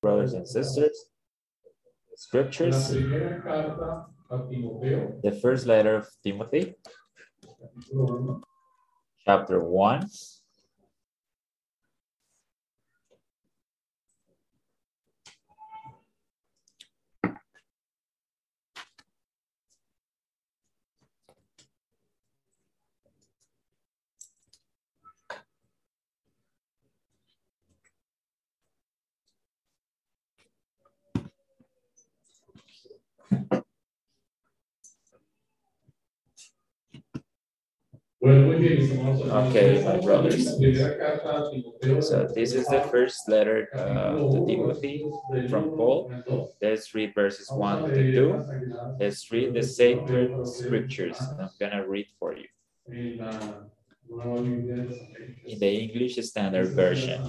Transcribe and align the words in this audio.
brothers 0.00 0.34
and 0.34 0.46
sisters, 0.46 1.10
scriptures, 2.16 2.90
primera 2.90 3.42
carta 3.42 4.06
a 4.30 4.38
Timoteo, 4.50 5.20
the 5.22 5.32
first 5.32 5.66
letter 5.66 5.96
of 5.96 6.08
Timothy, 6.22 6.74
chapter 9.24 9.60
1. 9.62 10.08
Okay, 38.20 39.84
my 39.84 40.00
brothers. 40.00 40.48
So 42.08 42.26
this 42.34 42.52
is 42.52 42.66
the 42.66 42.80
first 42.90 43.28
letter 43.28 43.68
uh, 43.74 44.16
to 44.16 44.44
Timothy 44.44 45.08
from 45.48 45.70
Paul. 45.70 46.12
Let's 46.60 46.94
read 46.94 47.14
verses 47.14 47.48
1 47.50 47.90
to 47.90 48.12
2. 48.12 48.96
Let's 48.98 49.30
read 49.30 49.54
the 49.54 49.62
sacred 49.62 50.46
scriptures. 50.48 51.16
I'm 51.38 51.50
gonna 51.60 51.86
read 51.86 52.06
for 52.18 52.34
you 52.34 52.48
in 55.46 55.58
the 55.60 55.70
English 55.70 56.16
Standard 56.26 56.68
Version. 56.74 57.22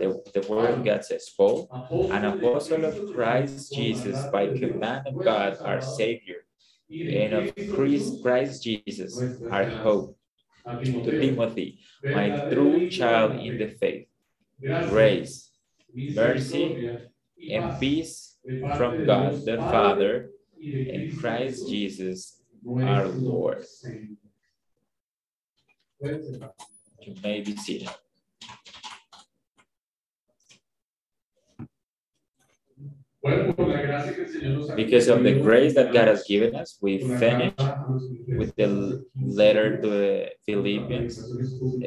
The, 0.00 0.20
the 0.34 0.44
word 0.48 0.84
God 0.84 1.04
says, 1.04 1.30
Paul, 1.36 1.68
an 2.10 2.24
apostle 2.24 2.84
of 2.84 3.14
Christ 3.14 3.72
Jesus 3.72 4.18
by 4.32 4.48
command 4.48 5.06
of 5.06 5.22
God 5.22 5.58
our 5.60 5.80
Savior, 5.80 6.44
and 6.90 7.34
of 7.34 7.54
Christ, 7.74 8.22
Christ 8.22 8.64
Jesus 8.64 9.22
our 9.50 9.64
hope, 9.64 10.16
to 11.04 11.20
Timothy, 11.20 11.78
my 12.02 12.30
true 12.50 12.88
child 12.88 13.36
in 13.40 13.58
the 13.58 13.68
faith, 13.68 14.08
grace 14.88 15.50
mercy, 15.94 16.98
and 17.50 17.78
peace 17.78 18.36
from 18.76 19.06
God 19.06 19.44
the 19.44 19.58
Father 19.70 20.30
and 20.60 21.18
Christ 21.18 21.68
Jesus 21.68 22.42
our 22.82 23.06
Lord. 23.06 23.64
You 26.00 27.14
may 27.22 27.40
be 27.40 27.56
seated. 27.56 27.90
Because 34.76 35.08
of 35.08 35.22
the 35.22 35.40
grace 35.40 35.74
that 35.74 35.92
God 35.92 36.08
has 36.08 36.24
given 36.24 36.54
us, 36.54 36.78
we 36.82 36.98
por 36.98 37.08
la 37.08 37.18
finished 37.18 37.56
carta 37.56 37.74
a 37.74 37.88
los 37.88 38.02
Filipenses, 38.02 38.38
with 38.38 38.54
the 38.56 39.04
letter 39.16 39.80
to 39.80 39.88
the 39.88 40.30
Philippians. 40.44 41.16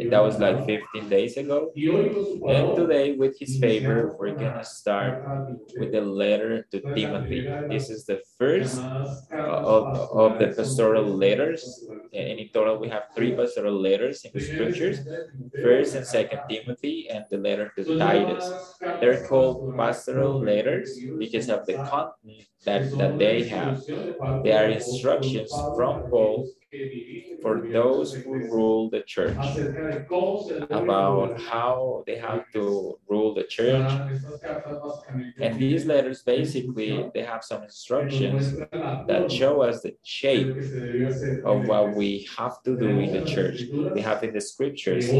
That 0.09 0.23
was 0.23 0.39
like 0.39 0.65
15 0.65 1.09
days 1.09 1.37
ago. 1.37 1.71
Y 1.75 1.85
hoy, 1.91 2.09
con 2.09 2.25
su 2.25 2.47
And 2.47 2.75
today, 2.75 3.13
with 3.13 3.37
His 3.39 3.59
favor, 3.59 4.15
we're 4.17 4.33
gonna 4.33 4.63
start 4.63 5.23
with 5.77 5.91
the 5.91 6.01
letter 6.01 6.65
to 6.71 6.81
Timothy. 6.95 7.45
This 7.69 7.89
is 7.89 8.05
the 8.05 8.21
first 8.39 8.79
of, 8.79 9.83
of 10.11 10.39
the 10.39 10.53
pastoral 10.57 11.05
letters. 11.05 11.85
And 12.13 12.39
in 12.39 12.49
total, 12.49 12.79
we 12.79 12.89
have 12.89 13.13
three 13.15 13.35
pastoral 13.35 13.79
letters 13.79 14.25
in 14.25 14.31
the 14.33 14.41
scriptures. 14.41 14.99
First 15.61 15.95
and 15.95 16.05
Second 16.05 16.41
Timothy, 16.49 17.09
and 17.09 17.25
the 17.29 17.37
letter 17.37 17.71
to 17.77 17.97
Titus. 17.97 18.45
They're 18.99 19.27
called 19.27 19.77
pastoral 19.77 20.39
letters 20.41 20.97
because 21.27 21.49
of 21.49 21.65
the 21.65 21.77
content 21.79 22.47
that, 22.65 22.97
that 22.97 23.17
they 23.19 23.43
have. 23.45 23.81
They 24.43 24.53
are 24.53 24.67
instructions 24.69 25.69
from 25.75 26.03
Paul 26.09 26.51
for 27.41 27.69
those 27.71 28.13
who 28.23 28.47
rule 28.49 28.89
the 28.89 29.01
church 29.03 29.63
about 30.71 31.39
how 31.39 32.03
they 32.07 32.17
have 32.17 32.49
to 32.53 32.99
rule 33.09 33.33
the 33.33 33.43
church. 33.43 34.03
And 35.39 35.59
these 35.59 35.85
letters 35.85 36.23
basically 36.23 37.11
they 37.13 37.23
have 37.23 37.43
some 37.43 37.63
instructions 37.63 38.55
that 39.07 39.31
show 39.31 39.61
us 39.61 39.81
the 39.81 39.95
shape 40.03 40.57
of 41.43 41.65
what 41.67 41.95
we 41.95 42.27
have 42.37 42.61
to 42.63 42.77
do 42.77 42.99
in 42.99 43.11
the 43.11 43.21
church. 43.21 43.67
We 43.93 44.01
have 44.01 44.23
in 44.23 44.33
the 44.33 44.41
scriptures 44.41 45.19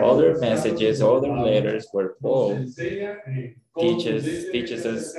other 0.00 0.38
messages, 0.38 1.02
other 1.02 1.32
letters 1.36 1.88
where 1.92 2.14
Paul 2.22 2.68
teaches 3.78 4.50
teaches 4.50 4.86
us 4.86 5.14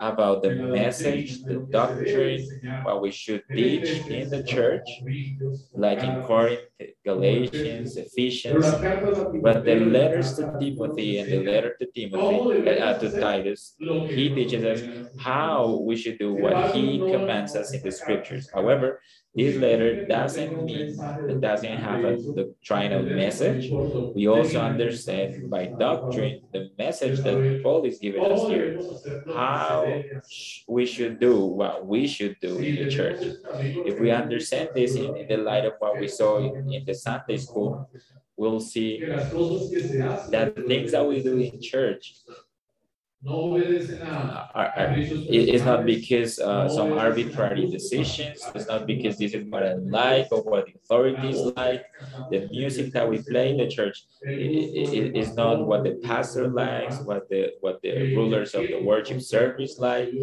about 0.00 0.42
the 0.42 0.54
message, 0.54 1.42
the 1.42 1.66
doctrine, 1.70 2.40
what 2.84 3.02
we 3.02 3.10
should 3.10 3.42
teach 3.52 3.88
in 4.06 4.28
the 4.30 4.42
church, 4.42 4.86
like 5.74 6.02
in 6.02 6.22
Corinth, 6.22 6.60
Galatians, 7.04 7.96
Ephesians. 7.96 8.64
But 9.42 9.64
the 9.64 9.76
letters 9.76 10.36
to 10.36 10.54
Timothy 10.60 11.18
and 11.18 11.30
the 11.30 11.42
letter 11.50 11.76
to 11.80 11.86
Timothy, 11.94 12.68
uh, 12.78 12.98
to 12.98 13.20
Titus, 13.20 13.74
he 13.78 14.28
teaches 14.34 14.64
us 14.64 14.80
how 15.18 15.82
we 15.84 15.96
should 15.96 16.18
do 16.18 16.34
what 16.34 16.74
he 16.74 16.98
commands 16.98 17.56
us 17.56 17.72
in 17.72 17.82
the 17.82 17.90
scriptures. 17.90 18.48
However, 18.52 19.00
this 19.34 19.56
letter 19.56 20.04
doesn't 20.06 20.64
mean 20.64 20.98
it 21.28 21.40
doesn't 21.40 21.78
have 21.78 22.04
a 22.04 22.16
doctrinal 22.16 23.02
message. 23.02 23.70
We 24.14 24.28
also 24.28 24.60
understand 24.60 25.48
by 25.48 25.66
doctrine 25.66 26.42
the 26.52 26.70
message 26.78 27.20
that 27.20 27.60
Paul 27.62 27.84
is 27.84 27.98
giving 27.98 28.24
us 28.24 28.46
here, 28.46 28.78
how 29.34 30.02
we 30.68 30.84
should 30.84 31.18
do 31.18 31.46
what 31.46 31.86
we 31.86 32.06
should 32.06 32.36
do 32.40 32.58
in 32.58 32.76
the 32.76 32.90
church. 32.90 33.22
If 33.54 33.98
we 33.98 34.10
understand 34.10 34.70
this 34.74 34.96
in, 34.96 35.16
in 35.16 35.28
the 35.28 35.38
light 35.38 35.64
of 35.64 35.74
what 35.78 35.98
we 35.98 36.08
saw 36.08 36.36
in, 36.38 36.70
in 36.70 36.84
the 36.84 36.94
Sunday 36.94 37.38
school, 37.38 37.88
we'll 38.36 38.60
see 38.60 39.00
that 39.00 40.52
the 40.56 40.64
things 40.68 40.92
that 40.92 41.06
we 41.06 41.22
do 41.22 41.38
in 41.38 41.60
church 41.60 42.16
uh, 44.04 44.46
are, 44.54 44.72
are, 44.76 44.96
it's 45.28 45.64
not 45.64 45.84
because 45.86 46.38
uh, 46.38 46.68
some 46.68 46.92
arbitrary 46.92 47.66
decisions. 47.68 48.50
It's 48.54 48.68
not 48.68 48.86
because 48.86 49.18
this 49.18 49.34
is 49.34 49.44
what 49.48 49.62
I 49.64 49.74
like 49.74 50.28
or 50.32 50.42
what 50.42 50.66
the 50.66 50.74
authorities 50.82 51.44
like. 51.56 51.84
The 52.30 52.48
music 52.50 52.92
that 52.94 53.08
we 53.08 53.18
play 53.22 53.50
in 53.50 53.56
the 53.58 53.68
church 53.68 54.04
is 54.34 55.36
not 55.36 55.66
what 55.66 55.84
the 55.84 55.92
pastor 56.02 56.48
likes, 56.48 57.00
what 57.04 57.28
the 57.28 57.52
what 57.60 57.80
the 57.82 58.08
rulers 58.12 58.54
of 58.54 58.70
the 58.70 58.80
worship 58.80 59.20
service 59.20 59.78
like. 59.78 60.14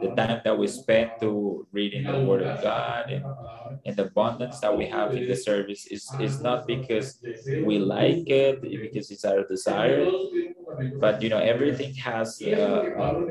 The 0.00 0.10
time 0.12 0.40
that 0.44 0.58
we 0.58 0.66
spend 0.68 1.12
to 1.20 1.66
reading 1.72 2.08
the 2.10 2.20
Word 2.20 2.42
of 2.42 2.58
God 2.60 3.10
and, 3.10 3.26
and 3.84 3.96
the 3.96 4.04
abundance 4.06 4.60
that 4.60 4.76
we 4.76 4.86
have 4.86 5.16
in 5.16 5.26
the 5.26 5.36
service 5.36 5.86
is 5.86 6.14
is 6.18 6.40
not 6.42 6.66
because 6.66 7.20
we 7.60 7.78
like 7.78 8.22
it, 8.26 8.60
because 8.62 9.10
it's 9.10 9.24
our 9.24 9.44
desire, 9.46 10.14
but 11.00 11.22
you 11.22 11.28
know 11.28 11.38
everything 11.38 11.94
has 11.94 12.47
uh, 12.54 12.84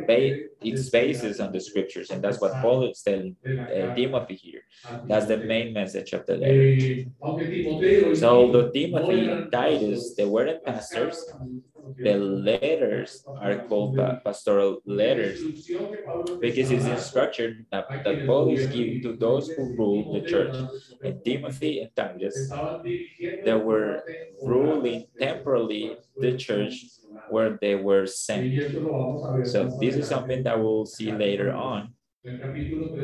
ba- 0.07 0.37
its 0.61 0.89
basis 0.89 1.39
on 1.39 1.51
the 1.51 1.59
scriptures 1.59 2.11
and 2.11 2.23
that's 2.23 2.39
what 2.41 2.61
paul 2.61 2.83
is 2.89 3.01
telling 3.01 3.35
uh, 3.73 3.87
timothy 3.95 4.35
here. 4.35 4.61
That's 5.07 5.27
the 5.27 5.37
main 5.37 5.73
message 5.73 6.13
of 6.13 6.25
the 6.25 6.37
letter. 6.37 6.71
So 8.11 8.29
although 8.29 8.69
timothy 8.71 9.31
and 9.31 9.51
titus 9.51 10.13
they 10.13 10.25
weren't 10.25 10.63
pastors. 10.65 11.35
The 12.03 12.17
letters 12.17 13.25
are 13.39 13.61
called 13.63 13.95
pa- 13.97 14.19
pastoral 14.25 14.81
letters 14.85 15.49
because 16.39 16.71
it's 16.71 16.87
instruction 16.87 17.65
that, 17.71 17.87
that 18.05 18.25
paul 18.25 18.49
is 18.49 18.67
giving 18.67 19.01
to 19.01 19.13
those 19.17 19.51
who 19.55 19.73
rule 19.77 20.09
the 20.11 20.21
church. 20.21 20.67
And 21.03 21.23
timothy 21.23 21.81
and 21.81 21.91
titus 21.95 22.59
they 23.43 23.53
were 23.55 24.05
ruling 24.41 25.07
temporarily 25.19 26.01
the 26.19 26.37
church 26.37 26.87
where 27.29 27.57
they 27.61 27.75
were 27.75 28.05
sent. 28.07 28.65
So 29.41 29.75
this 29.79 29.95
is 29.95 30.07
something 30.07 30.43
that 30.43 30.59
we'll 30.59 30.85
see 30.85 31.11
later 31.17 31.53
on. 31.53 31.93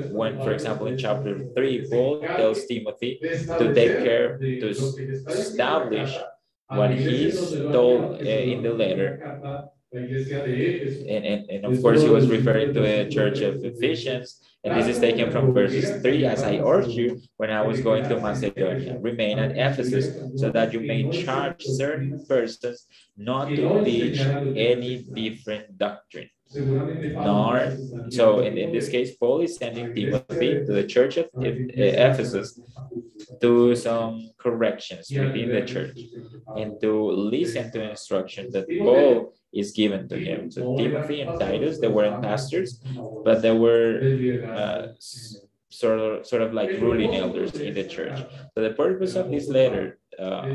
when, 0.08 0.40
for 0.40 0.52
example, 0.52 0.88
in 0.88 0.98
chapter 0.98 1.46
3, 1.56 1.88
Paul 1.90 2.34
tells 2.38 2.66
Timothy 2.66 3.24
to 3.58 3.74
take 3.74 4.02
care 4.02 4.46
to 4.60 4.74
establish 5.28 6.28
what 6.70 6.92
he's 6.92 7.62
told 7.72 8.14
uh, 8.14 8.30
in 8.30 8.62
the 8.62 8.72
letter. 8.74 9.26
And, 9.94 11.26
and, 11.26 11.50
and 11.50 11.66
of 11.66 11.82
course, 11.82 12.02
he 12.02 12.10
was 12.10 12.28
referring 12.28 12.74
to 12.74 12.80
the 12.80 13.10
church 13.10 13.42
of 13.42 13.64
Ephesians. 13.64 14.40
And 14.64 14.80
this 14.80 14.88
is 14.88 15.00
taken 15.00 15.30
from 15.30 15.54
verses 15.54 16.02
3 16.02 16.26
as 16.26 16.42
I 16.42 16.58
urged 16.58 16.92
you 16.92 17.22
when 17.38 17.52
I 17.52 17.62
was 17.62 17.82
going 17.82 18.08
to 18.10 18.20
Macedonia. 18.20 18.98
Remain 19.00 19.38
at 19.38 19.52
Ephesus 19.58 20.08
so 20.40 20.50
that 20.52 20.74
you 20.74 20.80
may 20.80 21.12
charge 21.12 21.64
certain 21.64 22.26
persons 22.28 22.88
not 23.18 23.50
to 23.50 23.84
teach 23.84 24.20
any 24.20 25.04
different 25.14 25.78
doctrine. 25.78 26.30
Nor, 27.18 27.80
so 28.10 28.40
in, 28.42 28.58
in 28.58 28.72
this 28.72 28.90
case, 28.90 29.16
Paul 29.16 29.42
is 29.42 29.58
sending 29.58 29.94
Timothy 29.94 30.64
to 30.66 30.74
the 30.74 30.86
church 30.86 31.18
of 31.18 31.30
Eph- 31.42 31.62
Ephesus 31.70 32.60
do 33.40 33.76
some 33.76 34.32
corrections 34.38 35.14
within 35.16 35.52
the 35.52 35.62
church 35.62 36.10
and 36.56 36.80
to 36.82 36.92
listen 37.12 37.72
to 37.72 37.90
instruction 37.90 38.52
that 38.52 38.76
Paul 38.78 39.34
is 39.54 39.72
given 39.72 40.08
to 40.10 40.20
him. 40.20 40.52
So 40.52 40.68
Timothy 40.76 41.22
and 41.22 41.38
Titus, 41.38 41.80
they 41.80 41.88
weren't 41.88 42.22
pastors, 42.22 42.82
but 43.24 43.42
they 43.42 43.52
were 43.52 44.10
uh, 44.52 44.88
sort 45.70 46.00
of 46.00 46.26
sort 46.28 46.42
of 46.42 46.54
like 46.54 46.76
ruling 46.78 47.16
elders 47.16 47.60
in 47.60 47.74
the 47.74 47.84
church. 47.84 48.26
So 48.56 48.62
the 48.62 48.74
purpose 48.74 49.16
of 49.16 49.30
this 49.30 49.50
letter 49.50 50.00
uh, 50.20 50.50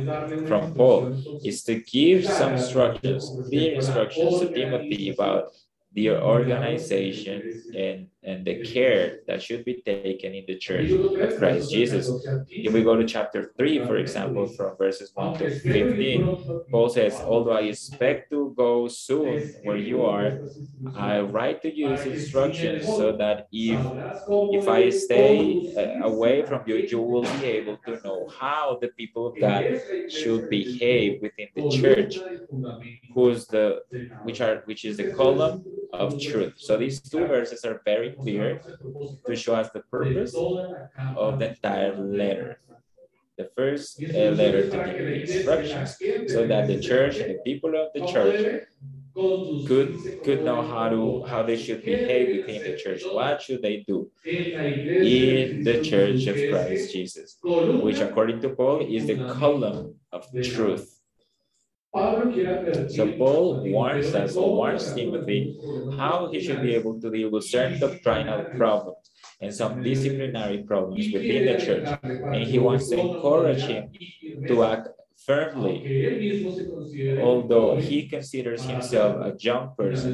from 0.44 0.72
Paul 0.74 1.14
is 1.42 1.64
to 1.64 1.80
give 1.80 2.26
some 2.26 2.54
instructions, 2.54 3.36
clear 3.48 3.74
instructions 3.74 4.38
to 4.38 4.48
Timothy 4.50 5.10
about 5.10 5.48
the 5.92 6.10
organization 6.10 7.62
and, 7.76 8.08
and 8.22 8.44
the 8.44 8.60
care 8.62 9.20
that 9.26 9.42
should 9.42 9.64
be 9.64 9.82
taken 9.84 10.34
in 10.34 10.44
the 10.46 10.58
church 10.58 10.90
of 10.90 11.36
Christ 11.36 11.70
Jesus. 11.70 12.08
If 12.62 12.72
we 12.72 12.82
go 12.82 12.96
to 12.96 13.06
chapter 13.06 13.52
3, 13.56 13.86
for 13.86 13.96
example, 13.96 14.48
from 14.56 14.76
verses 14.76 15.12
1 15.14 15.38
to 15.38 15.50
15, 15.70 16.36
Paul 16.70 16.88
says, 16.88 17.22
Although 17.24 17.52
I 17.52 17.62
expect 17.62 18.30
to 18.30 18.54
go 18.56 18.88
soon 18.88 19.54
where 19.62 19.76
you 19.76 20.04
are, 20.04 20.40
I 20.94 21.20
write 21.20 21.62
to 21.62 21.74
you 21.74 22.00
instructions 22.00 22.96
so 22.96 23.16
that 23.16 23.46
if, 23.52 23.92
if 24.50 24.68
I 24.68 24.90
stay 24.90 25.62
uh, 25.76 26.06
away 26.06 26.44
from 26.44 26.62
you, 26.66 26.76
you 26.76 27.00
will 27.00 27.22
be 27.22 27.44
able 27.44 27.78
to 27.86 28.00
know 28.04 28.28
how 28.40 28.78
the 28.80 28.88
people 28.88 29.26
of 29.26 29.38
God 29.38 29.70
should 30.06 30.48
behave 30.48 31.20
within 31.22 31.48
the 31.54 31.64
church, 31.68 32.26
who's 33.14 33.46
the 33.46 33.80
which 34.22 34.40
are 34.40 34.62
which 34.64 34.84
is 34.84 34.96
the 34.96 35.04
column 35.04 35.62
of 35.92 36.18
truth. 36.18 36.54
So 36.56 36.76
these 36.76 37.00
two 37.00 37.26
verses 37.26 37.64
are 37.64 37.80
very 37.84 38.07
clear 38.12 38.60
to 39.26 39.36
show 39.36 39.54
us 39.54 39.70
the 39.70 39.80
purpose 39.90 40.34
of 40.34 41.38
the 41.38 41.50
entire 41.50 41.96
letter. 41.96 42.60
The 43.36 43.50
first 43.56 44.02
uh, 44.02 44.34
letter 44.34 44.68
to 44.68 44.76
give 44.76 44.98
the 44.98 45.22
instructions 45.22 45.96
so 46.32 46.46
that 46.46 46.66
the 46.66 46.80
church 46.80 47.18
the 47.18 47.38
people 47.44 47.76
of 47.78 47.94
the 47.94 48.04
church 48.04 48.66
could 49.66 50.22
could 50.24 50.44
know 50.44 50.62
how 50.62 50.88
to 50.88 51.22
how 51.22 51.42
they 51.42 51.56
should 51.56 51.84
behave 51.84 52.36
within 52.36 52.62
the 52.62 52.76
church. 52.76 53.02
What 53.06 53.42
should 53.42 53.62
they 53.62 53.84
do 53.86 54.10
in 54.24 55.62
the 55.62 55.82
church 55.82 56.26
of 56.26 56.34
Christ 56.50 56.92
Jesus, 56.92 57.38
which 57.42 58.00
according 58.00 58.40
to 58.42 58.50
Paul 58.50 58.80
is 58.82 59.06
the 59.06 59.22
column 59.38 59.94
of 60.12 60.26
truth. 60.42 60.97
So 62.86 63.12
Paul 63.12 63.60
warns 63.62 64.14
us, 64.14 64.40
warns 64.42 64.92
Timothy, 64.92 65.54
how 65.88 66.28
he 66.30 66.40
should 66.40 66.60
be 66.60 66.74
able 66.74 67.00
to 67.00 67.10
deal 67.10 67.30
with 67.30 67.44
certain 67.44 67.78
doctrinal 67.78 68.44
problems 68.56 69.10
and 69.40 69.54
some 69.54 69.82
disciplinary 69.82 70.62
problems 70.64 71.10
within 71.12 71.44
the 71.44 71.54
church. 71.54 71.98
And 72.32 72.42
he 72.44 72.58
wants 72.58 72.88
to 72.88 72.96
encourage 72.98 73.66
him 73.66 73.92
to 74.48 74.64
act 74.64 74.88
firmly, 75.28 77.18
although 77.20 77.76
he 77.76 78.08
considers 78.08 78.64
himself 78.64 79.12
a 79.20 79.36
young 79.38 79.74
person 79.76 80.12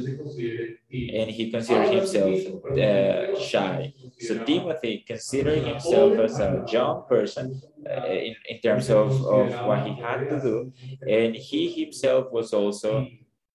and 0.90 1.30
he 1.30 1.52
considers 1.52 1.90
himself 1.90 2.34
uh, 2.76 3.38
shy. 3.40 3.94
So 4.18 4.42
Timothy 4.44 5.04
considering 5.06 5.64
himself 5.64 6.18
as 6.18 6.40
a 6.40 6.64
young 6.68 7.04
person 7.08 7.62
uh, 7.88 8.06
in, 8.06 8.34
in 8.48 8.58
terms 8.60 8.90
of, 8.90 9.08
of 9.24 9.46
what 9.66 9.86
he 9.86 9.94
had 10.02 10.28
to 10.30 10.40
do, 10.40 10.72
and 11.08 11.36
he 11.36 11.70
himself 11.84 12.32
was 12.32 12.52
also 12.52 13.06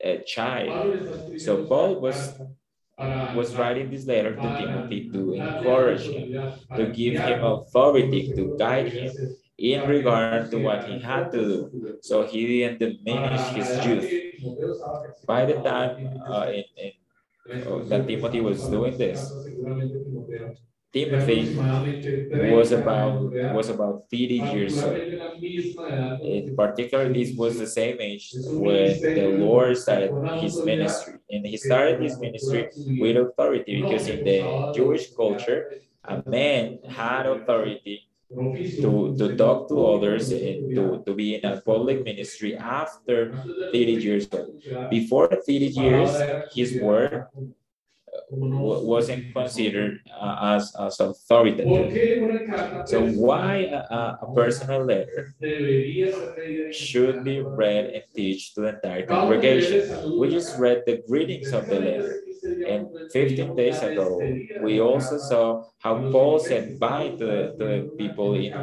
a 0.02 0.20
child. 0.20 1.38
So 1.38 1.66
Paul 1.66 2.00
was 2.00 2.40
was 3.34 3.56
writing 3.56 3.90
this 3.90 4.06
letter 4.06 4.36
to 4.36 4.48
Timothy 4.60 5.10
to 5.12 5.34
encourage 5.34 6.02
him, 6.02 6.52
to 6.76 6.86
give 6.88 7.14
him 7.18 7.44
authority, 7.44 8.34
to 8.36 8.58
guide 8.60 8.92
him 8.92 9.14
in 9.60 9.86
regard 9.86 10.52
to 10.52 10.60
what 10.60 10.86
he 10.86 11.00
had 11.00 11.32
to 11.34 11.46
do. 11.46 11.74
So 12.02 12.26
he 12.26 12.48
didn't 12.48 12.80
diminish 12.80 13.52
his 13.54 13.84
youth. 13.84 14.16
By 15.26 15.46
the 15.46 15.56
time 15.62 15.98
uh, 16.28 16.48
in, 16.52 16.64
in, 16.78 16.92
uh, 17.66 17.84
that 17.90 18.08
Timothy 18.08 18.42
was 18.42 18.68
doing 18.68 18.98
this, 18.98 19.38
Timothy 20.94 21.66
was 22.34 22.72
about 22.72 23.34
was 23.48 23.70
about 23.70 24.04
30 24.12 24.36
years 24.36 24.84
old. 24.84 25.10
In 26.22 26.52
particular, 26.56 27.12
this 27.12 27.36
was 27.36 27.58
the 27.58 27.68
same 27.68 28.00
age 28.02 28.38
when 28.56 29.14
the 29.14 29.28
Lord 29.28 29.78
started 29.78 30.16
his 30.34 30.64
ministry. 30.64 31.20
And 31.30 31.46
he 31.46 31.58
started 31.58 32.02
his 32.02 32.20
ministry 32.20 32.72
with 32.98 33.18
authority 33.18 33.84
because 33.84 34.10
in 34.10 34.24
the 34.24 34.68
Jewish 34.74 35.14
culture, 35.14 35.68
a 36.06 36.24
man 36.28 36.80
had 36.88 37.26
authority 37.28 38.09
to, 38.30 39.16
to 39.18 39.36
talk 39.36 39.68
to 39.70 39.86
others 39.86 40.32
and 40.32 40.76
to, 40.76 41.04
to 41.06 41.14
be 41.14 41.36
in 41.36 41.46
a 41.46 41.62
public 41.62 42.04
ministry 42.04 42.56
after 42.56 43.34
30 43.74 43.78
years 43.78 44.28
old. 44.32 44.62
Before 44.90 45.28
30 45.28 45.52
years, 45.68 46.12
his 46.54 46.80
word 46.82 47.26
wasn't 48.32 49.26
considered 49.36 50.00
uh, 50.20 50.56
as, 50.58 50.74
as 50.80 51.00
authoritative. 51.00 51.92
So 52.84 53.06
why 53.06 53.70
a, 53.72 54.18
a 54.22 54.28
personal 54.36 54.86
letter 54.86 55.36
should 56.70 57.24
be 57.24 57.42
read 57.42 57.86
and 57.88 58.04
teach 58.16 58.54
to 58.54 58.62
the 58.62 58.70
entire 58.76 59.06
congregation? 59.06 59.86
We 60.16 60.30
just 60.30 60.58
read 60.58 60.84
the 60.86 61.02
greetings 61.08 61.52
of 61.54 61.70
the 61.70 61.80
letter. 61.80 62.24
And 62.66 62.90
15 63.12 63.56
days 63.56 63.82
ago, 63.82 64.44
we 64.58 64.80
also 64.80 65.18
saw 65.18 65.64
how 65.80 66.08
Paul 66.12 66.40
said 66.40 66.78
bye 66.80 67.10
to 67.18 67.54
to 67.58 67.64
the 67.66 67.90
people 67.98 68.36
in 68.36 68.60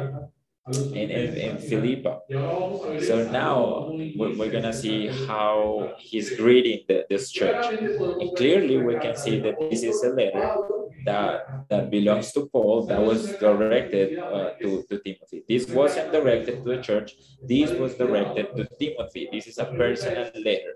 in, 0.73 1.09
in, 1.09 1.33
in 1.35 1.57
Philippi. 1.57 2.15
So 3.05 3.29
now 3.31 3.89
we're, 4.15 4.35
we're 4.37 4.51
going 4.51 4.63
to 4.63 4.73
see 4.73 5.07
how 5.27 5.93
he's 5.97 6.35
greeting 6.35 6.83
the, 6.87 7.05
this 7.09 7.31
church. 7.31 7.65
And 7.65 8.35
clearly 8.35 8.77
we 8.77 8.95
can 8.99 9.15
see 9.15 9.39
that 9.39 9.55
this 9.59 9.83
is 9.83 10.03
a 10.03 10.09
letter 10.09 10.57
that, 11.05 11.67
that 11.69 11.89
belongs 11.89 12.31
to 12.33 12.47
Paul 12.47 12.85
that 12.87 13.01
was 13.01 13.31
directed 13.37 14.19
uh, 14.19 14.51
to, 14.61 14.83
to 14.89 14.99
Timothy. 14.99 15.43
This 15.47 15.69
wasn't 15.69 16.11
directed 16.11 16.63
to 16.63 16.75
the 16.75 16.81
church. 16.81 17.15
This 17.43 17.71
was 17.71 17.95
directed 17.95 18.55
to 18.57 18.67
Timothy. 18.79 19.29
This 19.31 19.47
is 19.47 19.57
a 19.57 19.65
personal 19.65 20.31
letter. 20.43 20.73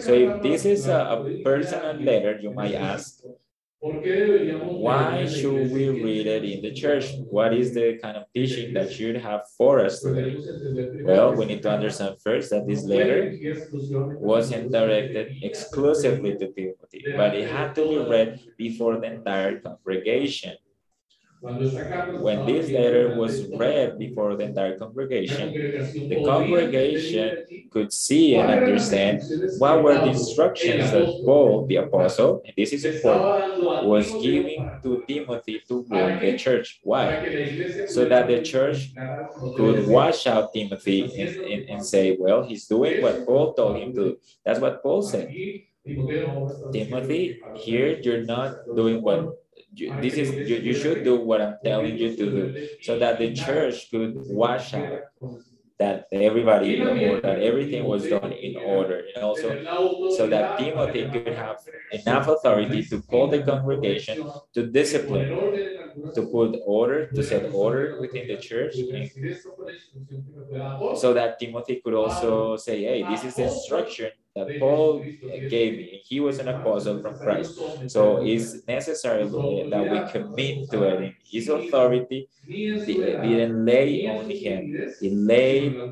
So 0.00 0.14
if 0.14 0.42
this 0.42 0.64
is 0.64 0.86
a, 0.86 1.00
a 1.00 1.42
personal 1.42 1.96
letter, 1.96 2.38
you 2.40 2.54
might 2.54 2.74
ask, 2.74 3.20
why 4.68 5.26
should 5.26 5.70
we 5.70 5.88
read 5.90 6.26
it 6.26 6.44
in 6.44 6.60
the 6.62 6.72
church? 6.72 7.16
What 7.28 7.54
is 7.54 7.72
the 7.74 7.98
kind 8.02 8.16
of 8.16 8.24
teaching 8.34 8.72
that 8.74 8.90
should 8.90 9.16
have 9.16 9.42
for 9.56 9.80
us 9.84 10.02
today? 10.02 10.40
Well, 11.02 11.34
we 11.34 11.46
need 11.46 11.62
to 11.62 11.70
understand 11.70 12.16
first 12.22 12.50
that 12.50 12.66
this 12.66 12.84
letter 12.84 13.36
wasn't 14.18 14.70
directed 14.72 15.36
exclusively 15.42 16.36
to 16.36 16.52
Timothy, 16.52 17.10
but 17.14 17.34
it 17.34 17.48
had 17.48 17.74
to 17.76 17.88
be 17.88 17.98
read 17.98 18.40
before 18.56 18.98
the 19.00 19.08
entire 19.08 19.60
congregation. 19.60 20.56
When 22.16 22.44
this 22.44 22.70
letter 22.70 23.14
was 23.14 23.46
read 23.48 23.98
before 23.98 24.36
the 24.36 24.44
entire 24.44 24.76
congregation, 24.76 25.58
the 26.08 26.20
congregation 26.20 27.38
could 27.70 27.92
see 27.92 28.36
and 28.36 28.50
understand 28.50 29.24
what 29.52 29.82
were 29.82 29.98
the 29.98 30.10
instructions 30.10 30.90
that 30.90 31.24
Paul, 31.24 31.66
the 31.66 31.76
apostle, 31.76 32.42
and 32.44 32.54
this 32.56 32.72
is 32.72 32.84
important, 32.84 33.38
was 33.78 34.14
giving 34.14 34.72
to 34.82 35.04
Timothy 35.08 35.62
to 35.68 35.86
rule 35.88 36.18
the 36.18 36.34
church. 36.34 36.80
Why? 36.82 37.20
So 37.84 38.06
that 38.06 38.28
the 38.28 38.42
church 38.42 38.94
could 39.54 39.80
wash 39.86 40.26
out 40.26 40.52
Timothy 40.54 41.14
and, 41.16 41.36
and, 41.44 41.64
and 41.70 41.84
say, 41.86 42.16
well, 42.18 42.44
he's 42.44 42.66
doing 42.66 43.00
what 43.00 43.24
Paul 43.26 43.54
told 43.54 43.78
him 43.78 43.94
to 43.94 44.04
do. 44.10 44.18
That's 44.44 44.60
what 44.60 44.82
Paul 44.82 45.02
said. 45.02 45.34
Timothy, 46.72 47.42
here 47.52 47.98
you're 48.02 48.24
not 48.24 48.58
doing 48.74 49.02
what 49.02 49.34
you, 49.72 49.94
this 50.00 50.14
is 50.14 50.30
you, 50.48 50.56
you 50.56 50.74
should 50.74 51.04
do 51.04 51.20
what 51.20 51.40
I'm 51.40 51.56
telling 51.64 51.96
you 51.96 52.16
to 52.16 52.24
do 52.30 52.68
so 52.82 52.98
that 52.98 53.18
the 53.18 53.34
church 53.34 53.90
could 53.90 54.14
wash 54.16 54.74
out 54.74 55.00
that 55.80 56.06
everybody 56.12 56.76
that 57.24 57.40
everything 57.40 57.84
was 57.84 58.06
done 58.06 58.32
in 58.32 58.54
order 58.56 59.02
and 59.14 59.24
also 59.24 59.48
so 60.16 60.28
that 60.28 60.58
Timothy 60.58 61.08
could 61.08 61.32
have 61.32 61.56
enough 61.90 62.28
authority 62.28 62.84
to 62.84 63.00
call 63.00 63.28
the 63.28 63.42
congregation 63.42 64.16
to 64.52 64.66
discipline 64.66 65.28
to 66.14 66.22
put 66.30 66.60
order 66.66 67.06
to 67.16 67.22
set 67.24 67.50
order 67.54 67.96
within 67.98 68.28
the 68.28 68.36
church 68.36 68.74
so 71.00 71.14
that 71.14 71.40
Timothy 71.40 71.80
could 71.82 71.94
also 71.94 72.56
say 72.56 72.84
hey 72.84 73.02
this 73.08 73.24
is 73.24 73.34
the 73.36 73.44
instruction 73.44 74.10
that 74.40 74.58
Paul 74.58 75.12
uh, 75.32 75.38
gave 75.48 75.74
me. 75.74 76.02
He 76.06 76.20
was 76.20 76.38
an 76.38 76.48
apostle 76.48 77.00
from 77.00 77.18
Christ. 77.18 77.54
So 77.86 78.22
it's 78.24 78.66
necessary 78.66 79.30
that 79.70 79.88
we 79.88 80.06
commit 80.06 80.70
to 80.70 80.84
it. 80.84 81.14
His 81.30 81.48
authority 81.48 82.28
didn't 83.20 83.64
lay 83.64 84.04
on 84.06 84.30
him. 84.30 84.80
It 85.00 85.12
lay 85.14 85.82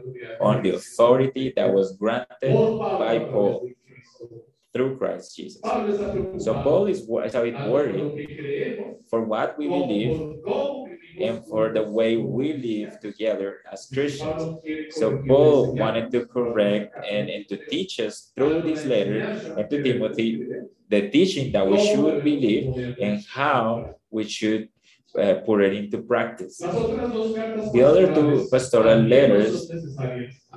on 0.41 0.63
the 0.63 0.71
authority 0.71 1.53
that 1.57 1.73
was 1.73 1.97
granted 1.97 2.69
by 2.97 3.21
Paul 3.21 3.73
through 4.73 4.99
Christ 4.99 5.37
Jesus. 5.37 5.79
So 6.37 6.55
Paul 6.55 6.87
is, 6.87 7.01
is 7.25 7.35
a 7.35 7.43
bit 7.43 7.61
worried 7.61 8.13
for 9.11 9.25
what 9.25 9.59
we 9.59 9.69
believe 9.69 10.23
and 11.21 11.45
for 11.47 11.73
the 11.73 11.83
way 11.83 12.17
we 12.17 12.55
live 12.55 13.01
together 13.01 13.59
as 13.73 13.89
Christians. 13.93 14.59
So 14.91 15.23
Paul 15.27 15.75
wanted 15.75 16.11
to 16.13 16.27
correct 16.27 16.95
and, 17.05 17.29
and 17.29 17.49
to 17.49 17.57
teach 17.67 18.01
us 18.01 18.33
through 18.35 18.63
this 18.63 18.85
letter 18.85 19.21
and 19.57 19.69
to 19.71 19.83
Timothy 19.83 20.47
the 20.89 21.11
teaching 21.11 21.53
that 21.53 21.67
we 21.67 21.79
should 21.85 22.25
believe 22.25 22.97
and 23.01 23.25
how 23.29 23.95
we 24.11 24.25
should 24.25 24.69
uh, 25.19 25.35
put 25.45 25.61
it 25.63 25.73
into 25.75 25.99
practice. 25.99 26.59
The 26.59 27.83
other 27.85 28.15
two 28.15 28.49
pastoral 28.51 29.01
letters 29.01 29.71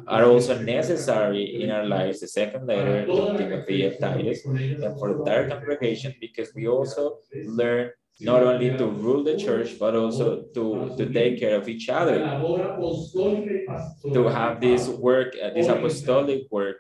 are 0.08 0.26
also 0.26 0.62
necessary 0.62 1.64
in 1.64 1.72
our 1.72 1.86
lives. 1.86 2.20
The 2.20 2.28
second 2.28 2.68
letter 2.68 3.06
to 3.06 3.38
Timothy 3.38 3.86
and 3.86 4.00
Titus, 4.00 4.46
and 4.46 5.00
for 5.00 5.14
the 5.14 5.20
entire 5.20 5.50
congregation, 5.50 6.14
because 6.20 6.54
we 6.54 6.68
also 6.68 7.20
learn 7.46 7.92
not 8.22 8.44
only 8.44 8.76
to 8.78 8.88
rule 8.88 9.24
the 9.24 9.36
church, 9.38 9.78
but 9.80 9.96
also 9.96 10.44
to, 10.56 10.94
to 10.98 11.12
take 11.12 11.40
care 11.40 11.56
of 11.58 11.68
each 11.70 11.90
other, 11.90 12.32
to 14.14 14.28
have 14.28 14.60
this 14.60 14.90
work, 14.90 15.36
uh, 15.42 15.50
this 15.52 15.68
apostolic 15.68 16.44
work 16.52 16.78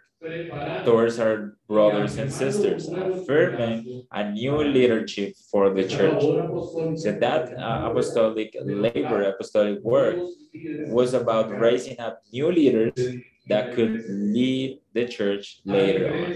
towards 0.86 1.19
our 1.19 1.57
brothers 1.67 2.17
and 2.17 2.31
sisters, 2.31 2.89
affirming 3.00 3.88
a 4.12 4.31
new 4.31 4.63
leadership 4.63 5.36
for 5.51 5.74
the 5.74 5.86
church. 5.86 6.36
So 6.93 7.12
that 7.13 7.51
uh, 7.57 7.81
apostolic 7.91 8.55
labor, 8.62 9.24
apostolic 9.24 9.81
work 9.83 10.19
was 10.86 11.13
about 11.13 11.57
raising 11.57 12.00
up 12.00 12.21
new 12.31 12.51
leaders 12.51 13.17
that 13.48 13.74
could 13.74 14.03
lead 14.07 14.79
the 14.93 15.07
church 15.07 15.62
later 15.65 16.13
on. 16.13 16.33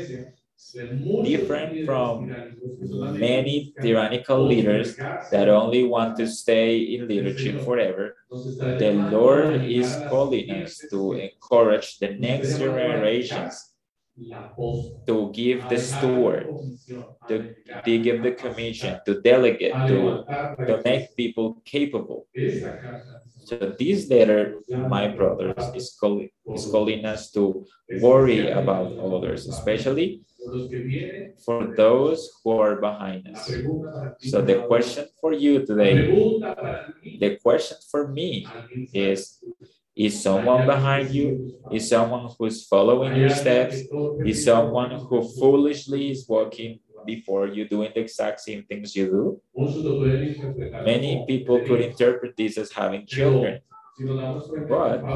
Different 1.22 1.84
from 1.84 2.38
many 2.80 3.76
tyrannical 3.82 4.46
leaders 4.46 5.00
that 5.32 5.50
only 5.50 5.84
want 5.84 6.18
to 6.18 6.28
stay 6.28 6.78
in 6.80 7.08
leadership 7.08 7.62
forever, 7.62 8.16
the 8.78 8.92
Lord 8.94 9.54
is 9.64 10.04
calling 10.08 10.50
us 10.64 10.86
to 10.90 11.14
encourage 11.14 11.98
the 12.00 12.16
next 12.16 12.58
generations 12.58 13.72
to 15.08 15.32
give 15.34 15.70
the 15.70 15.78
steward, 15.78 16.54
to, 17.28 17.56
to 17.86 18.00
give 18.00 18.24
the 18.24 18.32
commission, 18.32 19.00
to 19.06 19.22
delegate, 19.22 19.86
to, 19.88 20.26
to 20.68 20.82
make 20.84 21.16
people 21.16 21.62
capable. 21.66 22.28
So 23.44 23.76
this 23.78 24.10
letter, 24.10 24.62
my 24.84 25.08
brothers, 25.08 25.70
is 25.74 25.96
calling, 26.00 26.30
is 26.54 26.66
calling 26.68 27.06
us 27.06 27.32
to 27.32 27.66
worry 27.92 28.50
about 28.50 28.96
others, 29.00 29.48
especially 29.48 30.24
for 31.38 31.74
those 31.76 32.32
who 32.44 32.52
are 32.52 32.76
behind 32.76 33.28
us. 33.28 33.64
So 34.18 34.42
the 34.42 34.64
question 34.64 35.08
for 35.22 35.34
you 35.34 35.66
today, 35.66 36.14
the 37.14 37.38
question 37.38 37.78
for 37.90 38.08
me 38.08 38.56
is, 38.94 39.40
is 39.96 40.22
someone 40.22 40.66
behind 40.66 41.14
you? 41.14 41.42
Is 41.70 41.90
someone 41.90 42.30
who's 42.38 42.66
following 42.68 43.14
your 43.16 43.30
steps? 43.30 43.90
Is 44.24 44.44
someone 44.44 44.92
who 45.10 45.24
foolishly 45.24 46.12
is 46.12 46.26
walking 46.28 46.80
before 47.04 47.48
you 47.48 47.68
doing 47.68 47.92
the 47.94 48.02
exact 48.02 48.42
same 48.42 48.64
things 48.64 48.96
you 48.96 49.06
do? 49.08 49.42
Many 50.80 51.26
people 51.26 51.66
could 51.66 51.82
interpret 51.82 52.38
this 52.38 52.58
as 52.58 52.72
having 52.72 53.06
children. 53.08 53.62
But 54.68 55.12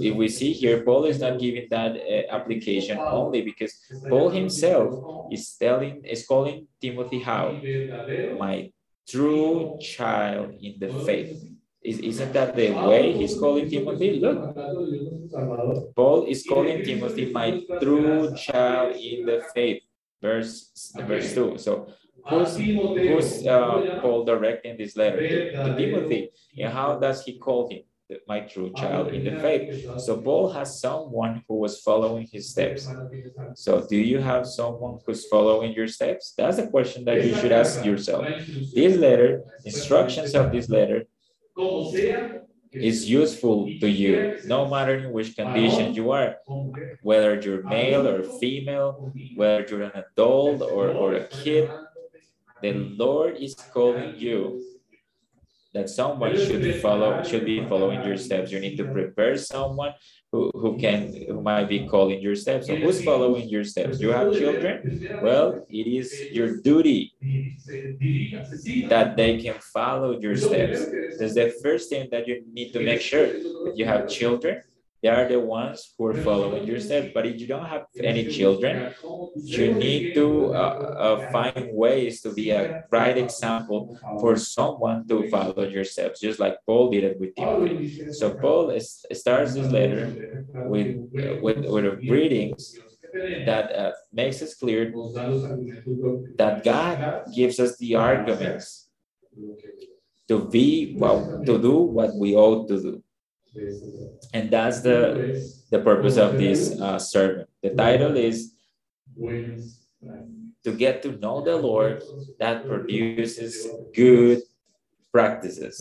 if 0.00 0.14
we 0.14 0.28
see 0.28 0.52
here, 0.52 0.84
Paul 0.84 1.06
is 1.06 1.20
not 1.20 1.38
giving 1.38 1.68
that 1.70 1.96
uh, 1.96 2.34
application 2.34 3.02
only 3.10 3.42
because 3.42 3.74
Paul 4.08 4.30
himself 4.30 4.96
is 5.30 5.56
telling, 5.56 6.04
is 6.04 6.26
calling 6.26 6.68
Timothy 6.80 7.20
how 7.20 7.66
my 8.30 8.72
true 9.08 9.76
child 9.78 10.54
in 10.60 10.78
the 10.80 10.90
faith. 10.90 11.34
Is, 11.82 12.00
isn't 12.00 12.32
that 12.34 12.56
the 12.56 12.72
way 12.72 13.14
he's 13.14 13.38
calling 13.38 13.68
Timothy? 13.68 14.20
Look, 14.20 14.46
Paul 15.96 16.26
is 16.26 16.44
calling 16.46 16.82
Timothy 16.82 17.30
my 17.32 17.62
true 17.80 18.34
child 18.34 18.96
in 18.96 19.24
the 19.24 19.42
faith. 19.54 19.83
Verse 20.24 20.52
verse 21.08 21.34
two. 21.34 21.58
So 21.58 21.72
who's 22.28 22.52
who's 23.06 23.46
uh, 23.46 23.82
Paul 24.00 24.24
directing 24.24 24.76
this 24.78 24.96
letter 24.96 25.22
to, 25.28 25.38
to 25.64 25.70
Timothy, 25.74 26.22
and 26.58 26.72
how 26.72 26.98
does 26.98 27.24
he 27.24 27.38
call 27.38 27.68
him? 27.70 27.82
my 28.28 28.40
true 28.40 28.72
child 28.74 29.14
in 29.14 29.24
the 29.24 29.32
faith. 29.32 29.64
So 29.96 30.20
Paul 30.20 30.52
has 30.52 30.80
someone 30.80 31.42
who 31.48 31.56
was 31.56 31.80
following 31.80 32.28
his 32.30 32.50
steps. 32.50 32.96
So 33.54 33.86
do 33.88 33.96
you 33.96 34.18
have 34.20 34.46
someone 34.46 34.98
who's 35.06 35.26
following 35.26 35.72
your 35.72 35.88
steps? 35.88 36.34
That's 36.36 36.58
a 36.58 36.68
question 36.68 37.04
that 37.06 37.24
you 37.24 37.34
should 37.34 37.52
ask 37.52 37.82
yourself. 37.82 38.30
This 38.74 38.96
letter, 38.96 39.44
instructions 39.64 40.34
of 40.34 40.52
this 40.52 40.68
letter 40.68 41.04
is 42.74 43.08
useful 43.08 43.66
to 43.80 43.88
you, 43.88 44.38
no 44.46 44.68
matter 44.68 44.96
in 44.96 45.12
which 45.12 45.36
condition 45.36 45.94
you 45.94 46.10
are, 46.10 46.36
whether 47.02 47.40
you're 47.40 47.62
male 47.62 48.06
or 48.06 48.22
female, 48.40 49.12
whether 49.36 49.64
you're 49.68 49.82
an 49.82 49.92
adult 49.94 50.62
or, 50.62 50.88
or 50.90 51.14
a 51.14 51.26
kid, 51.28 51.70
the 52.62 52.72
Lord 52.72 53.36
is 53.36 53.54
calling 53.54 54.14
you 54.16 54.62
that 55.74 55.90
someone 55.90 56.36
should 56.36 56.80
follow 56.80 57.22
should 57.24 57.44
be 57.44 57.66
following 57.66 58.02
your 58.04 58.16
steps. 58.16 58.52
You 58.52 58.60
need 58.60 58.76
to 58.76 58.84
prepare 58.84 59.36
someone 59.36 59.94
who, 60.34 60.50
who 60.54 60.76
can 60.78 61.14
who 61.28 61.42
might 61.42 61.68
be 61.68 61.86
calling 61.86 62.20
your 62.20 62.36
steps. 62.36 62.66
So 62.68 62.78
who's 62.78 63.02
following 63.02 63.48
your 63.48 63.64
steps? 63.64 64.00
You 64.00 64.10
have 64.10 64.32
children? 64.32 64.82
Well, 65.20 65.66
it 65.70 65.86
is 65.86 66.26
your 66.30 66.60
duty 66.60 67.14
that 68.88 69.16
they 69.16 69.38
can 69.38 69.54
follow 69.72 70.18
your 70.20 70.36
steps. 70.36 70.94
That's 71.18 71.34
the 71.34 71.52
first 71.62 71.88
thing 71.90 72.08
that 72.10 72.26
you 72.28 72.42
need 72.52 72.72
to 72.72 72.80
make 72.80 73.00
sure 73.00 73.34
that 73.64 73.76
you 73.76 73.84
have 73.86 74.08
children 74.08 74.62
they 75.04 75.10
are 75.10 75.28
the 75.28 75.38
ones 75.38 75.92
who 75.98 76.06
are 76.06 76.14
following 76.14 76.64
your. 76.64 76.80
But 77.12 77.26
if 77.26 77.38
you 77.38 77.46
don't 77.46 77.66
have 77.66 77.84
any 78.02 78.26
children, 78.26 78.94
you 79.44 79.74
need 79.74 80.14
to 80.14 80.54
uh, 80.54 80.78
uh, 80.98 81.26
find 81.30 81.68
ways 81.72 82.22
to 82.22 82.32
be 82.32 82.50
a 82.50 82.72
right 82.90 83.18
example 83.18 83.92
for 84.18 84.34
someone 84.36 85.06
to 85.08 85.28
follow 85.28 85.68
your 85.68 85.84
steps, 85.84 86.20
just 86.20 86.40
like 86.40 86.56
Paul 86.64 86.90
did 86.90 87.04
it 87.04 87.20
with 87.20 87.36
Timothy. 87.36 87.84
So 88.08 88.32
Paul 88.40 88.70
is, 88.70 89.04
starts 89.12 89.52
this 89.52 89.70
letter 89.70 90.16
with, 90.62 90.96
with, 91.42 91.66
with 91.66 92.06
greetings 92.06 92.80
that 93.44 93.76
uh, 93.76 93.92
makes 94.10 94.40
it 94.40 94.54
clear 94.58 95.00
that 96.38 96.64
God 96.64 97.04
gives 97.30 97.60
us 97.60 97.76
the 97.76 97.96
arguments 97.96 98.88
to 100.28 100.48
be 100.48 100.96
well, 100.98 101.36
to 101.44 101.60
do 101.60 101.76
what 101.76 102.16
we 102.16 102.34
ought 102.34 102.68
to 102.68 102.80
do. 102.80 103.02
And 104.32 104.50
that's 104.50 104.80
the, 104.80 105.40
the 105.70 105.78
purpose 105.80 106.16
of 106.16 106.38
this 106.38 106.78
uh, 106.80 106.98
sermon. 106.98 107.46
The 107.62 107.70
title 107.70 108.16
is 108.16 108.54
To 110.64 110.72
Get 110.72 111.02
to 111.02 111.12
Know 111.12 111.44
the 111.44 111.56
Lord 111.56 112.02
that 112.38 112.66
produces 112.66 113.66
good 113.94 114.42
practices. 115.12 115.78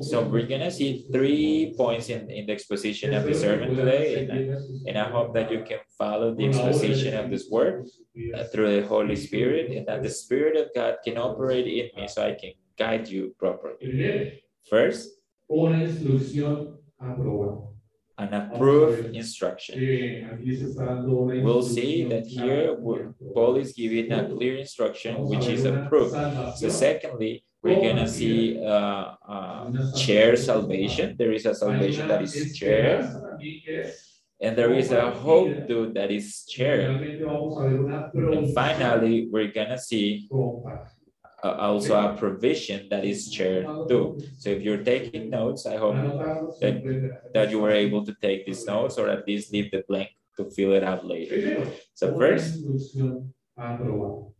So 0.00 0.26
we're 0.26 0.46
gonna 0.46 0.70
see 0.70 1.06
three 1.12 1.74
points 1.76 2.08
in, 2.08 2.30
in 2.30 2.46
the 2.46 2.52
exposition 2.52 3.12
of 3.12 3.24
the 3.24 3.34
sermon 3.34 3.76
today, 3.76 4.24
and 4.24 4.32
I, 4.32 4.36
and 4.88 4.98
I 4.98 5.10
hope 5.10 5.34
that 5.34 5.52
you 5.52 5.62
can 5.62 5.78
follow 5.98 6.34
the 6.34 6.46
exposition 6.48 7.14
of 7.14 7.30
this 7.30 7.48
word 7.50 7.86
uh, 8.34 8.44
through 8.44 8.80
the 8.80 8.86
Holy 8.88 9.14
Spirit, 9.14 9.70
and 9.76 9.86
that 9.86 10.02
the 10.02 10.08
Spirit 10.10 10.56
of 10.56 10.72
God 10.74 10.96
can 11.04 11.18
operate 11.18 11.66
in 11.66 11.90
me 12.00 12.08
so 12.08 12.26
I 12.26 12.32
can 12.32 12.52
guide 12.78 13.06
you 13.08 13.34
properly. 13.38 14.41
First, 14.68 15.18
una 15.48 15.82
instrucción 15.82 16.80
aprobada. 16.98 17.68
An 18.18 18.34
approved 18.34 19.16
instruction. 19.16 19.74
We'll 21.42 21.62
see 21.62 22.04
that 22.04 22.26
here 22.26 22.76
Paul 23.34 23.56
is 23.56 23.72
giving 23.72 24.12
a 24.12 24.28
clear 24.28 24.58
instruction 24.58 25.16
which 25.26 25.46
is 25.46 25.64
approved. 25.64 26.14
So 26.56 26.68
secondly, 26.68 27.44
we're 27.62 27.80
gonna 27.80 28.06
see 28.06 28.60
uh, 28.62 29.14
uh, 29.26 29.92
chair 29.96 30.36
salvation. 30.36 31.16
There 31.16 31.32
is 31.32 31.46
a 31.46 31.54
salvation 31.54 32.06
that 32.08 32.22
is 32.22 32.56
chair. 32.56 33.38
And 34.40 34.58
there 34.58 34.74
is 34.74 34.90
a 34.90 35.10
hope 35.10 35.68
too 35.68 35.92
that 35.94 36.10
is 36.10 36.44
shared. 36.50 36.90
And 38.14 38.54
finally, 38.54 39.28
we're 39.30 39.52
gonna 39.52 39.78
see 39.78 40.28
also 41.42 41.94
a 41.96 42.16
provision 42.16 42.88
that 42.90 43.04
is 43.04 43.30
shared 43.32 43.72
too. 43.88 44.18
So 44.38 44.50
if 44.50 44.62
you're 44.62 44.84
taking 44.84 45.30
notes, 45.30 45.66
I 45.66 45.76
hope 45.76 46.08
that, 46.60 46.86
that 47.34 47.50
you 47.50 47.60
were 47.60 47.70
able 47.72 48.04
to 48.06 48.14
take 48.20 48.46
these 48.46 48.66
notes 48.66 48.98
or 48.98 49.08
at 49.08 49.26
least 49.26 49.52
leave 49.52 49.70
the 49.70 49.84
blank 49.88 50.10
to 50.36 50.50
fill 50.50 50.72
it 50.72 50.84
out 50.84 51.06
later. 51.06 51.44
So 51.94 52.14
first, 52.16 52.64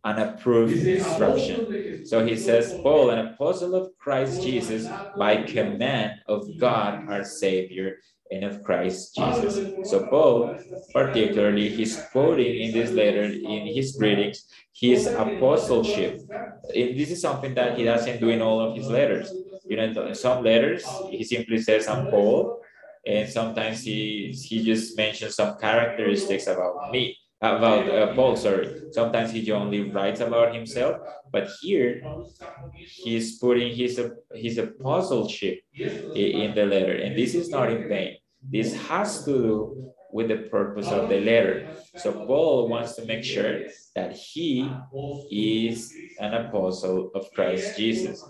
an 0.05 0.19
approved 0.19 0.87
instruction. 0.87 1.69
So 2.03 2.25
he 2.25 2.37
says, 2.37 2.79
Paul, 2.83 3.11
an 3.11 3.27
apostle 3.27 3.75
of 3.75 3.97
Christ 3.99 4.43
Jesus, 4.43 4.91
by 5.17 5.45
command 5.45 6.21
of 6.27 6.57
God 6.57 7.01
our 7.07 7.25
Savior 7.25 7.97
and 8.33 8.45
of 8.45 8.63
Christ 8.65 9.15
Jesus. 9.15 9.91
So 9.91 10.07
Paul, 10.07 10.57
particularly, 10.93 11.69
he's 11.69 12.01
quoting 12.11 12.61
in 12.61 12.73
this 12.73 12.91
letter, 12.91 13.25
in 13.25 13.67
his 13.67 13.97
greetings, 13.97 14.47
his 14.73 15.07
apostleship. 15.07 16.21
And 16.75 16.99
this 16.99 17.11
is 17.11 17.21
something 17.21 17.55
that 17.55 17.77
he 17.77 17.85
doesn't 17.85 18.21
do 18.21 18.31
in 18.31 18.41
all 18.41 18.61
of 18.61 18.77
his 18.77 18.89
letters. 18.89 19.33
You 19.65 19.77
know, 19.77 20.07
in 20.07 20.15
some 20.15 20.43
letters, 20.43 20.85
he 21.11 21.23
simply 21.25 21.61
says, 21.61 21.87
I'm 21.87 22.09
Paul, 22.09 22.61
and 23.07 23.29
sometimes 23.29 23.83
he, 23.83 24.33
he 24.33 24.65
just 24.65 24.97
mentions 24.97 25.37
some 25.37 25.59
characteristics 25.59 26.47
about 26.47 26.91
me 26.91 27.17
about 27.43 27.91
uh, 27.91 28.15
Paul, 28.15 28.37
sorry. 28.37 28.93
Sometimes 28.93 29.33
he 29.33 29.51
only 29.51 29.91
writes 29.91 30.21
about 30.21 30.55
himself, 30.55 30.99
but 31.33 31.49
here 31.61 32.01
he's 32.79 33.39
putting 33.39 33.75
his 33.75 34.01
his 34.33 34.59
apostleship 34.59 35.61
in 35.75 36.55
the 36.55 36.65
letter, 36.65 36.95
and 36.95 37.19
this 37.19 37.35
is 37.35 37.51
not 37.51 37.71
in 37.71 37.89
vain. 37.89 38.22
This 38.51 38.75
has 38.89 39.25
to 39.25 39.33
do 39.33 39.93
with 40.13 40.29
the 40.29 40.49
purpose 40.53 40.89
of 40.89 41.09
the 41.09 41.21
letter. 41.21 41.69
So 41.97 42.13
Paul 42.13 42.69
wants 42.69 42.95
to 42.97 43.05
make 43.07 43.25
sure 43.25 43.61
that 43.97 44.13
he 44.13 44.71
is 45.31 45.93
an 46.21 46.35
apostle 46.35 47.11
of 47.15 47.33
Christ 47.33 47.79
Jesus. 47.79 48.23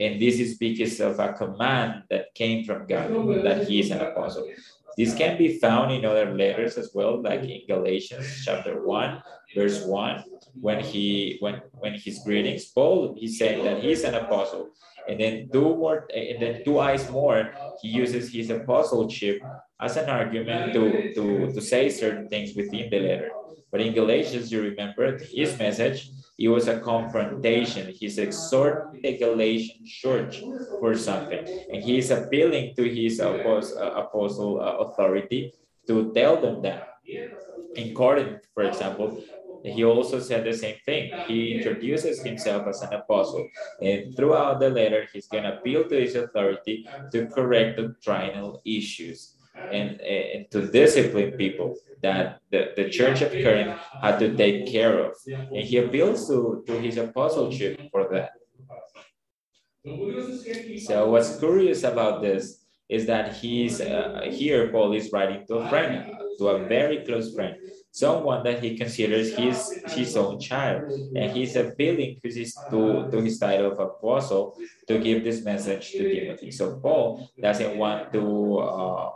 And 0.00 0.20
this 0.20 0.40
is 0.40 0.58
because 0.58 1.00
of 1.00 1.20
a 1.20 1.32
command 1.32 2.02
that 2.10 2.34
came 2.34 2.64
from 2.64 2.86
God 2.86 3.10
that 3.44 3.68
he 3.68 3.80
is 3.80 3.90
an 3.90 4.00
apostle. 4.00 4.48
This 4.96 5.14
can 5.14 5.38
be 5.38 5.58
found 5.58 5.92
in 5.92 6.04
other 6.04 6.34
letters 6.34 6.76
as 6.78 6.90
well, 6.94 7.20
like 7.20 7.42
in 7.42 7.62
Galatians 7.66 8.42
chapter 8.44 8.86
1, 8.86 9.22
verse 9.54 9.84
1, 9.84 10.24
when 10.60 10.78
he 10.80 11.36
when 11.40 11.62
when 11.72 11.94
his 11.94 12.20
greetings, 12.24 12.66
Paul 12.66 13.16
he's 13.18 13.38
saying 13.38 13.64
that 13.64 13.82
he's 13.82 14.04
an 14.04 14.14
apostle. 14.14 14.70
And 15.08 15.20
then 15.20 15.48
two 15.52 15.76
more 15.76 16.06
and 16.14 16.40
then 16.40 16.64
two 16.64 16.78
eyes 16.78 17.10
more, 17.10 17.52
he 17.80 17.88
uses 17.88 18.32
his 18.32 18.50
apostleship 18.50 19.42
as 19.80 19.96
an 19.96 20.08
argument 20.08 20.72
to, 20.72 21.12
to, 21.14 21.52
to 21.52 21.60
say 21.60 21.90
certain 21.90 22.28
things 22.28 22.54
within 22.56 22.88
the 22.90 23.00
letter. 23.00 23.30
But 23.70 23.80
in 23.80 23.92
Galatians, 23.92 24.52
you 24.52 24.62
remember 24.62 25.18
his 25.18 25.58
message 25.58 26.10
it 26.38 26.48
was 26.48 26.66
a 26.66 26.80
confrontation. 26.80 27.92
He's 27.94 28.18
exhorting 28.18 29.02
the 29.02 29.16
Galatian 29.16 29.86
church 29.86 30.42
for 30.80 30.96
something, 30.96 31.46
and 31.72 31.82
he's 31.82 32.10
appealing 32.10 32.74
to 32.74 32.82
his 32.82 33.20
apostle, 33.20 33.78
apostle 33.78 34.60
uh, 34.60 34.78
authority 34.84 35.52
to 35.86 36.12
tell 36.12 36.40
them 36.40 36.62
that. 36.62 36.88
In 37.76 37.94
Corinth, 37.94 38.42
for 38.52 38.64
example, 38.64 39.22
he 39.64 39.84
also 39.84 40.20
said 40.20 40.44
the 40.44 40.52
same 40.52 40.76
thing. 40.84 41.10
He 41.26 41.54
introduces 41.54 42.22
himself 42.22 42.66
as 42.68 42.82
an 42.82 42.92
apostle, 42.92 43.48
and 43.80 44.14
throughout 44.14 44.60
the 44.60 44.70
letter, 44.70 45.06
he's 45.12 45.26
going 45.26 45.44
to 45.44 45.58
appeal 45.58 45.88
to 45.88 46.00
his 46.00 46.14
authority 46.14 46.86
to 47.12 47.26
correct 47.26 47.78
doctrinal 47.78 48.60
issues 48.64 49.34
and, 49.56 50.00
and 50.00 50.50
to 50.50 50.66
discipline 50.70 51.32
people 51.32 51.76
that 52.02 52.40
the, 52.50 52.72
the 52.76 52.90
church 52.90 53.22
of 53.22 53.32
Corinth 53.32 53.78
had 54.02 54.18
to 54.18 54.36
take 54.36 54.66
care 54.66 54.98
of. 54.98 55.12
And 55.26 55.64
he 55.64 55.78
appeals 55.78 56.28
to, 56.28 56.62
to 56.66 56.78
his 56.80 56.98
apostleship 56.98 57.80
for 57.90 58.08
that. 58.12 58.32
So 60.86 61.08
what's 61.10 61.38
curious 61.38 61.82
about 61.84 62.22
this 62.22 62.64
is 62.88 63.06
that 63.06 63.34
he's 63.34 63.80
uh, 63.80 64.28
here, 64.30 64.68
Paul 64.68 64.92
is 64.92 65.10
writing 65.12 65.46
to 65.46 65.56
a 65.56 65.68
friend, 65.68 66.12
to 66.38 66.48
a 66.48 66.66
very 66.66 67.04
close 67.04 67.34
friend, 67.34 67.56
someone 67.94 68.42
that 68.42 68.58
he 68.58 68.74
considers 68.76 69.36
his 69.38 69.86
his 69.86 70.16
own 70.18 70.40
child, 70.42 70.82
and 71.14 71.30
he's 71.30 71.54
appealing 71.54 72.18
to 72.22 72.28
his 72.28 72.66
to, 72.70 73.06
to 73.12 73.22
his 73.22 73.38
title 73.38 73.70
of 73.70 73.78
apostle 73.78 74.58
to 74.88 74.98
give 74.98 75.22
this 75.22 75.44
message 75.44 75.94
to 75.96 76.02
Timothy. 76.10 76.50
So 76.50 76.76
Paul 76.82 77.30
doesn't 77.40 77.78
want 77.78 78.12
to 78.12 78.24
uh, 78.58 79.10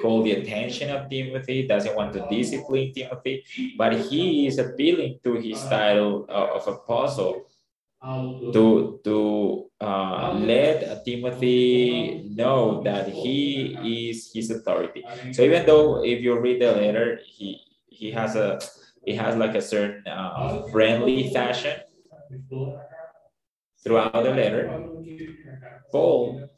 call 0.00 0.22
the 0.24 0.32
attention 0.40 0.88
of 0.90 1.10
Timothy, 1.10 1.68
doesn't 1.68 1.94
want 1.94 2.12
to 2.14 2.24
discipline 2.26 2.92
Timothy, 2.96 3.44
but 3.76 3.92
he 4.08 4.46
is 4.48 4.58
appealing 4.58 5.20
to 5.24 5.34
his 5.36 5.60
title 5.68 6.24
of 6.28 6.66
apostle 6.66 7.44
to 8.52 9.00
to 9.04 9.18
uh, 9.80 10.32
let 10.34 11.04
Timothy 11.04 12.24
know 12.28 12.82
that 12.84 13.08
he 13.08 14.08
is 14.10 14.30
his 14.32 14.50
authority. 14.50 15.04
So 15.32 15.42
even 15.42 15.66
though 15.66 16.04
if 16.04 16.20
you 16.20 16.38
read 16.38 16.60
the 16.60 16.72
letter, 16.72 17.20
he 17.24 17.60
he 17.92 18.10
has 18.10 18.36
a 18.36 18.60
he 19.04 19.14
has 19.16 19.36
like 19.36 19.54
a 19.54 19.60
certain 19.60 20.06
uh, 20.06 20.62
friendly 20.70 21.32
fashion 21.32 21.76
throughout 23.82 24.22
the 24.22 24.30
letter. 24.30 24.88
Paul 25.90 26.48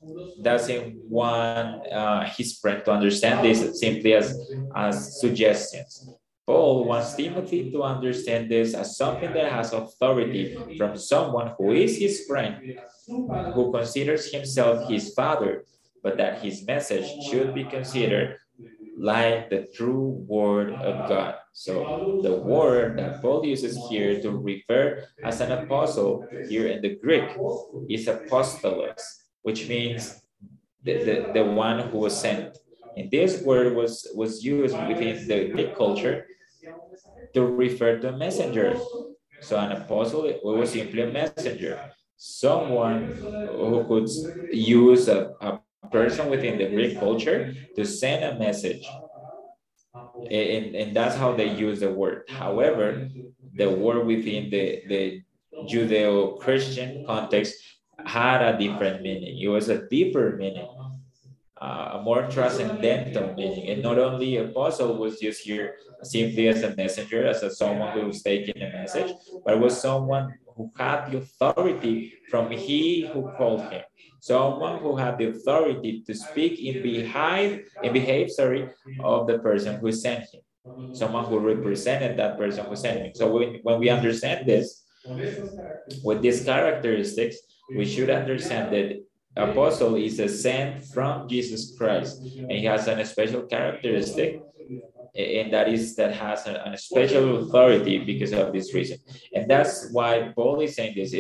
doesn't 0.43 0.97
want 1.09 1.91
uh, 1.91 2.25
his 2.37 2.59
friend 2.59 2.85
to 2.85 2.93
understand 2.93 3.45
this 3.45 3.81
simply 3.81 4.15
as, 4.15 4.39
as 4.77 5.21
suggestions. 5.21 6.09
Paul 6.47 6.85
wants 6.85 7.15
Timothy 7.15 7.73
to 7.73 7.83
understand 7.83 8.51
this 8.51 8.75
as 8.75 8.99
something 8.99 9.33
that 9.33 9.51
has 9.51 9.73
authority 9.73 10.77
from 10.77 10.97
someone 10.99 11.55
who 11.57 11.73
is 11.73 11.97
his 11.97 12.27
friend, 12.29 12.61
who 13.09 13.73
considers 13.73 14.31
himself 14.31 14.87
his 14.89 15.15
father, 15.15 15.65
but 16.03 16.19
that 16.19 16.43
his 16.43 16.67
message 16.67 17.09
should 17.31 17.55
be 17.55 17.65
considered 17.65 18.37
like 18.97 19.51
the 19.51 19.67
true 19.75 20.25
word 20.27 20.73
of 20.73 21.09
God. 21.09 21.35
So 21.53 22.21
the 22.23 22.35
word 22.35 22.99
that 22.99 23.23
Paul 23.23 23.45
uses 23.45 23.79
here 23.89 24.21
to 24.23 24.31
refer 24.31 25.05
as 25.23 25.41
an 25.41 25.53
apostle 25.53 26.27
here 26.49 26.69
in 26.69 26.83
the 26.83 26.97
Greek 26.97 27.25
is 27.89 28.07
apostolos, 28.07 29.03
which 29.43 29.69
means 29.69 30.23
the, 30.83 31.05
the, 31.05 31.31
the 31.35 31.45
one 31.45 31.81
who 31.89 31.99
was 31.99 32.19
sent. 32.19 32.59
And 32.97 33.11
this 33.11 33.43
word 33.43 33.75
was, 33.75 34.07
was 34.15 34.45
used 34.45 34.77
within 34.87 35.27
the 35.27 35.49
Greek 35.49 35.77
culture 35.77 36.27
to 37.35 37.47
refer 37.47 37.99
to 37.99 38.09
a 38.11 38.17
messenger. 38.17 38.79
So 39.41 39.59
an 39.59 39.73
apostle 39.73 40.33
was 40.43 40.73
simply 40.73 41.03
a 41.03 41.11
messenger, 41.11 41.91
someone 42.17 43.13
who 43.13 43.85
could 43.87 44.09
use 44.53 45.09
a, 45.09 45.35
a 45.41 45.61
person 45.91 46.31
within 46.31 46.59
the 46.59 46.69
Greek 46.69 46.99
culture 46.99 47.55
to 47.77 47.85
send 47.85 48.25
a 48.25 48.39
message. 48.39 48.87
And, 50.31 50.75
and 50.75 50.97
that's 50.97 51.17
how 51.17 51.33
they 51.35 51.55
use 51.55 51.81
the 51.81 51.91
word. 51.91 52.25
However, 52.29 53.09
the 53.55 53.71
word 53.71 54.07
within 54.07 54.51
the, 54.51 54.83
the 54.89 55.23
Judeo-Christian 55.69 57.05
context 57.07 57.55
had 58.05 58.43
a 58.43 58.59
different 58.59 59.03
meaning. 59.03 59.39
It 59.39 59.49
was 59.49 59.69
a 59.69 59.87
deeper 59.89 60.37
meaning, 60.37 60.69
uh, 61.61 61.91
a 61.95 62.03
more 62.03 62.29
transcendental 62.29 63.35
meaning. 63.35 63.69
And 63.71 63.83
not 63.83 63.99
only 63.99 64.39
apostle 64.39 64.97
was 64.97 65.23
used 65.23 65.43
here 65.45 65.77
simply 66.03 66.49
as 66.49 66.63
a 66.63 66.75
messenger, 66.75 67.27
as 67.27 67.43
a 67.43 67.51
someone 67.51 67.93
who 67.93 68.07
was 68.07 68.23
taking 68.23 68.61
a 68.63 68.71
message, 68.71 69.13
but 69.45 69.61
was 69.61 69.81
someone 69.81 70.35
who 70.57 70.71
had 70.77 71.11
the 71.11 71.19
authority 71.19 72.15
from 72.31 72.51
he 72.51 73.07
who 73.07 73.31
called 73.37 73.63
him 73.71 73.83
someone 74.25 74.79
who 74.79 74.97
had 74.97 75.19
the 75.19 75.29
authority 75.29 76.03
to 76.07 76.15
speak 76.15 76.59
in 76.59 76.83
behind 76.83 77.63
in 77.83 77.93
behave 77.93 78.31
sorry 78.31 78.63
of 79.01 79.27
the 79.27 79.39
person 79.39 79.77
who 79.81 79.93
sent 79.93 80.25
him. 80.33 80.41
Someone 80.95 81.27
who 81.27 81.39
represented 81.39 82.17
that 82.17 82.39
person 82.39 82.65
who 82.65 82.75
sent 82.75 83.01
him. 83.05 83.13
So 83.15 83.25
when, 83.35 83.61
when 83.63 83.79
we 83.79 83.91
understand 83.91 84.47
this 84.49 84.85
with 86.03 86.23
these 86.23 86.43
characteristics 86.43 87.37
we 87.77 87.85
should 87.85 88.09
understand 88.09 88.73
that 88.73 88.89
apostle 89.37 89.95
is 89.97 90.19
a 90.21 90.29
sent 90.29 90.83
from 90.95 91.29
jesus 91.29 91.77
christ. 91.77 92.23
And 92.49 92.53
he 92.53 92.65
has 92.65 92.89
an 92.89 93.05
special 93.05 93.43
characteristic 93.43 94.41
and 95.15 95.53
that 95.53 95.69
is 95.69 95.95
that 95.97 96.13
has 96.13 96.47
a, 96.47 96.55
a, 96.73 96.79
special 96.79 97.45
authority 97.45 97.99
because 97.99 98.33
of 98.33 98.53
this 98.53 98.75
reason. 98.75 98.99
And 99.35 99.49
that's 99.49 99.91
why 99.93 100.33
paul 100.35 100.61
is 100.61 100.75
saying 100.75 100.95
this. 100.97 101.13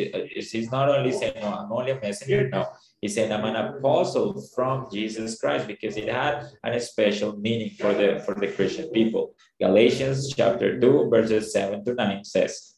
He's 0.52 0.72
not 0.72 0.88
only 0.88 1.12
saying 1.12 1.34
no 1.40 1.48
i'm 1.52 1.70
only 1.70 1.92
a 1.92 2.00
messenger. 2.00 2.48
No 2.48 2.66
he 3.04 3.08
said 3.14 3.30
i'm 3.30 3.44
an 3.44 3.56
apostle 3.56 4.28
from 4.54 4.88
jesus 4.96 5.38
christ 5.40 5.66
because 5.66 5.96
it 6.02 6.08
had 6.08 6.34
a 6.64 6.80
special 6.80 7.36
meaning 7.46 7.70
for 7.80 7.92
the 8.00 8.22
for 8.24 8.34
the 8.34 8.48
christian 8.56 8.88
people. 8.98 9.34
Galatians 9.60 10.32
chapter 10.34 10.80
2 10.80 11.10
verses 11.10 11.52
7 11.52 11.84
to 11.84 11.92
9 11.94 12.24
says 12.24 12.74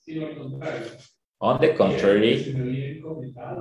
on 1.40 1.60
the 1.60 1.74
contrary, 1.74 2.56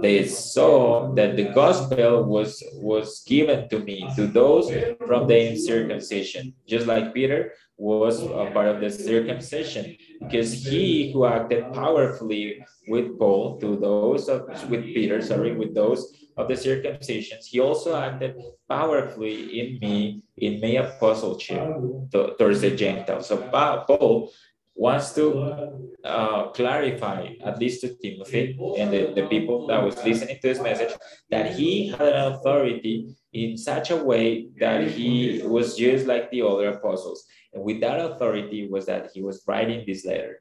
they 0.01 0.25
saw 0.25 1.13
that 1.13 1.35
the 1.35 1.49
gospel 1.49 2.23
was, 2.25 2.63
was 2.81 3.23
given 3.27 3.69
to 3.69 3.79
me, 3.79 4.13
to 4.15 4.27
those 4.27 4.71
from 5.05 5.27
the 5.27 5.55
circumcision, 5.57 6.53
just 6.67 6.87
like 6.87 7.13
Peter 7.13 7.53
was 7.77 8.23
a 8.31 8.45
part 8.47 8.67
of 8.67 8.81
the 8.81 8.89
circumcision, 8.89 9.95
because 10.19 10.53
he 10.53 11.11
who 11.11 11.25
acted 11.25 11.73
powerfully 11.73 12.65
with 12.87 13.19
Paul 13.19 13.59
to 13.59 13.75
those 13.77 14.29
of, 14.29 14.43
with 14.69 14.93
Peter, 14.93 15.21
sorry, 15.21 15.55
with 15.55 15.75
those 15.75 16.13
of 16.37 16.47
the 16.47 16.53
circumcisions, 16.53 17.45
he 17.45 17.59
also 17.59 17.95
acted 17.95 18.35
powerfully 18.67 19.59
in 19.59 19.79
me, 19.79 20.21
in 20.37 20.59
my 20.59 20.83
apostleship 20.85 21.63
to, 22.11 22.35
towards 22.37 22.61
the 22.61 22.71
Gentiles. 22.71 23.27
So 23.27 23.37
Paul 23.37 24.31
wants 24.75 25.13
to 25.15 25.87
uh, 26.03 26.49
clarify, 26.49 27.29
at 27.43 27.57
least 27.59 27.81
to 27.81 27.95
Timothy 27.95 28.59
and 28.77 28.91
the, 28.91 29.13
the 29.15 29.27
people 29.27 29.67
that 29.67 29.81
was 29.81 29.95
listening 30.03 30.37
to 30.41 30.47
his 30.49 30.59
message, 30.59 30.93
that 31.29 31.53
he 31.55 31.87
had 31.87 32.01
an 32.01 32.33
authority 32.33 33.15
in 33.31 33.57
such 33.57 33.91
a 33.91 33.95
way 33.95 34.49
that 34.59 34.91
he 34.91 35.41
was 35.43 35.77
just 35.77 36.05
like 36.05 36.29
the 36.31 36.41
other 36.41 36.67
apostles. 36.69 37.25
And 37.53 37.63
with 37.63 37.79
that 37.79 37.99
authority 37.99 38.67
was 38.67 38.85
that 38.87 39.11
he 39.13 39.21
was 39.21 39.43
writing 39.47 39.85
this 39.87 40.05
letter. 40.05 40.39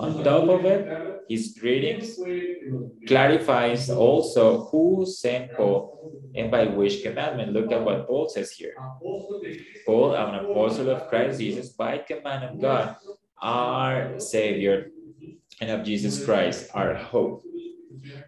On 0.00 0.24
top 0.24 0.48
of 0.48 0.64
it, 0.64 0.82
his 1.28 1.56
greetings 1.60 2.18
clarifies 3.06 3.90
also 3.90 4.64
who 4.70 5.04
sent 5.06 5.52
Paul 5.52 6.22
and 6.34 6.50
by 6.50 6.64
which 6.66 7.02
commandment. 7.02 7.52
Look 7.52 7.70
at 7.70 7.84
what 7.84 8.06
Paul 8.06 8.28
says 8.28 8.50
here. 8.52 8.74
Paul, 9.84 10.14
an 10.14 10.44
apostle 10.44 10.88
of 10.88 11.08
Christ 11.08 11.38
Jesus, 11.38 11.70
by 11.70 11.98
command 11.98 12.44
of 12.44 12.60
God, 12.60 12.96
our 13.42 14.18
Savior, 14.18 14.90
and 15.60 15.70
of 15.70 15.84
Jesus 15.84 16.24
Christ, 16.24 16.70
our 16.72 16.94
hope. 16.94 17.42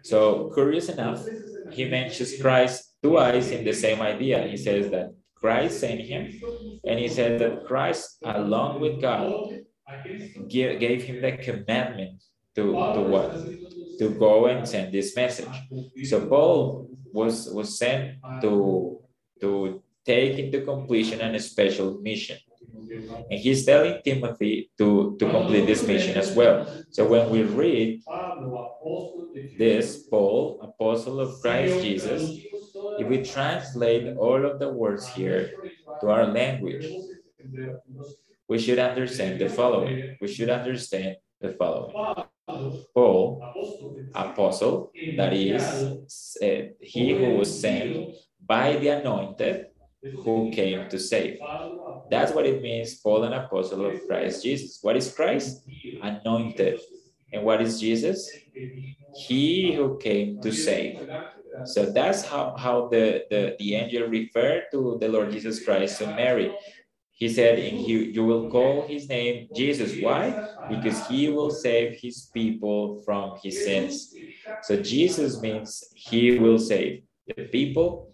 So, 0.03 0.51
curious 0.53 0.89
enough, 0.89 1.25
he 1.71 1.85
mentions 1.89 2.39
Christ 2.39 2.93
twice 3.01 3.49
in 3.49 3.65
the 3.65 3.73
same 3.73 4.01
idea. 4.01 4.45
He 4.47 4.57
says 4.57 4.91
that 4.91 5.15
Christ 5.35 5.79
sent 5.79 6.01
him, 6.01 6.39
and 6.85 6.99
he 6.99 7.07
said 7.07 7.39
that 7.41 7.65
Christ, 7.65 8.17
along 8.23 8.79
with 8.79 9.01
God, 9.01 9.65
gave, 10.47 10.79
gave 10.79 11.03
him 11.03 11.21
the 11.21 11.33
commandment 11.33 12.23
to, 12.55 12.63
to 12.63 13.01
what? 13.01 13.31
To 13.99 14.09
go 14.09 14.45
and 14.47 14.67
send 14.67 14.93
this 14.93 15.15
message. 15.15 15.55
So 16.03 16.27
Paul 16.27 16.89
was, 17.11 17.49
was 17.51 17.77
sent 17.77 18.17
to, 18.41 18.99
to 19.41 19.83
take 20.05 20.39
into 20.39 20.61
completion 20.61 21.21
a 21.21 21.39
special 21.39 21.99
mission. 22.01 22.37
And 23.29 23.39
he's 23.39 23.65
telling 23.65 24.01
Timothy 24.03 24.69
to, 24.77 25.15
to 25.19 25.29
complete 25.29 25.65
this 25.65 25.85
mission 25.87 26.17
as 26.17 26.35
well. 26.35 26.67
So 26.91 27.07
when 27.07 27.29
we 27.29 27.43
read 27.43 28.01
this, 29.57 30.03
Paul, 30.09 30.59
apostle 30.61 31.19
of 31.19 31.41
Christ 31.41 31.81
Jesus, 31.81 32.21
if 32.99 33.07
we 33.07 33.23
translate 33.23 34.15
all 34.17 34.45
of 34.45 34.59
the 34.59 34.69
words 34.69 35.07
here 35.07 35.51
to 36.01 36.09
our 36.09 36.27
language, 36.27 36.85
we 38.53 38.59
should 38.59 38.77
understand 38.77 39.41
the 39.41 39.49
following. 39.49 40.15
We 40.21 40.27
should 40.27 40.51
understand 40.59 41.15
the 41.41 41.49
following. 41.59 41.95
Paul, 42.93 43.23
apostle, 44.13 44.91
that 45.17 45.33
is, 45.33 45.63
uh, 46.47 46.69
he 46.79 47.05
who 47.19 47.29
was 47.39 47.49
sent 47.63 48.13
by 48.45 48.75
the 48.75 48.89
anointed 48.99 49.55
who 50.23 50.51
came 50.51 50.87
to 50.89 50.99
save. 50.99 51.39
That's 52.11 52.31
what 52.35 52.45
it 52.45 52.61
means, 52.61 52.99
Paul, 53.01 53.23
an 53.23 53.33
apostle 53.33 53.87
of 53.87 54.05
Christ 54.05 54.43
Jesus. 54.43 54.77
What 54.83 54.97
is 54.97 55.11
Christ? 55.11 55.65
Anointed. 56.03 56.79
And 57.33 57.43
what 57.43 57.59
is 57.59 57.79
Jesus? 57.79 58.29
He 59.27 59.73
who 59.73 59.97
came 59.97 60.39
to 60.41 60.51
save. 60.51 61.09
So 61.65 61.85
that's 61.87 62.21
how, 62.23 62.55
how 62.57 62.87
the, 62.89 63.25
the, 63.31 63.55
the 63.57 63.73
angel 63.73 64.07
referred 64.09 64.65
to 64.73 64.97
the 65.01 65.07
Lord 65.07 65.31
Jesus 65.31 65.63
Christ 65.65 65.97
to 65.99 66.07
Mary. 66.07 66.53
He 67.13 67.29
said, 67.29 67.59
and 67.59 67.77
he, 67.77 67.93
you 68.11 68.25
will 68.25 68.49
call 68.49 68.87
his 68.87 69.07
name 69.07 69.47
Jesus. 69.55 70.01
Why? 70.01 70.49
Because 70.69 71.07
he 71.07 71.29
will 71.29 71.51
save 71.51 71.99
his 71.99 72.29
people 72.33 73.01
from 73.05 73.37
his 73.41 73.63
sins. 73.63 74.13
So 74.63 74.81
Jesus 74.81 75.41
means 75.41 75.83
he 75.93 76.39
will 76.39 76.57
save 76.59 77.03
the 77.27 77.43
people 77.45 78.13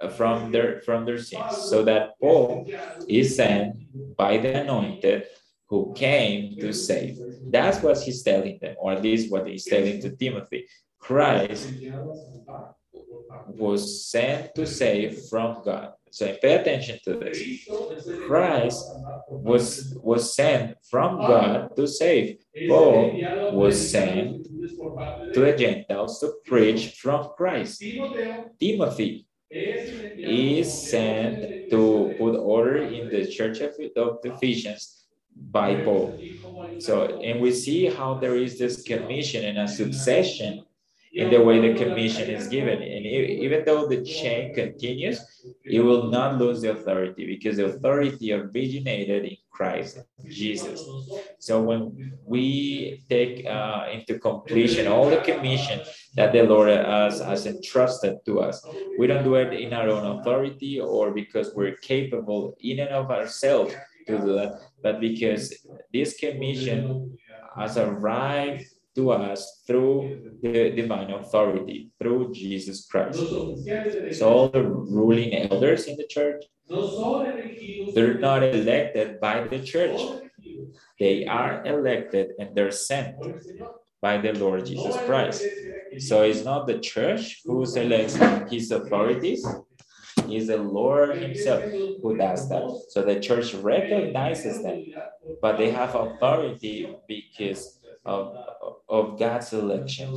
uh, 0.00 0.08
from 0.08 0.52
their 0.52 0.80
from 0.82 1.04
their 1.04 1.18
sins. 1.18 1.56
So 1.70 1.82
that 1.84 2.18
Paul 2.20 2.70
is 3.08 3.34
sent 3.36 3.76
by 4.16 4.38
the 4.38 4.60
anointed 4.60 5.26
who 5.68 5.92
came 5.94 6.58
to 6.60 6.72
save. 6.72 7.18
That's 7.50 7.82
what 7.82 7.98
he's 8.00 8.22
telling 8.22 8.58
them, 8.60 8.76
or 8.78 8.92
at 8.92 9.02
least 9.02 9.32
what 9.32 9.46
he's 9.46 9.64
telling 9.64 10.00
to 10.02 10.14
Timothy. 10.16 10.66
Christ 11.00 11.72
was 13.46 14.06
sent 14.06 14.54
to 14.54 14.66
save 14.66 15.22
from 15.30 15.62
God. 15.64 15.92
So 16.10 16.36
pay 16.40 16.54
attention 16.54 16.98
to 17.04 17.14
this. 17.14 17.66
Christ 18.26 18.84
was 19.28 19.96
was 20.02 20.34
sent 20.34 20.76
from 20.90 21.18
God 21.18 21.76
to 21.76 21.86
save. 21.86 22.38
Paul 22.68 23.12
was 23.52 23.90
sent 23.90 24.44
to 25.34 25.40
the 25.40 25.54
Gentiles 25.56 26.20
to 26.20 26.32
preach 26.46 26.94
from 27.00 27.30
Christ. 27.36 27.82
Timothy 28.60 29.26
is 29.50 30.90
sent 30.90 31.70
to 31.70 32.14
put 32.18 32.36
order 32.36 32.76
in 32.78 33.08
the 33.08 33.26
church 33.26 33.60
of, 33.60 33.74
of 33.96 34.18
Ephesians 34.24 35.06
by 35.34 35.76
Paul. 35.84 36.18
So, 36.78 37.20
and 37.20 37.40
we 37.40 37.52
see 37.52 37.86
how 37.86 38.14
there 38.14 38.36
is 38.36 38.58
this 38.58 38.82
commission 38.82 39.44
and 39.44 39.58
a 39.58 39.68
succession 39.68 40.64
in 41.12 41.30
the 41.30 41.40
way 41.40 41.60
the 41.60 41.78
commission 41.78 42.28
is 42.30 42.48
given. 42.48 42.82
And 42.82 43.06
even 43.06 43.64
though 43.64 43.86
the 43.86 44.04
chain 44.04 44.54
continues, 44.54 45.20
it 45.64 45.80
will 45.80 46.10
not 46.10 46.38
lose 46.38 46.60
the 46.60 46.72
authority 46.72 47.26
because 47.26 47.56
the 47.56 47.66
authority 47.66 48.32
originated 48.32 49.24
in 49.24 49.36
Christ 49.50 49.98
Jesus. 50.28 50.84
So 51.38 51.62
when 51.62 52.12
we 52.24 53.02
take 53.08 53.46
uh, 53.46 53.86
into 53.92 54.18
completion 54.18 54.86
all 54.86 55.08
the 55.10 55.18
commission 55.18 55.80
that 56.14 56.32
the 56.32 56.42
Lord 56.42 56.68
has, 56.68 57.20
has 57.20 57.46
entrusted 57.46 58.18
to 58.26 58.40
us, 58.40 58.64
we 58.98 59.06
don't 59.06 59.24
do 59.24 59.34
it 59.36 59.52
in 59.52 59.72
our 59.72 59.88
own 59.88 60.20
authority 60.20 60.80
or 60.80 61.10
because 61.10 61.52
we're 61.54 61.76
capable 61.76 62.56
in 62.60 62.80
and 62.80 62.90
of 62.90 63.10
ourselves 63.10 63.74
to 64.06 64.18
do 64.18 64.32
that, 64.34 64.60
but 64.82 65.00
because 65.00 65.54
this 65.92 66.16
commission 66.18 67.18
has 67.56 67.76
arrived 67.76 68.64
to 68.98 69.12
us 69.12 69.62
through 69.66 70.38
the 70.42 70.70
divine 70.70 71.10
authority, 71.10 71.90
through 71.98 72.32
Jesus 72.34 72.86
Christ. 72.90 73.18
So 74.18 74.24
all 74.32 74.48
the 74.48 74.64
ruling 74.66 75.30
elders 75.34 75.86
in 75.86 75.96
the 75.96 76.08
church, 76.16 76.42
they're 77.94 78.18
not 78.18 78.42
elected 78.42 79.20
by 79.20 79.46
the 79.46 79.60
church. 79.62 80.00
They 80.98 81.26
are 81.26 81.64
elected 81.64 82.26
and 82.40 82.48
they're 82.54 82.74
sent 82.74 83.14
by 84.02 84.18
the 84.18 84.32
Lord 84.32 84.66
Jesus 84.66 84.96
Christ. 85.06 85.46
So 85.98 86.22
it's 86.22 86.44
not 86.44 86.66
the 86.66 86.78
church 86.78 87.42
who 87.44 87.64
selects 87.64 88.18
his 88.50 88.70
authorities, 88.70 89.46
it's 90.26 90.48
the 90.48 90.58
Lord 90.58 91.16
Himself 91.16 91.62
who 92.02 92.16
does 92.16 92.48
that. 92.50 92.66
So 92.90 93.02
the 93.02 93.20
church 93.20 93.54
recognizes 93.54 94.62
them, 94.62 94.84
but 95.40 95.56
they 95.56 95.70
have 95.70 95.94
authority 95.94 96.94
because 97.06 97.78
of, 98.04 98.36
of 98.88 99.18
God's 99.18 99.52
election. 99.52 100.16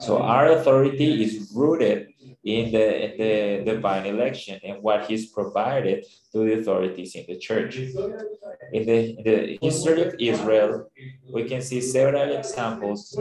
So 0.00 0.22
our 0.22 0.52
authority 0.52 1.22
is 1.22 1.52
rooted 1.54 2.08
in 2.42 2.72
the, 2.72 3.04
in 3.04 3.64
the 3.64 3.72
divine 3.72 4.06
election 4.06 4.58
and 4.64 4.82
what 4.82 5.06
He's 5.06 5.26
provided 5.26 6.06
to 6.32 6.38
the 6.38 6.60
authorities 6.60 7.14
in 7.14 7.24
the 7.28 7.38
church. 7.38 7.76
In 7.76 8.86
the, 8.86 9.16
in 9.18 9.22
the 9.24 9.58
history 9.60 10.02
of 10.02 10.14
Israel, 10.18 10.90
we 11.32 11.44
can 11.44 11.60
see 11.60 11.80
several 11.80 12.32
examples 12.32 13.18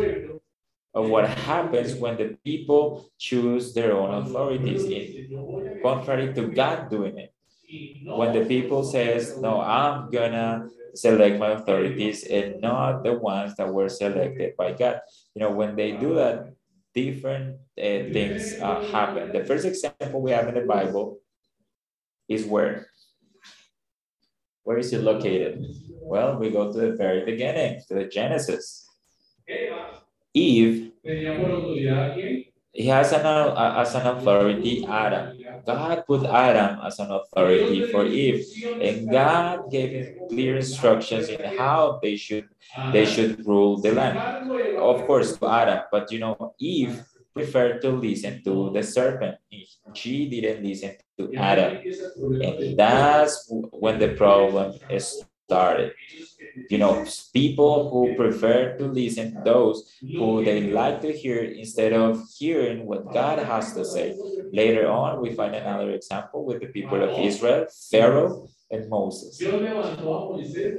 of 0.93 1.09
what 1.09 1.29
happens 1.29 1.95
when 1.95 2.17
the 2.17 2.37
people 2.43 3.11
choose 3.17 3.73
their 3.73 3.93
own 3.93 4.23
authorities 4.23 4.85
in 4.85 5.79
contrary 5.83 6.33
to 6.33 6.47
God 6.47 6.89
doing 6.89 7.17
it. 7.17 7.33
When 8.05 8.33
the 8.33 8.45
people 8.45 8.83
says, 8.83 9.37
no, 9.39 9.61
I'm 9.61 10.09
gonna 10.09 10.69
select 10.95 11.39
my 11.39 11.49
authorities 11.51 12.23
and 12.23 12.61
not 12.61 13.03
the 13.03 13.13
ones 13.13 13.55
that 13.55 13.71
were 13.71 13.89
selected 13.89 14.55
by 14.57 14.73
God. 14.73 15.01
You 15.35 15.41
know, 15.41 15.51
when 15.51 15.75
they 15.75 15.93
do 15.93 16.15
that, 16.15 16.53
different 16.93 17.57
uh, 17.77 18.11
things 18.11 18.55
uh, 18.61 18.81
happen. 18.91 19.31
The 19.31 19.45
first 19.45 19.65
example 19.65 20.21
we 20.21 20.31
have 20.31 20.47
in 20.47 20.55
the 20.55 20.61
Bible 20.61 21.19
is 22.27 22.45
where? 22.45 22.87
Where 24.63 24.77
is 24.77 24.93
it 24.93 25.01
located? 25.01 25.65
Well, 26.01 26.37
we 26.37 26.49
go 26.49 26.71
to 26.71 26.77
the 26.77 26.91
very 26.93 27.25
beginning, 27.25 27.81
to 27.87 27.93
the 27.95 28.05
Genesis. 28.05 28.87
Eve, 30.33 30.91
he 32.71 32.87
has 32.87 33.11
an, 33.13 33.25
uh, 33.25 33.75
as 33.77 33.95
an 33.95 34.05
authority 34.05 34.85
Adam. 34.85 35.38
God 35.65 36.05
put 36.05 36.25
Adam 36.25 36.79
as 36.85 36.99
an 36.99 37.11
authority 37.11 37.83
for 37.91 38.05
Eve, 38.05 38.45
and 38.79 39.09
God 39.09 39.69
gave 39.69 39.91
him 39.91 40.07
clear 40.29 40.55
instructions 40.57 41.29
in 41.29 41.41
how 41.43 41.99
they 42.01 42.15
should 42.15 42.49
they 42.91 43.05
should 43.05 43.45
rule 43.45 43.77
the 43.81 43.93
land. 43.93 44.25
Of 44.77 45.05
course, 45.05 45.37
to 45.37 45.47
Adam, 45.47 45.83
but 45.91 46.11
you 46.11 46.19
know, 46.19 46.53
Eve 46.59 47.03
preferred 47.33 47.81
to 47.81 47.89
listen 47.91 48.43
to 48.43 48.71
the 48.73 48.83
serpent. 48.83 49.37
She 49.93 50.29
didn't 50.29 50.63
listen 50.63 50.95
to 51.17 51.33
Adam, 51.35 51.79
and 52.41 52.77
that's 52.77 53.47
when 53.49 53.99
the 53.99 54.09
problem 54.09 54.73
started 55.49 55.93
you 56.69 56.77
know, 56.77 57.05
people 57.33 57.89
who 57.89 58.15
prefer 58.15 58.77
to 58.77 58.85
listen 58.87 59.33
to 59.35 59.41
those 59.41 59.89
who 60.17 60.43
they 60.43 60.69
like 60.69 61.01
to 61.01 61.11
hear 61.11 61.43
instead 61.43 61.93
of 61.93 62.21
hearing 62.37 62.85
what 62.85 63.11
God 63.11 63.39
has 63.39 63.73
to 63.73 63.85
say. 63.85 64.17
Later 64.51 64.87
on, 64.89 65.21
we 65.21 65.33
find 65.35 65.55
another 65.55 65.91
example 65.91 66.45
with 66.45 66.61
the 66.61 66.67
people 66.67 67.01
of 67.03 67.17
Israel. 67.17 67.67
Pharaoh 67.91 68.49
and 68.71 68.89
Moses. 68.89 69.55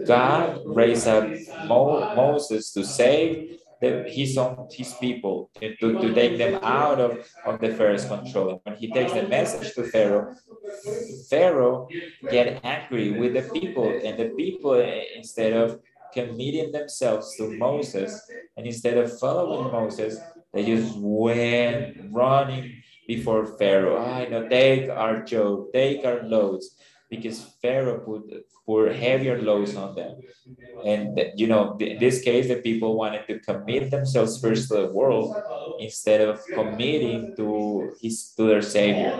God 0.06 0.60
raised 0.64 1.06
up 1.06 1.40
Mo 1.58 2.10
Moses 2.14 2.72
to 2.72 2.84
save 2.84 3.44
the, 3.80 4.04
his 4.06 4.36
own 4.36 4.68
his 4.70 4.92
people 4.94 5.50
to, 5.60 5.74
to 5.76 6.14
take 6.14 6.36
them 6.38 6.58
out 6.62 7.00
of, 7.00 7.26
of 7.46 7.60
the 7.60 7.72
Pharaoh's 7.74 8.04
control. 8.04 8.50
And 8.50 8.60
when 8.64 8.76
he 8.76 8.92
takes 8.92 9.12
the 9.12 9.26
message 9.26 9.74
to 9.74 9.84
Pharaoh, 9.84 10.34
Pharaoh 11.30 11.88
get 12.30 12.60
angry 12.64 13.12
with 13.12 13.34
the 13.34 13.42
people, 13.58 13.88
and 13.88 14.18
the 14.18 14.30
people 14.36 14.74
eh, 14.74 15.04
instead 15.16 15.54
of 15.54 15.80
committing 16.12 16.72
themselves 16.72 17.36
to 17.36 17.56
Moses, 17.56 18.20
and 18.56 18.66
instead 18.66 18.98
of 18.98 19.18
following 19.18 19.72
Moses, 19.72 20.18
they 20.52 20.64
just 20.64 20.96
went 20.98 21.96
running 22.10 22.82
before 23.06 23.56
Pharaoh. 23.58 23.98
I 23.98 24.26
know, 24.26 24.48
take 24.48 24.90
our 24.90 25.22
joke, 25.22 25.72
take 25.72 26.04
our 26.04 26.22
loads, 26.22 26.76
because 27.08 27.42
Pharaoh 27.62 28.00
put 28.00 28.30
pour 28.70 28.86
heavier 29.04 29.36
loads 29.42 29.74
on 29.74 29.90
them. 29.98 30.14
And 30.86 31.18
you 31.40 31.48
know, 31.52 31.76
in 31.80 31.98
this 31.98 32.16
case, 32.22 32.46
the 32.46 32.60
people 32.68 32.90
wanted 33.02 33.26
to 33.30 33.34
commit 33.48 33.90
themselves 33.90 34.32
first 34.42 34.62
to 34.68 34.74
the 34.82 34.90
world 34.98 35.28
instead 35.86 36.20
of 36.30 36.38
committing 36.58 37.34
to 37.38 37.48
his 38.00 38.14
to 38.36 38.42
their 38.50 38.62
Savior. 38.76 39.14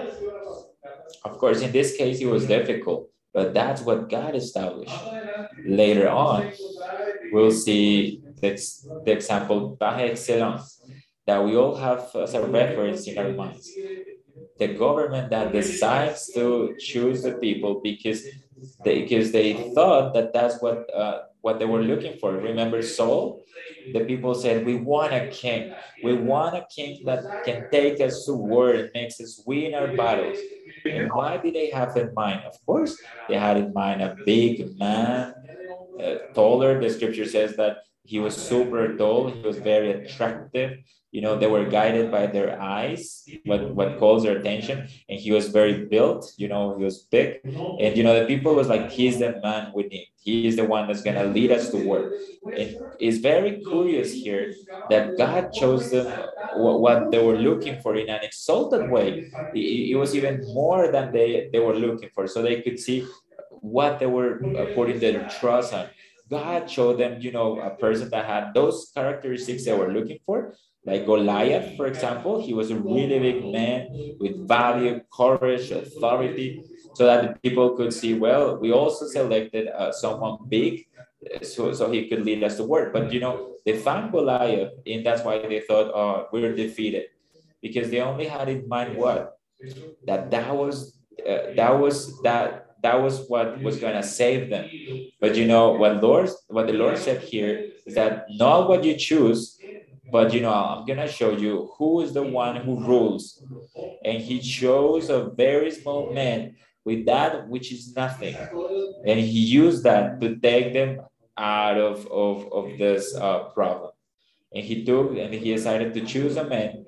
Of 1.28 1.34
course, 1.42 1.58
in 1.66 1.72
this 1.78 1.90
case, 2.00 2.16
it 2.20 2.30
was 2.36 2.46
difficult, 2.56 3.10
but 3.34 3.46
that's 3.58 3.82
what 3.88 4.08
God 4.16 4.32
established. 4.44 5.00
Later 5.82 6.08
on, 6.08 6.40
we'll 7.32 7.56
see 7.66 8.22
the, 8.40 8.50
the 9.04 9.12
example 9.18 9.58
par 9.80 9.98
excellence 10.10 10.64
that 11.26 11.42
we 11.44 11.52
all 11.60 11.74
have 11.74 12.02
as 12.24 12.34
a 12.34 12.42
reference 12.46 13.00
in 13.08 13.18
our 13.18 13.32
minds. 13.42 13.66
The 14.62 14.68
government 14.84 15.26
that 15.34 15.46
decides 15.60 16.20
to 16.36 16.76
choose 16.78 17.18
the 17.26 17.34
people 17.44 17.80
because 17.90 18.20
because 18.82 19.32
they 19.32 19.54
thought 19.74 20.14
that 20.14 20.32
that's 20.32 20.60
what 20.60 20.92
uh, 20.94 21.22
what 21.40 21.58
they 21.58 21.66
were 21.66 21.82
looking 21.82 22.18
for. 22.18 22.32
Remember 22.32 22.82
Saul? 22.82 23.44
The 23.92 24.04
people 24.04 24.34
said, 24.34 24.64
"We 24.66 24.76
want 24.76 25.12
a 25.12 25.28
king. 25.28 25.76
We 26.02 26.14
want 26.14 26.56
a 26.56 26.66
king 26.74 27.02
that 27.06 27.24
can 27.44 27.68
take 27.70 28.00
us 28.00 28.24
to 28.26 28.34
war 28.34 28.70
and 28.70 28.90
makes 28.94 29.20
us 29.20 29.42
win 29.46 29.74
our 29.74 29.88
battles." 29.94 30.38
And 30.84 31.10
why 31.12 31.36
did 31.38 31.54
they 31.54 31.70
have 31.70 31.96
in 31.96 32.12
mind? 32.14 32.42
Of 32.46 32.56
course, 32.64 32.96
they 33.28 33.36
had 33.36 33.56
in 33.58 33.72
mind 33.72 34.02
a 34.02 34.16
big 34.24 34.78
man, 34.78 35.34
uh, 36.00 36.14
taller. 36.34 36.80
The 36.80 36.90
scripture 36.90 37.26
says 37.26 37.56
that 37.56 37.78
he 38.04 38.18
was 38.18 38.36
super 38.36 38.96
tall. 38.96 39.30
He 39.30 39.40
was 39.42 39.58
very 39.58 39.90
attractive 39.92 40.78
you 41.10 41.20
know 41.20 41.38
they 41.38 41.46
were 41.46 41.64
guided 41.64 42.10
by 42.10 42.26
their 42.26 42.60
eyes 42.60 43.24
what 43.44 43.74
what 43.74 43.98
calls 43.98 44.22
their 44.22 44.38
attention. 44.38 44.88
And 45.08 45.18
he 45.18 45.32
was 45.32 45.48
very 45.48 45.86
built 45.86 46.32
you 46.36 46.48
know 46.48 46.76
he 46.76 46.84
was 46.84 47.02
big. 47.10 47.40
And 47.78 47.96
you 47.96 48.02
know 48.02 48.18
the 48.18 48.26
people 48.26 48.54
was 48.54 48.68
like 48.68 48.90
he's 48.90 49.18
the 49.18 49.40
man 49.42 49.72
we 49.74 49.84
need. 49.84 50.08
He 50.16 50.46
is 50.46 50.56
the 50.56 50.64
one 50.64 50.86
that's 50.86 51.02
going 51.02 51.16
to 51.16 51.24
lead 51.24 51.50
us 51.52 51.70
to 51.70 51.78
work. 51.78 52.12
And 52.56 52.76
it's 52.98 53.18
very 53.18 53.62
curious 53.62 54.12
here 54.12 54.54
that 54.88 55.16
god 55.16 55.52
chose 55.52 55.90
them 55.90 56.06
what 56.52 57.10
they 57.10 57.22
were 57.22 57.36
looking 57.36 57.80
for 57.80 57.96
in 57.96 58.08
an 58.08 58.20
exalted 58.22 58.88
way. 58.88 59.24
It, 59.52 59.96
was 59.96 60.14
even 60.14 60.44
more 60.52 60.90
than 60.90 61.12
they 61.12 61.48
they 61.52 61.60
were 61.60 61.76
looking 61.76 62.10
for. 62.14 62.26
So 62.26 62.42
they 62.42 62.60
could 62.62 62.78
see 62.78 63.06
what 63.50 63.98
they 63.98 64.06
were 64.06 64.48
uh, 64.56 64.66
putting 64.66 64.98
their 65.00 65.24
trust 65.26 65.72
on. 65.74 65.86
God 66.28 66.70
showed 66.70 66.98
them, 66.98 67.20
you 67.20 67.32
know, 67.32 67.60
a 67.60 67.74
person 67.74 68.08
that 68.10 68.24
had 68.24 68.54
those 68.54 68.90
characteristics 68.94 69.64
they 69.64 69.72
were 69.72 69.92
looking 69.92 70.18
for, 70.24 70.54
like 70.84 71.04
Goliath, 71.04 71.76
for 71.76 71.86
example, 71.86 72.40
he 72.40 72.54
was 72.54 72.70
a 72.70 72.76
really 72.76 73.18
big 73.18 73.44
man 73.52 74.16
with 74.18 74.48
value, 74.48 75.00
courage, 75.12 75.70
authority, 75.70 76.64
so 76.94 77.06
that 77.06 77.22
the 77.22 77.40
people 77.40 77.76
could 77.76 77.92
see, 77.92 78.14
well, 78.14 78.56
we 78.56 78.72
also 78.72 79.06
selected 79.06 79.68
uh, 79.68 79.92
someone 79.92 80.38
big 80.48 80.86
so, 81.42 81.72
so 81.72 81.90
he 81.90 82.08
could 82.08 82.24
lead 82.24 82.42
us 82.42 82.56
to 82.56 82.64
work. 82.64 82.92
But, 82.92 83.12
you 83.12 83.20
know, 83.20 83.56
they 83.66 83.78
found 83.78 84.10
Goliath, 84.10 84.72
and 84.86 85.04
that's 85.04 85.22
why 85.22 85.38
they 85.38 85.60
thought, 85.60 85.92
oh, 85.94 86.28
we're 86.32 86.54
defeated. 86.54 87.06
Because 87.60 87.90
they 87.90 88.00
only 88.00 88.26
had 88.26 88.48
in 88.48 88.66
mind 88.66 88.96
what? 88.96 89.38
That 90.06 90.30
that 90.30 90.56
was, 90.56 90.98
uh, 91.20 91.52
that 91.56 91.78
was, 91.78 92.20
that 92.22 92.70
that 92.82 93.02
was 93.02 93.28
what 93.28 93.60
was 93.60 93.78
going 93.78 93.94
to 93.94 94.02
save 94.02 94.48
them. 94.48 94.68
But 95.20 95.36
you 95.36 95.46
know 95.46 95.72
what 95.72 96.02
Lord, 96.02 96.30
what 96.48 96.66
the 96.66 96.72
Lord 96.72 96.96
said 96.96 97.20
here 97.20 97.72
is 97.84 97.94
that 97.94 98.26
not 98.30 98.70
what 98.70 98.84
you 98.84 98.96
choose, 98.96 99.58
but 100.10 100.32
you 100.34 100.40
know, 100.40 100.52
I'm 100.52 100.86
gonna 100.86 101.08
show 101.08 101.30
you 101.30 101.72
who 101.76 102.00
is 102.00 102.12
the 102.12 102.22
one 102.22 102.56
who 102.56 102.84
rules. 102.84 103.42
And 104.04 104.22
he 104.22 104.40
chose 104.40 105.10
a 105.10 105.30
very 105.30 105.70
small 105.70 106.12
man 106.12 106.56
with 106.84 107.06
that 107.06 107.48
which 107.48 107.72
is 107.72 107.94
nothing. 107.94 108.36
And 109.06 109.18
he 109.18 109.40
used 109.40 109.84
that 109.84 110.20
to 110.20 110.36
take 110.36 110.72
them 110.72 111.00
out 111.36 111.78
of, 111.78 112.06
of, 112.06 112.52
of 112.52 112.78
this 112.78 113.14
uh, 113.14 113.44
problem. 113.50 113.92
And 114.52 114.64
he 114.64 114.84
took 114.84 115.16
and 115.16 115.32
he 115.32 115.54
decided 115.54 115.94
to 115.94 116.00
choose 116.04 116.36
a 116.36 116.44
man 116.44 116.84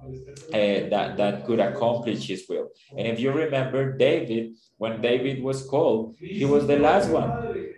uh, 0.00 0.88
that, 0.92 1.16
that 1.16 1.46
could 1.46 1.60
accomplish 1.60 2.26
his 2.26 2.44
will. 2.48 2.68
And 2.96 3.06
if 3.06 3.20
you 3.20 3.32
remember 3.32 3.96
David, 3.96 4.54
when 4.76 5.00
David 5.00 5.42
was 5.42 5.64
called, 5.66 6.16
he 6.18 6.44
was 6.44 6.66
the 6.66 6.78
last 6.78 7.10
one. 7.10 7.30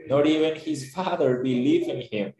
Not 0.06 0.26
even 0.26 0.54
his 0.56 0.92
father 0.92 1.42
believed 1.42 1.88
in 1.88 2.00
him 2.02 2.32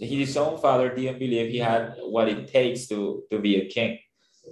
his 0.00 0.36
own 0.36 0.58
father 0.58 0.94
didn't 0.94 1.18
believe 1.18 1.50
he 1.50 1.58
had 1.58 1.94
what 2.02 2.28
it 2.28 2.48
takes 2.48 2.86
to, 2.88 3.24
to 3.30 3.38
be 3.38 3.56
a 3.56 3.68
king. 3.68 3.98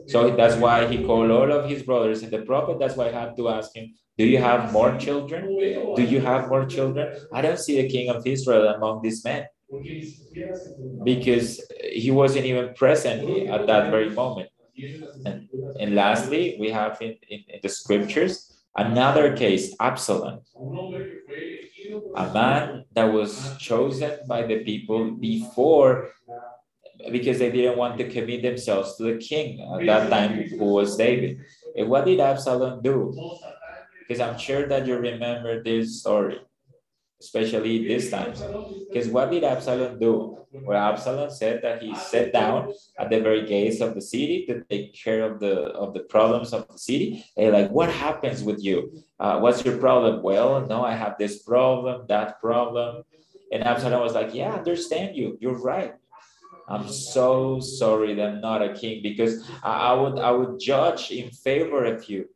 So 0.06 0.36
that's 0.36 0.56
why 0.56 0.86
he 0.86 1.02
called 1.04 1.30
all 1.30 1.50
of 1.52 1.68
his 1.68 1.82
brothers 1.82 2.22
and 2.22 2.32
the 2.32 2.42
prophet. 2.42 2.78
That's 2.78 2.96
why 2.96 3.08
I 3.08 3.12
had 3.12 3.36
to 3.36 3.48
ask 3.48 3.74
him, 3.76 3.94
Do 4.18 4.24
you 4.26 4.38
have 4.38 4.72
more 4.72 4.96
children? 4.96 5.50
Do 5.94 6.02
you 6.02 6.20
have 6.20 6.48
more 6.48 6.66
children? 6.66 7.12
I 7.32 7.42
don't 7.42 7.58
see 7.58 7.80
the 7.80 7.88
king 7.88 8.10
of 8.10 8.26
Israel 8.26 8.68
among 8.68 9.02
these 9.02 9.24
men 9.24 9.46
because 11.02 11.60
he 11.92 12.10
wasn't 12.10 12.46
even 12.46 12.74
present 12.74 13.24
at 13.50 13.66
that 13.66 13.90
very 13.90 14.10
moment. 14.10 14.48
And, 15.24 15.48
and 15.78 15.94
lastly, 15.94 16.56
we 16.60 16.70
have 16.70 17.00
in, 17.02 17.16
in, 17.28 17.40
in 17.48 17.60
the 17.62 17.68
scriptures 17.68 18.55
another 18.76 19.36
case, 19.36 19.74
Absalom 19.80 20.40
a 22.16 22.32
man 22.32 22.84
that 22.92 23.04
was 23.12 23.56
chosen 23.58 24.18
by 24.28 24.42
the 24.46 24.64
people 24.64 25.12
before 25.12 26.10
because 27.12 27.38
they 27.38 27.50
didn't 27.50 27.76
want 27.76 27.98
to 27.98 28.08
commit 28.08 28.42
themselves 28.42 28.96
to 28.96 29.04
the 29.04 29.18
king 29.18 29.60
at 29.60 29.86
that 29.86 30.10
time, 30.10 30.42
who 30.48 30.64
was 30.64 30.96
David. 30.96 31.44
And 31.76 31.88
what 31.88 32.04
did 32.04 32.20
Absalom 32.20 32.82
do? 32.82 33.14
Because 34.00 34.20
I'm 34.20 34.38
sure 34.38 34.66
that 34.66 34.86
you 34.86 34.96
remember 34.96 35.62
this 35.62 36.00
story 36.00 36.40
especially 37.20 37.86
these 37.86 38.10
times. 38.10 38.42
Because 38.88 39.08
what 39.08 39.30
did 39.30 39.44
Absalom 39.44 39.98
do? 39.98 40.38
Well, 40.52 40.92
Absalom 40.92 41.30
said 41.30 41.60
that 41.62 41.82
he 41.82 41.94
sat 41.94 42.32
down 42.32 42.72
at 42.98 43.10
the 43.10 43.20
very 43.20 43.46
gates 43.46 43.80
of 43.80 43.94
the 43.94 44.00
city 44.00 44.46
to 44.46 44.62
take 44.64 44.94
care 44.94 45.22
of 45.30 45.40
the 45.40 45.54
of 45.72 45.94
the 45.94 46.00
problems 46.00 46.52
of 46.52 46.68
the 46.68 46.78
city. 46.78 47.24
And 47.36 47.52
like, 47.52 47.70
what 47.70 47.90
happens 47.90 48.42
with 48.42 48.62
you? 48.62 49.02
Uh, 49.18 49.38
what's 49.40 49.64
your 49.64 49.78
problem? 49.78 50.22
Well, 50.22 50.66
no, 50.66 50.84
I 50.84 50.92
have 50.92 51.16
this 51.18 51.42
problem, 51.42 52.06
that 52.08 52.40
problem. 52.40 53.02
And 53.52 53.64
Absalom 53.64 54.00
was 54.00 54.14
like, 54.14 54.34
Yeah, 54.34 54.52
I 54.52 54.58
understand 54.58 55.16
you. 55.16 55.38
You're 55.40 55.60
right. 55.60 55.94
I'm 56.68 56.88
so 56.88 57.60
sorry 57.60 58.14
that 58.14 58.28
I'm 58.28 58.40
not 58.40 58.60
a 58.60 58.74
king 58.74 59.00
because 59.02 59.48
I, 59.62 59.90
I 59.90 59.92
would 59.92 60.18
I 60.18 60.30
would 60.30 60.58
judge 60.58 61.10
in 61.10 61.30
favor 61.30 61.84
of 61.84 62.08
you 62.08 62.28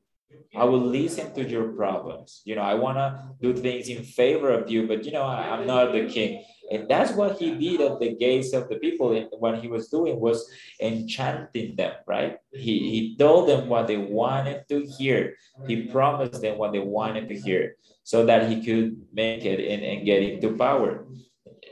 I 0.54 0.64
will 0.64 0.80
listen 0.80 1.32
to 1.34 1.48
your 1.48 1.72
problems. 1.72 2.42
You 2.44 2.56
know, 2.56 2.62
I 2.62 2.74
want 2.74 2.98
to 2.98 3.22
do 3.40 3.54
things 3.54 3.88
in 3.88 4.02
favor 4.02 4.50
of 4.50 4.70
you, 4.70 4.86
but 4.86 5.04
you 5.04 5.12
know, 5.12 5.22
I, 5.22 5.58
am 5.58 5.66
not 5.66 5.92
the 5.92 6.06
king. 6.06 6.44
And 6.70 6.88
that's 6.88 7.12
what 7.12 7.38
he 7.38 7.54
did 7.54 7.80
at 7.80 7.98
the 7.98 8.14
gates 8.14 8.52
of 8.52 8.68
the 8.68 8.76
people. 8.76 9.12
And 9.12 9.28
what 9.38 9.58
he 9.58 9.68
was 9.68 9.88
doing 9.88 10.20
was 10.20 10.48
enchanting 10.80 11.76
them, 11.76 11.94
right? 12.06 12.38
He, 12.52 12.90
he 12.90 13.16
told 13.16 13.48
them 13.48 13.68
what 13.68 13.86
they 13.86 13.96
wanted 13.96 14.64
to 14.68 14.86
hear. 14.86 15.34
He 15.66 15.86
promised 15.86 16.40
them 16.40 16.58
what 16.58 16.72
they 16.72 16.78
wanted 16.78 17.28
to 17.28 17.38
hear 17.38 17.76
so 18.04 18.26
that 18.26 18.48
he 18.48 18.64
could 18.64 19.00
make 19.12 19.44
it 19.44 19.60
and, 19.60 19.82
and 19.82 20.06
get 20.06 20.22
into 20.22 20.56
power. 20.56 21.06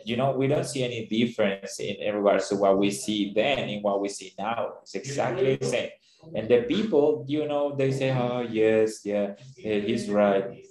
You 0.05 0.17
know, 0.17 0.33
we 0.33 0.47
don't 0.47 0.65
see 0.65 0.85
any 0.85 1.07
difference 1.07 1.81
in, 1.81 2.15
regards 2.15 2.49
to 2.49 2.57
what 2.57 2.79
we 2.79 2.91
see 2.91 3.33
then 3.35 3.69
and 3.69 3.83
what 3.83 4.01
we 4.01 4.09
see 4.09 4.33
now. 4.39 4.75
It's 4.83 4.95
exactly 4.95 5.57
the 5.57 5.67
same 5.67 5.91
and 6.35 6.49
the 6.49 6.63
people, 6.63 7.25
you 7.29 7.47
know, 7.47 7.75
they 7.75 7.91
say, 7.91 8.11
oh, 8.11 8.41
yes, 8.41 9.05
yeah, 9.05 9.35
eh, 9.65 9.81
he's 9.81 10.09
right. 10.09 10.65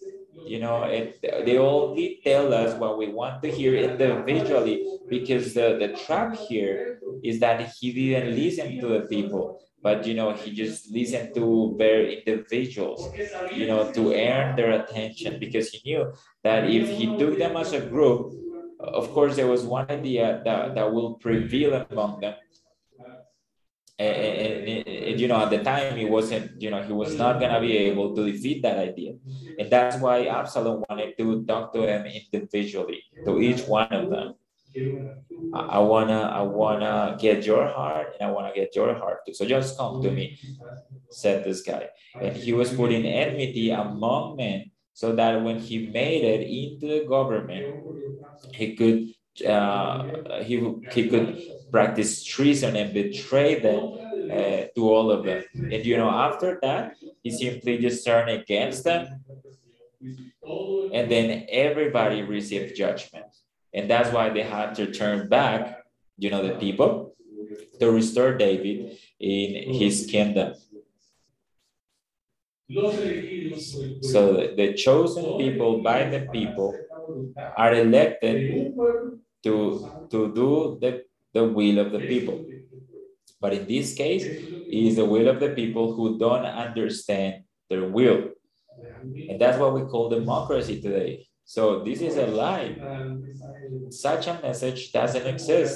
You 0.45 0.59
know, 0.59 0.83
and 0.83 1.13
they 1.21 1.57
only 1.57 2.21
tell 2.23 2.53
us 2.53 2.79
what 2.79 2.97
we 2.97 3.09
want 3.09 3.41
to 3.43 3.51
hear 3.51 3.75
individually 3.75 4.85
because 5.09 5.53
the, 5.53 5.77
the 5.79 5.97
trap 6.05 6.35
here 6.35 6.99
is 7.23 7.39
that 7.39 7.73
he 7.79 7.91
didn't 7.91 8.35
listen 8.35 8.79
to 8.79 8.87
the 8.87 9.01
people 9.07 9.59
but 9.81 10.05
you 10.05 10.13
know 10.13 10.33
he 10.33 10.51
just 10.51 10.91
listened 10.91 11.33
to 11.35 11.75
very 11.77 12.23
individuals 12.25 13.09
you 13.53 13.67
know 13.67 13.91
to 13.91 14.13
earn 14.13 14.55
their 14.55 14.71
attention 14.81 15.39
because 15.39 15.69
he 15.69 15.79
knew 15.85 16.11
that 16.43 16.69
if 16.69 16.89
he 16.89 17.05
took 17.17 17.37
them 17.37 17.55
as 17.55 17.73
a 17.73 17.81
group 17.81 18.33
of 18.79 19.11
course 19.11 19.35
there 19.35 19.47
was 19.47 19.63
one 19.63 19.89
idea 19.89 20.41
that, 20.45 20.75
that 20.75 20.91
will 20.91 21.15
prevail 21.15 21.85
among 21.89 22.19
them 22.21 22.35
And, 23.99 24.15
and, 24.69 24.87
and, 24.87 25.19
you 25.19 25.27
know, 25.27 25.41
at 25.43 25.49
the 25.49 25.63
time, 25.63 25.97
he 25.97 26.05
wasn't, 26.05 26.51
you 26.61 26.69
know, 26.69 26.83
he 26.83 26.93
was 26.93 27.17
not 27.17 27.39
gonna 27.39 27.59
be 27.61 27.77
able 27.77 28.15
to 28.15 28.31
defeat 28.31 28.61
that 28.63 28.77
idea, 28.77 29.13
and 29.57 29.69
that's 29.71 29.97
why 30.01 30.25
Absalom 30.27 30.83
wanted 30.89 31.17
to 31.17 31.45
talk 31.45 31.73
to 31.73 31.81
him 31.87 32.05
individually, 32.05 33.03
to 33.25 33.39
each 33.39 33.65
one 33.67 33.91
of 33.91 34.09
them. 34.09 34.35
I, 35.53 35.59
I 35.59 35.79
wanna, 35.79 36.21
I 36.21 36.41
wanna 36.43 37.17
get 37.19 37.45
your 37.45 37.67
heart, 37.67 38.07
and 38.19 38.27
I 38.27 38.31
wanna 38.31 38.53
get 38.53 38.75
your 38.75 38.93
heart 38.95 39.19
too. 39.25 39.33
So 39.33 39.45
just 39.45 39.77
come 39.77 39.99
to 40.01 40.11
me, 40.11 40.37
said 41.09 41.43
this 41.45 41.61
guy, 41.61 41.89
and 42.19 42.35
he 42.35 42.53
was 42.53 42.73
putting 42.73 43.05
enmity 43.05 43.71
among 43.71 44.37
men, 44.37 44.71
so 44.93 45.15
that 45.15 45.43
when 45.43 45.59
he 45.59 45.89
made 45.91 46.23
it 46.23 46.41
into 46.47 46.99
the 47.01 47.07
government, 47.07 47.67
he 48.53 48.75
could 48.75 49.07
uh, 49.47 50.41
he, 50.43 50.55
he 50.89 51.09
could 51.09 51.41
practice 51.71 52.23
treason 52.23 52.75
and 52.75 52.93
betray 52.93 53.59
them 53.59 53.97
uh, 54.31 54.67
to 54.75 54.89
all 54.89 55.11
of 55.11 55.25
them. 55.25 55.43
And 55.53 55.85
you 55.85 55.97
know, 55.97 56.09
after 56.09 56.59
that, 56.61 56.95
he 57.23 57.31
simply 57.31 57.77
just 57.77 58.05
turned 58.05 58.29
against 58.29 58.83
them. 58.83 59.23
And 60.93 61.11
then 61.11 61.45
everybody 61.49 62.23
received 62.23 62.75
judgment. 62.75 63.25
And 63.73 63.89
that's 63.89 64.11
why 64.11 64.29
they 64.29 64.43
had 64.43 64.75
to 64.75 64.91
turn 64.91 65.27
back, 65.27 65.83
you 66.17 66.29
know, 66.29 66.45
the 66.47 66.55
people 66.55 67.15
to 67.79 67.91
restore 67.91 68.37
David 68.37 68.97
in 69.19 69.73
his 69.73 70.07
kingdom. 70.09 70.53
So 74.01 74.53
the 74.55 74.73
chosen 74.75 75.37
people 75.37 75.81
by 75.81 76.09
the 76.09 76.27
people 76.31 76.77
are 77.55 77.73
elected 77.73 78.75
to, 79.43 80.07
to 80.11 80.33
do 80.33 80.77
the, 80.81 81.03
the 81.37 81.47
will 81.57 81.77
of 81.77 81.91
the 81.91 82.03
people. 82.11 82.37
But 83.39 83.53
in 83.53 83.67
this 83.67 83.93
case, 83.93 84.25
it 84.77 84.81
is 84.89 84.95
the 84.95 85.05
will 85.13 85.27
of 85.33 85.39
the 85.39 85.51
people 85.59 85.93
who 85.93 86.17
don't 86.17 86.45
understand 86.45 87.43
their 87.69 87.85
will. 87.97 88.19
And 89.29 89.39
that's 89.39 89.59
what 89.61 89.73
we 89.77 89.83
call 89.91 90.09
democracy 90.09 90.81
today. 90.81 91.27
So 91.45 91.83
this 91.83 92.01
is 92.01 92.17
a 92.17 92.27
lie. 92.27 92.71
Such 93.89 94.27
a 94.27 94.39
message 94.41 94.91
doesn't 94.91 95.27
exist. 95.27 95.75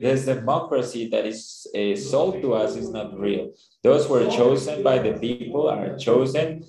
This 0.00 0.24
democracy 0.24 1.08
that 1.12 1.26
is 1.26 1.66
uh, 1.76 1.94
sold 1.96 2.42
to 2.42 2.54
us 2.54 2.76
is 2.76 2.90
not 2.90 3.18
real. 3.18 3.52
Those 3.82 4.06
who 4.06 4.14
are 4.14 4.30
chosen 4.30 4.82
by 4.82 4.98
the 4.98 5.14
people 5.26 5.68
are 5.68 5.96
chosen 5.98 6.64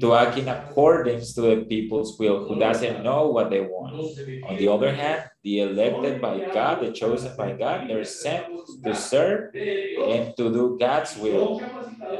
to 0.00 0.14
act 0.14 0.36
in 0.36 0.48
accordance 0.48 1.32
to 1.34 1.40
the 1.42 1.56
people's 1.64 2.18
will 2.18 2.44
who 2.46 2.56
doesn't 2.56 3.02
know 3.02 3.28
what 3.28 3.50
they 3.50 3.60
want. 3.60 3.96
On 4.42 4.56
the 4.56 4.68
other 4.68 4.92
hand, 4.92 5.22
the 5.42 5.60
elected 5.60 6.20
by 6.20 6.40
God, 6.40 6.80
the 6.80 6.92
chosen 6.92 7.34
by 7.36 7.52
God, 7.52 7.84
they're 7.88 8.04
sent 8.04 8.46
to 8.84 8.94
serve 8.94 9.50
and 10.04 10.36
to 10.36 10.52
do 10.52 10.76
God's 10.78 11.16
will. 11.16 11.66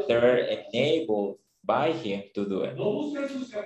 They're 0.09 0.39
enabled 0.39 1.39
by 1.67 1.93
him 1.93 2.23
to 2.35 2.49
do 2.49 2.63
it. 2.63 2.77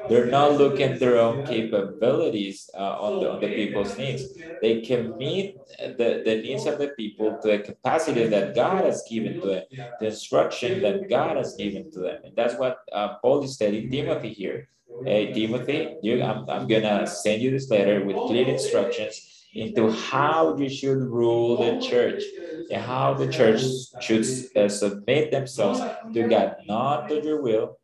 They're 0.08 0.26
not 0.26 0.56
looking 0.56 0.86
at 0.92 0.98
their 1.00 1.18
own 1.18 1.44
capabilities 1.44 2.70
uh, 2.74 2.96
on, 3.00 3.20
the, 3.20 3.30
on 3.30 3.40
the 3.40 3.48
people's 3.48 3.96
needs. 3.98 4.28
They 4.60 4.80
can 4.82 5.16
meet 5.16 5.56
the, 5.78 6.22
the 6.24 6.36
needs 6.42 6.66
of 6.66 6.78
the 6.78 6.88
people 6.88 7.38
to 7.42 7.48
the 7.48 7.58
capacity 7.60 8.26
that 8.28 8.54
God 8.54 8.84
has 8.84 9.02
given 9.08 9.40
to 9.42 9.48
them, 9.48 9.64
the 10.00 10.06
instruction 10.06 10.80
that 10.82 11.08
God 11.08 11.36
has 11.36 11.54
given 11.54 11.90
to 11.92 12.00
them. 12.00 12.18
And 12.24 12.36
that's 12.36 12.56
what 12.56 12.78
uh, 12.92 13.16
Paul 13.22 13.42
is 13.44 13.56
telling 13.56 13.90
Timothy 13.90 14.32
here. 14.32 14.68
Hey, 15.04 15.32
Timothy, 15.32 15.96
you, 16.02 16.22
I'm, 16.22 16.48
I'm 16.50 16.66
going 16.68 16.82
to 16.82 17.06
send 17.06 17.42
you 17.42 17.50
this 17.50 17.70
letter 17.70 18.04
with 18.04 18.24
clear 18.26 18.46
instructions 18.46 19.26
into 19.54 19.90
how 19.90 20.56
you 20.56 20.68
should 20.68 20.98
rule 20.98 21.56
the 21.58 21.80
church 21.80 22.22
and 22.70 22.82
how 22.82 23.14
the 23.14 23.28
church 23.28 23.62
should 23.98 24.26
uh, 24.56 24.68
submit 24.68 25.30
themselves 25.30 25.82
to 26.14 26.24
God, 26.24 26.56
not 26.68 27.08
to 27.08 27.20
your 27.22 27.42
will, 27.42 27.79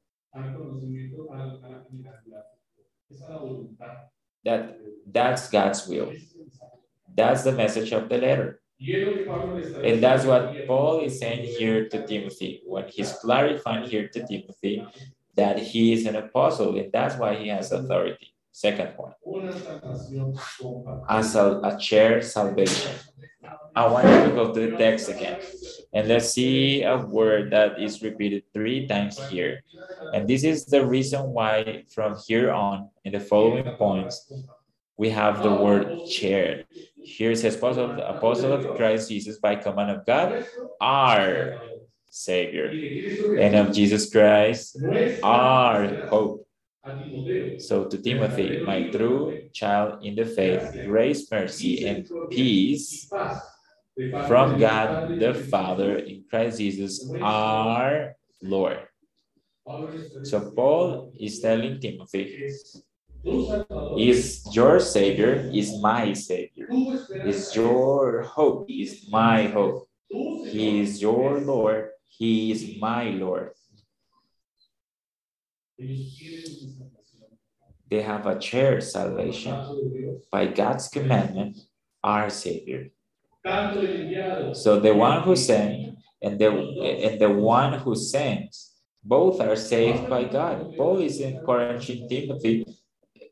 that 4.44 4.80
that's 5.06 5.48
God's 5.50 5.86
will. 5.86 6.12
That's 7.16 7.42
the 7.44 7.52
message 7.52 7.92
of 7.92 8.08
the 8.08 8.18
letter. 8.18 8.62
And 9.82 10.02
that's 10.02 10.24
what 10.24 10.66
Paul 10.66 11.00
is 11.00 11.18
saying 11.18 11.44
here 11.44 11.88
to 11.88 12.06
Timothy 12.06 12.62
when 12.66 12.88
he's 12.88 13.12
clarifying 13.12 13.84
here 13.88 14.08
to 14.08 14.26
Timothy 14.26 14.90
that 15.36 15.58
he 15.58 15.92
is 15.92 16.06
an 16.06 16.16
apostle 16.16 16.76
and 16.78 16.90
that's 16.92 17.16
why 17.16 17.36
he 17.36 17.48
has 17.48 17.72
authority. 17.72 18.34
Second 18.52 18.94
point, 18.96 19.14
as 21.08 21.34
a, 21.34 21.60
a 21.62 21.78
chair 21.78 22.20
salvation. 22.22 22.92
I 23.74 23.86
want 23.86 24.08
you 24.10 24.22
to 24.24 24.30
go 24.30 24.52
to 24.52 24.60
the 24.60 24.76
text 24.76 25.08
again. 25.08 25.38
And 25.96 26.08
let's 26.08 26.28
see 26.28 26.82
a 26.82 26.98
word 26.98 27.50
that 27.52 27.80
is 27.80 28.02
repeated 28.02 28.44
three 28.52 28.86
times 28.86 29.16
here. 29.32 29.64
And 30.12 30.28
this 30.28 30.44
is 30.44 30.66
the 30.66 30.84
reason 30.84 31.32
why 31.32 31.84
from 31.88 32.20
here 32.28 32.52
on, 32.52 32.90
in 33.04 33.12
the 33.12 33.20
following 33.20 33.64
points, 33.80 34.30
we 34.98 35.08
have 35.08 35.42
the 35.42 35.54
word 35.54 36.04
it 37.32 37.38
says, 37.38 37.56
Apostle, 37.56 37.96
Apostle 38.00 38.52
of 38.52 38.76
Christ 38.76 39.08
Jesus 39.08 39.38
by 39.38 39.56
command 39.56 39.90
of 39.90 40.04
God, 40.04 40.44
our 40.82 41.62
Savior, 42.10 42.68
and 43.40 43.56
of 43.56 43.72
Jesus 43.72 44.12
Christ, 44.12 44.76
our 45.22 46.08
hope. 46.12 46.46
So 47.56 47.88
to 47.88 47.96
Timothy, 47.96 48.60
my 48.60 48.90
true 48.90 49.48
child 49.54 50.04
in 50.04 50.14
the 50.14 50.26
faith, 50.26 50.76
grace, 50.84 51.24
mercy, 51.32 51.88
and 51.88 52.04
peace 52.28 53.08
from 54.26 54.58
God 54.58 55.18
the 55.18 55.32
Father 55.32 55.96
in 55.96 56.24
Christ 56.28 56.58
Jesus 56.58 57.00
our 57.22 58.14
Lord. 58.42 58.84
So 60.22 60.52
Paul 60.54 61.12
is 61.18 61.40
telling 61.40 61.80
Timothy, 61.80 62.52
is 63.98 64.46
your 64.52 64.78
Savior, 64.78 65.50
is 65.52 65.80
my 65.80 66.12
Savior. 66.12 66.68
Is 67.24 67.56
your 67.56 68.22
hope, 68.22 68.70
is 68.70 69.08
my 69.10 69.46
hope. 69.48 69.88
He 70.08 70.80
is 70.80 71.00
your 71.00 71.40
Lord, 71.40 71.90
He 72.06 72.52
is 72.52 72.78
my 72.78 73.10
Lord. 73.10 73.50
They 77.88 78.02
have 78.02 78.26
a 78.26 78.40
shared 78.40 78.82
salvation 78.82 79.56
by 80.30 80.46
God's 80.46 80.88
commandment, 80.88 81.58
our 82.02 82.30
Savior. 82.30 82.90
So 84.52 84.80
the 84.80 84.94
one 84.94 85.22
who 85.22 85.36
sent 85.36 85.82
and 86.22 86.38
the 86.38 86.48
and 86.80 87.20
the 87.20 87.30
one 87.30 87.74
who 87.80 87.94
sends, 87.94 88.74
both 89.04 89.40
are 89.40 89.56
saved 89.56 90.08
by 90.08 90.24
God. 90.24 90.76
Paul 90.76 90.98
is 91.00 91.20
encouraging 91.20 92.08
Timothy, 92.08 92.64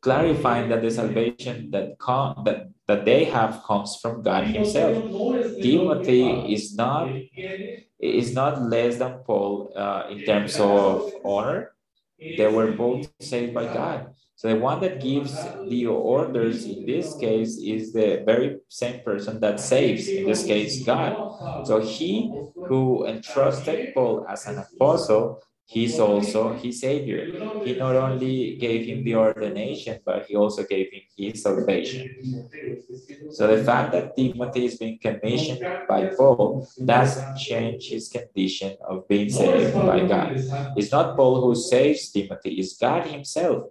clarifying 0.00 0.68
that 0.68 0.83
the 0.83 0.90
salvation 0.90 1.70
that 1.70 1.98
come 1.98 2.42
that, 2.44 2.68
that 2.87 3.05
they 3.05 3.24
have 3.24 3.62
comes 3.64 3.96
from 4.00 4.22
God 4.22 4.44
Himself. 4.46 5.05
Timothy 5.61 6.53
is 6.53 6.74
not 6.77 7.24
is 7.98 8.35
not 8.35 8.62
less 8.62 8.98
than 8.98 9.20
Paul 9.24 9.72
uh, 9.74 10.09
in 10.11 10.24
terms 10.24 10.61
of 10.61 11.11
honor. 11.24 11.72
They 12.37 12.46
were 12.48 12.72
both 12.72 13.11
saved 13.20 13.55
by 13.55 13.66
God. 13.66 14.14
So 14.44 14.50
the 14.50 14.61
one 14.61 14.80
that 14.83 15.00
gives 15.00 15.46
the 15.66 15.87
orders 15.87 16.66
in 16.66 16.85
this 16.85 17.16
case 17.16 17.57
is 17.57 17.94
the 17.94 18.22
very 18.26 18.59
same 18.68 19.00
person 19.02 19.40
that 19.40 19.59
saves, 19.59 20.12
in 20.12 20.26
this 20.26 20.44
case, 20.44 20.85
God. 20.85 21.16
So 21.62 21.80
he 21.80 22.37
who 22.68 23.07
entrusted 23.07 23.94
Paul 23.94 24.26
as 24.28 24.46
an 24.46 24.59
apostle, 24.59 25.40
he's 25.64 25.98
also 25.98 26.52
his 26.52 26.80
savior. 26.83 27.33
He 27.62 27.74
not 27.74 27.96
only 27.96 28.57
gave 28.59 28.85
him 28.87 29.02
the 29.04 29.16
ordination, 29.16 30.00
but 30.04 30.26
he 30.26 30.37
also 30.37 30.64
gave 30.64 30.92
him 30.92 31.02
his 31.16 31.42
salvation. 31.42 32.07
So 33.30 33.48
the 33.48 33.62
fact 33.64 33.92
that 33.92 34.14
Timothy 34.16 34.66
is 34.66 34.76
being 34.78 34.98
commissioned 35.00 35.62
by 35.88 36.07
Paul 36.16 36.68
doesn't 36.85 37.35
change 37.35 37.88
his 37.88 38.09
condition 38.09 38.76
of 38.87 39.09
being 39.09 39.30
saved 39.30 39.85
by 39.85 40.02
God. 40.02 40.37
It's 40.76 40.92
not 40.92 41.16
Paul 41.16 41.40
who 41.40 41.54
saves 41.54 42.11
Timothy, 42.11 42.54
it's 42.61 42.76
God 42.76 43.07
himself 43.07 43.64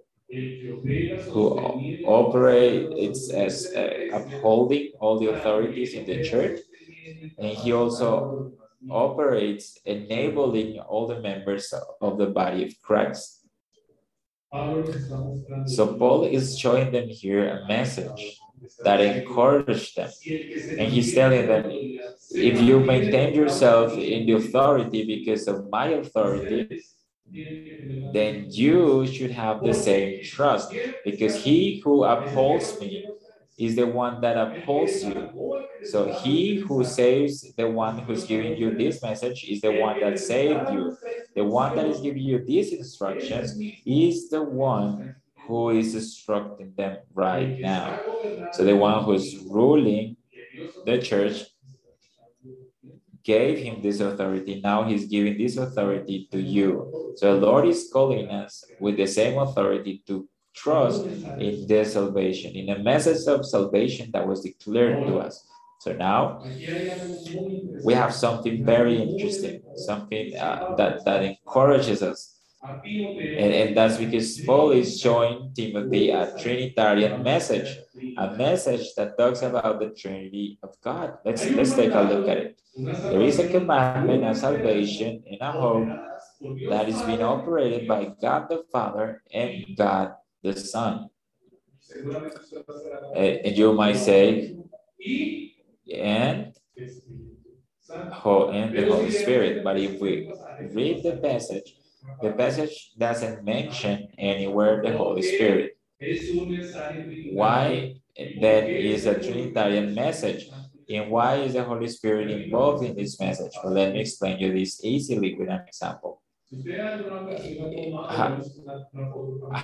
who 1.29 1.59
operates 2.03 3.31
as 3.31 3.73
uh, 3.75 3.89
upholding 4.11 4.91
all 4.99 5.19
the 5.19 5.29
authorities 5.29 5.93
in 5.93 6.05
the 6.05 6.23
church. 6.23 6.59
And 7.37 7.51
he 7.51 7.73
also 7.73 8.53
operates 8.89 9.79
enabling 9.85 10.79
all 10.79 11.07
the 11.07 11.19
members 11.19 11.73
of 12.01 12.17
the 12.17 12.27
body 12.27 12.65
of 12.65 12.73
Christ. 12.81 13.45
So 15.65 15.95
Paul 15.95 16.25
is 16.25 16.57
showing 16.57 16.91
them 16.91 17.07
here 17.07 17.47
a 17.47 17.67
message 17.67 18.39
that 18.83 19.01
encouraged 19.01 19.95
them. 19.95 20.11
And 20.77 20.91
he's 20.91 21.13
telling 21.13 21.47
them, 21.47 21.71
if 22.31 22.61
you 22.61 22.79
maintain 22.79 23.33
yourself 23.33 23.93
in 23.93 24.25
the 24.25 24.33
authority 24.33 25.05
because 25.05 25.47
of 25.47 25.69
my 25.69 25.87
authority, 25.87 26.81
then 28.11 28.45
you 28.49 29.05
should 29.07 29.31
have 29.31 29.63
the 29.63 29.73
same 29.73 30.19
trust 30.21 30.69
because 31.03 31.35
he 31.35 31.81
who 31.83 32.03
upholds 32.03 32.79
me 32.79 33.13
is 33.57 33.75
the 33.75 33.87
one 33.87 34.21
that 34.21 34.37
upholds 34.37 35.03
you. 35.03 35.33
So 35.81 36.07
he 36.07 36.55
who 36.55 36.83
saves 36.83 37.53
the 37.57 37.67
one 37.69 37.99
who's 37.99 38.23
giving 38.25 38.55
you 38.55 38.71
this 38.75 39.01
message 39.01 39.45
is 39.47 39.61
the 39.61 39.71
one 39.71 39.99
that 39.99 40.19
saved 40.19 40.69
you. 40.69 40.97
The 41.35 41.43
one 41.43 41.75
that 41.75 41.87
is 41.87 41.99
giving 42.01 42.23
you 42.23 42.43
these 42.45 42.71
instructions 42.73 43.59
is 43.85 44.29
the 44.29 44.43
one 44.43 45.15
who 45.47 45.69
is 45.71 45.95
instructing 45.95 46.73
them 46.77 46.97
right 47.13 47.59
now. 47.61 48.03
So 48.49 48.63
the 48.63 48.75
one 48.77 49.03
who's 49.03 49.37
ruling 49.49 50.17
the 50.83 50.99
church 50.99 51.43
gave 53.23 53.59
him 53.59 53.81
this 53.81 53.99
authority. 53.99 54.61
Now 54.63 54.83
he's 54.83 55.05
giving 55.05 55.37
this 55.37 55.57
authority 55.57 56.27
to 56.31 56.39
you. 56.39 57.13
So 57.17 57.39
the 57.39 57.45
Lord 57.45 57.67
is 57.67 57.89
calling 57.91 58.29
us 58.29 58.63
with 58.79 58.97
the 58.97 59.07
same 59.07 59.37
authority 59.39 60.03
to 60.07 60.27
trust 60.55 61.05
in 61.05 61.65
their 61.67 61.85
salvation, 61.85 62.53
in 62.55 62.69
a 62.69 62.79
message 62.79 63.27
of 63.27 63.45
salvation 63.45 64.11
that 64.13 64.27
was 64.27 64.41
declared 64.41 65.07
to 65.07 65.19
us. 65.19 65.47
So 65.79 65.93
now 65.93 66.41
we 67.83 67.93
have 67.93 68.13
something 68.13 68.65
very 68.65 69.01
interesting, 69.01 69.61
something 69.75 70.35
uh, 70.37 70.75
that, 70.77 71.03
that 71.05 71.23
encourages 71.23 72.01
us. 72.01 72.39
And, 72.63 73.53
and 73.53 73.77
that's 73.77 73.97
because 73.97 74.39
Paul 74.41 74.71
is 74.71 75.01
showing 75.01 75.51
Timothy 75.53 76.11
a 76.11 76.33
Trinitarian 76.39 77.21
message, 77.21 77.77
a 78.17 78.31
message 78.37 78.95
that 78.95 79.17
talks 79.17 79.41
about 79.41 79.81
the 79.81 79.89
Trinity 79.89 80.57
of 80.63 80.75
God. 80.81 81.17
Let's, 81.25 81.45
let's 81.49 81.73
take 81.73 81.91
a 81.93 82.01
look 82.01 82.29
at 82.29 82.37
it. 82.37 82.61
There 82.75 83.21
is 83.21 83.39
a 83.39 83.47
commandment, 83.47 84.23
a 84.23 84.33
salvation, 84.33 85.23
and 85.29 85.41
a 85.41 85.51
hope 85.51 85.89
that 86.69 86.89
is 86.89 87.01
being 87.03 87.21
operated 87.21 87.87
by 87.87 88.13
God 88.19 88.49
the 88.49 88.63
Father 88.71 89.21
and 89.31 89.77
God 89.77 90.15
the 90.41 90.55
Son. 90.57 91.09
And 93.15 93.55
you 93.55 93.73
might 93.73 93.97
say, 93.97 94.55
and, 95.93 96.53
and 97.89 98.77
the 98.77 98.87
Holy 98.89 99.11
Spirit. 99.11 99.63
But 99.63 99.77
if 99.79 100.01
we 100.01 100.33
read 100.73 101.03
the 101.03 101.17
passage, 101.17 101.75
the 102.21 102.31
passage 102.31 102.93
doesn't 102.97 103.43
mention 103.43 104.09
anywhere 104.17 104.81
the 104.81 104.97
Holy 104.97 105.21
Spirit. 105.21 105.77
Why 107.33 107.95
that 108.17 108.69
is 108.69 109.05
a 109.05 109.19
Trinitarian 109.19 109.93
message? 109.93 110.49
And 110.93 111.09
why 111.09 111.35
is 111.37 111.53
the 111.53 111.63
Holy 111.63 111.87
Spirit 111.87 112.29
involved 112.29 112.83
in 112.85 112.95
this 112.95 113.19
message? 113.19 113.53
Well, 113.63 113.73
let 113.73 113.93
me 113.93 114.01
explain 114.01 114.39
you 114.39 114.53
this 114.53 114.83
easily 114.83 115.33
with 115.35 115.49
an 115.49 115.61
example. 115.67 116.21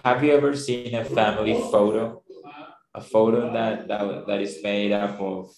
Have 0.04 0.24
you 0.24 0.32
ever 0.34 0.56
seen 0.56 0.96
a 0.96 1.06
family 1.06 1.54
photo? 1.54 2.24
A 2.96 3.02
photo 3.02 3.54
that, 3.54 3.88
that, 3.88 4.26
that 4.26 4.42
is 4.42 4.64
made 4.64 4.92
up 4.92 5.22
of 5.22 5.52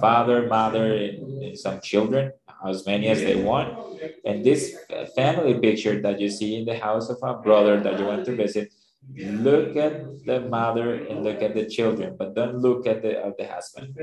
father, 0.00 0.46
mother, 0.46 0.94
and, 0.96 1.42
and 1.42 1.58
some 1.58 1.80
children, 1.82 2.32
as 2.66 2.86
many 2.86 3.08
as 3.08 3.20
they 3.20 3.36
want. 3.36 4.00
And 4.24 4.42
this 4.42 4.74
family 5.14 5.58
picture 5.58 6.00
that 6.00 6.18
you 6.18 6.30
see 6.30 6.56
in 6.56 6.64
the 6.64 6.78
house 6.78 7.10
of 7.10 7.18
a 7.22 7.34
brother 7.34 7.78
that 7.80 7.98
you 7.98 8.06
want 8.06 8.24
to 8.24 8.34
visit, 8.34 8.72
look 9.14 9.76
at 9.76 10.24
the 10.24 10.40
mother 10.48 10.94
and 10.94 11.22
look 11.22 11.42
at 11.42 11.54
the 11.54 11.66
children, 11.66 12.16
but 12.18 12.34
don't 12.34 12.56
look 12.56 12.86
at 12.86 13.02
the, 13.02 13.22
at 13.26 13.36
the 13.36 13.46
husband. 13.46 13.94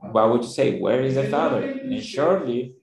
Why 0.00 0.24
would 0.26 0.42
you 0.42 0.48
say, 0.50 0.78
where 0.78 1.02
is 1.02 1.14
the 1.14 1.24
father? 1.24 1.62
And 1.62 2.02
surely, 2.02 2.74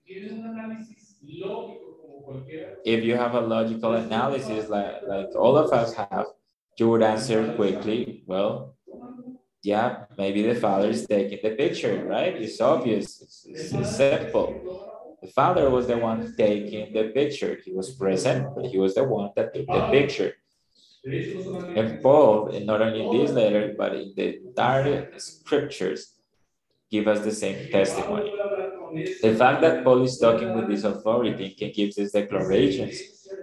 if 2.86 3.04
you 3.04 3.16
have 3.16 3.34
a 3.36 3.42
logical 3.42 3.94
analysis 3.94 4.70
like, 4.70 4.96
like 5.08 5.36
all 5.36 5.58
of 5.58 5.72
us 5.74 5.94
have, 5.94 6.28
you 6.78 6.90
would 6.90 7.04
answer 7.04 7.54
quickly, 7.56 8.24
well, 8.26 8.76
yeah, 9.64 10.06
maybe 10.18 10.44
the 10.44 10.56
father 10.56 10.90
is 10.90 11.06
taking 11.06 11.40
the 11.44 11.56
picture, 11.56 12.06
right? 12.06 12.36
It's 12.36 12.62
obvious, 12.62 13.22
it's, 13.22 13.46
it's, 13.50 13.74
it's 13.74 13.98
simple. 13.98 14.64
The 15.22 15.28
father 15.30 15.70
was 15.70 15.88
the 15.88 15.98
one 15.98 16.34
taking 16.38 16.94
the 16.94 17.06
picture. 17.10 17.58
He 17.66 17.74
was 17.74 17.96
present, 17.96 18.56
but 18.56 18.68
he 18.68 18.78
was 18.78 18.96
the 18.96 19.04
one 19.04 19.32
that 19.36 19.54
took 19.54 19.68
the 19.68 19.90
picture. 19.92 20.34
And 21.76 22.02
Paul, 22.02 22.50
and 22.50 22.66
not 22.66 22.82
only 22.82 23.04
in 23.06 23.12
this 23.12 23.32
letter, 23.32 23.74
but 23.78 23.96
in 23.96 24.14
the 24.16 24.38
entire 24.46 25.12
scriptures, 25.18 26.14
give 26.90 27.08
us 27.08 27.24
the 27.24 27.32
same 27.32 27.70
testimony. 27.72 28.32
The 29.22 29.36
fact 29.38 29.62
that 29.62 29.84
Paul 29.84 30.04
is 30.04 30.18
talking 30.18 30.54
with 30.54 30.68
this 30.68 30.84
authority 30.84 31.56
and 31.60 31.74
gives 31.74 31.96
these 31.96 32.12
declarations 32.12 32.96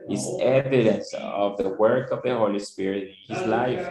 is 0.09 0.27
evidence 0.41 1.13
of 1.15 1.57
the 1.59 1.69
work 1.69 2.11
of 2.11 2.23
the 2.23 2.35
Holy 2.35 2.59
Spirit 2.59 3.15
in 3.29 3.37
his 3.37 3.47
life. 3.47 3.87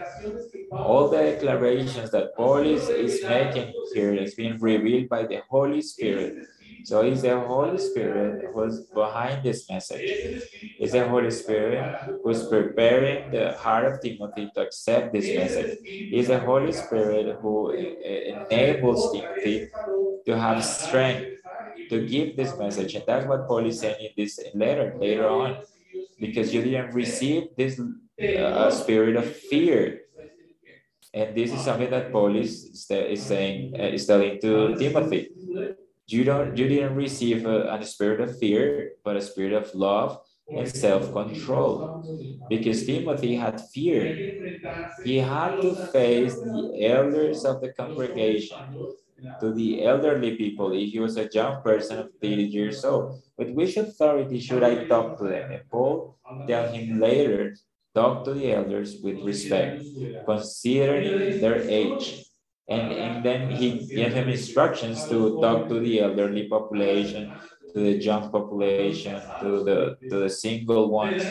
All 0.72 1.08
the 1.08 1.18
declarations 1.18 2.10
that 2.10 2.34
Paul 2.36 2.58
is, 2.58 2.88
is 2.88 3.22
making 3.22 3.72
here 3.92 4.14
is 4.14 4.34
being 4.34 4.58
revealed 4.58 5.08
by 5.08 5.24
the 5.24 5.42
Holy 5.48 5.82
Spirit. 5.82 6.46
So 6.84 7.00
it's 7.00 7.22
the 7.22 7.40
Holy 7.40 7.78
Spirit 7.78 8.44
who's 8.52 8.80
behind 8.92 9.42
this 9.42 9.68
message. 9.70 10.04
It's 10.78 10.92
the 10.92 11.08
Holy 11.08 11.30
Spirit 11.30 11.80
who's 12.22 12.46
preparing 12.46 13.30
the 13.30 13.56
heart 13.56 13.86
of 13.86 14.02
Timothy 14.02 14.50
to 14.54 14.60
accept 14.60 15.12
this 15.12 15.24
message. 15.34 15.78
It's 15.82 16.28
the 16.28 16.40
Holy 16.40 16.72
Spirit 16.72 17.38
who 17.40 17.70
enables 17.70 19.12
Timothy 19.12 19.68
to 20.26 20.38
have 20.38 20.62
strength 20.64 21.40
to 21.88 22.06
give 22.06 22.36
this 22.36 22.56
message. 22.58 22.94
And 22.94 23.04
that's 23.06 23.26
what 23.26 23.48
Paul 23.48 23.66
is 23.66 23.80
saying 23.80 23.96
in 24.00 24.10
this 24.16 24.38
letter 24.54 24.94
later 25.00 25.28
on. 25.28 25.64
Because 26.20 26.52
you 26.52 26.62
didn't 26.62 26.94
receive 26.94 27.48
this 27.56 27.80
uh, 28.20 28.70
spirit 28.70 29.16
of 29.16 29.24
fear. 29.24 30.02
And 31.12 31.34
this 31.36 31.52
is 31.52 31.60
something 31.60 31.90
that 31.90 32.12
Paul 32.12 32.36
is, 32.36 32.86
is 32.90 33.22
saying, 33.22 33.74
uh, 33.78 33.84
is 33.84 34.06
telling 34.06 34.40
to 34.40 34.76
Timothy. 34.76 35.30
You 36.06 36.24
don't, 36.24 36.56
you 36.56 36.68
didn't 36.68 36.96
receive 36.96 37.46
a, 37.46 37.72
a 37.74 37.84
spirit 37.84 38.20
of 38.20 38.38
fear, 38.38 38.92
but 39.04 39.16
a 39.16 39.22
spirit 39.22 39.52
of 39.54 39.74
love 39.74 40.20
and 40.54 40.68
self-control. 40.68 41.96
Because 42.48 42.84
Timothy 42.86 43.36
had 43.36 43.60
fear. 43.60 44.26
He 45.02 45.18
had 45.18 45.60
to 45.62 45.74
face 45.74 46.42
the 46.42 46.84
elders 46.86 47.44
of 47.44 47.60
the 47.60 47.72
congregation 47.72 48.64
to 49.40 49.52
the 49.52 49.84
elderly 49.84 50.36
people 50.36 50.72
if 50.72 50.90
he 50.90 51.00
was 51.00 51.16
a 51.16 51.28
young 51.32 51.62
person 51.62 51.98
of 51.98 52.10
30 52.22 52.44
years 52.44 52.84
old. 52.84 53.22
With 53.38 53.50
which 53.50 53.76
authority 53.76 54.40
should 54.40 54.62
I 54.62 54.84
talk 54.84 55.18
to 55.18 55.24
them? 55.24 55.50
And 55.50 55.62
Paul 55.70 56.18
tell 56.46 56.68
him 56.68 56.98
later, 57.00 57.56
talk 57.94 58.24
to 58.24 58.34
the 58.34 58.52
elders 58.52 59.00
with 59.02 59.22
respect, 59.22 59.84
considering 60.26 61.24
their 61.40 61.68
age. 61.68 62.23
And, 62.68 62.92
and 62.92 63.24
then 63.24 63.50
he 63.50 63.86
gave 63.94 64.14
him 64.14 64.28
instructions 64.28 65.06
to 65.08 65.38
talk 65.40 65.68
to 65.68 65.80
the 65.80 66.00
elderly 66.00 66.48
population, 66.48 67.32
to 67.74 67.80
the 67.80 67.92
young 67.92 68.30
population, 68.30 69.20
to 69.40 69.64
the, 69.64 69.98
to 70.08 70.18
the 70.20 70.30
single 70.30 70.90
ones. 70.90 71.22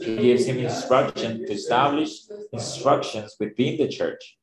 He 0.00 0.16
gives 0.16 0.46
him 0.46 0.58
instruction 0.58 1.44
to 1.46 1.52
establish 1.52 2.10
instructions 2.52 3.36
within 3.38 3.78
the 3.78 3.88
church. 3.88 4.38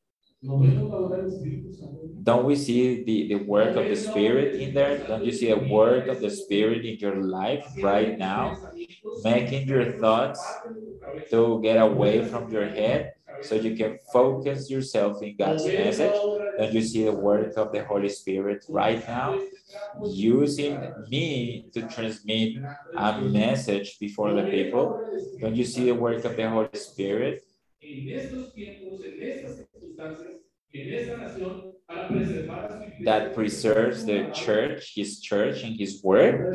Don't 2.24 2.46
we 2.46 2.56
see 2.56 3.04
the, 3.04 3.28
the 3.28 3.44
work 3.44 3.76
of 3.76 3.90
the 3.90 3.96
Spirit 3.96 4.56
in 4.56 4.74
there? 4.74 5.06
Don't 5.08 5.26
you 5.26 5.32
see 5.32 5.50
a 5.50 5.58
work 5.58 6.08
of 6.08 6.22
the 6.22 6.30
Spirit 6.30 6.86
in 6.86 6.98
your 7.00 7.16
life 7.18 7.66
right 7.82 8.18
now? 8.18 8.58
Making 9.24 9.68
your 9.68 10.00
thoughts 10.00 10.42
to 11.32 11.60
get 11.62 11.78
away 11.78 12.24
from 12.26 12.50
your 12.52 12.70
head 12.70 13.14
so 13.42 13.56
you 13.56 13.76
can 13.76 14.00
focus 14.12 14.70
yourself 14.70 15.22
in 15.22 15.36
God's 15.38 15.74
message. 15.78 16.16
Don't 16.58 16.74
you 16.74 16.82
see 16.82 17.04
the 17.06 17.14
work 17.14 17.58
of 17.58 17.72
the 17.72 17.84
Holy 17.86 18.10
Spirit 18.10 18.66
right 18.70 19.06
now? 19.08 19.40
Using 20.02 20.94
me 21.10 21.68
to 21.74 21.88
transmit 21.88 22.58
a 22.96 23.22
message 23.22 23.98
before 24.00 24.34
the 24.34 24.44
people. 24.44 25.04
Don't 25.42 25.56
you 25.56 25.66
see 25.66 25.86
the 25.86 25.96
work 25.96 26.24
of 26.26 26.36
the 26.36 26.50
Holy 26.50 26.70
Spirit? 26.74 27.44
that 33.00 33.34
preserves 33.34 34.06
the 34.06 34.30
church, 34.32 34.94
his 34.96 35.22
church, 35.22 35.64
and 35.64 35.80
his 35.80 36.04
word. 36.04 36.52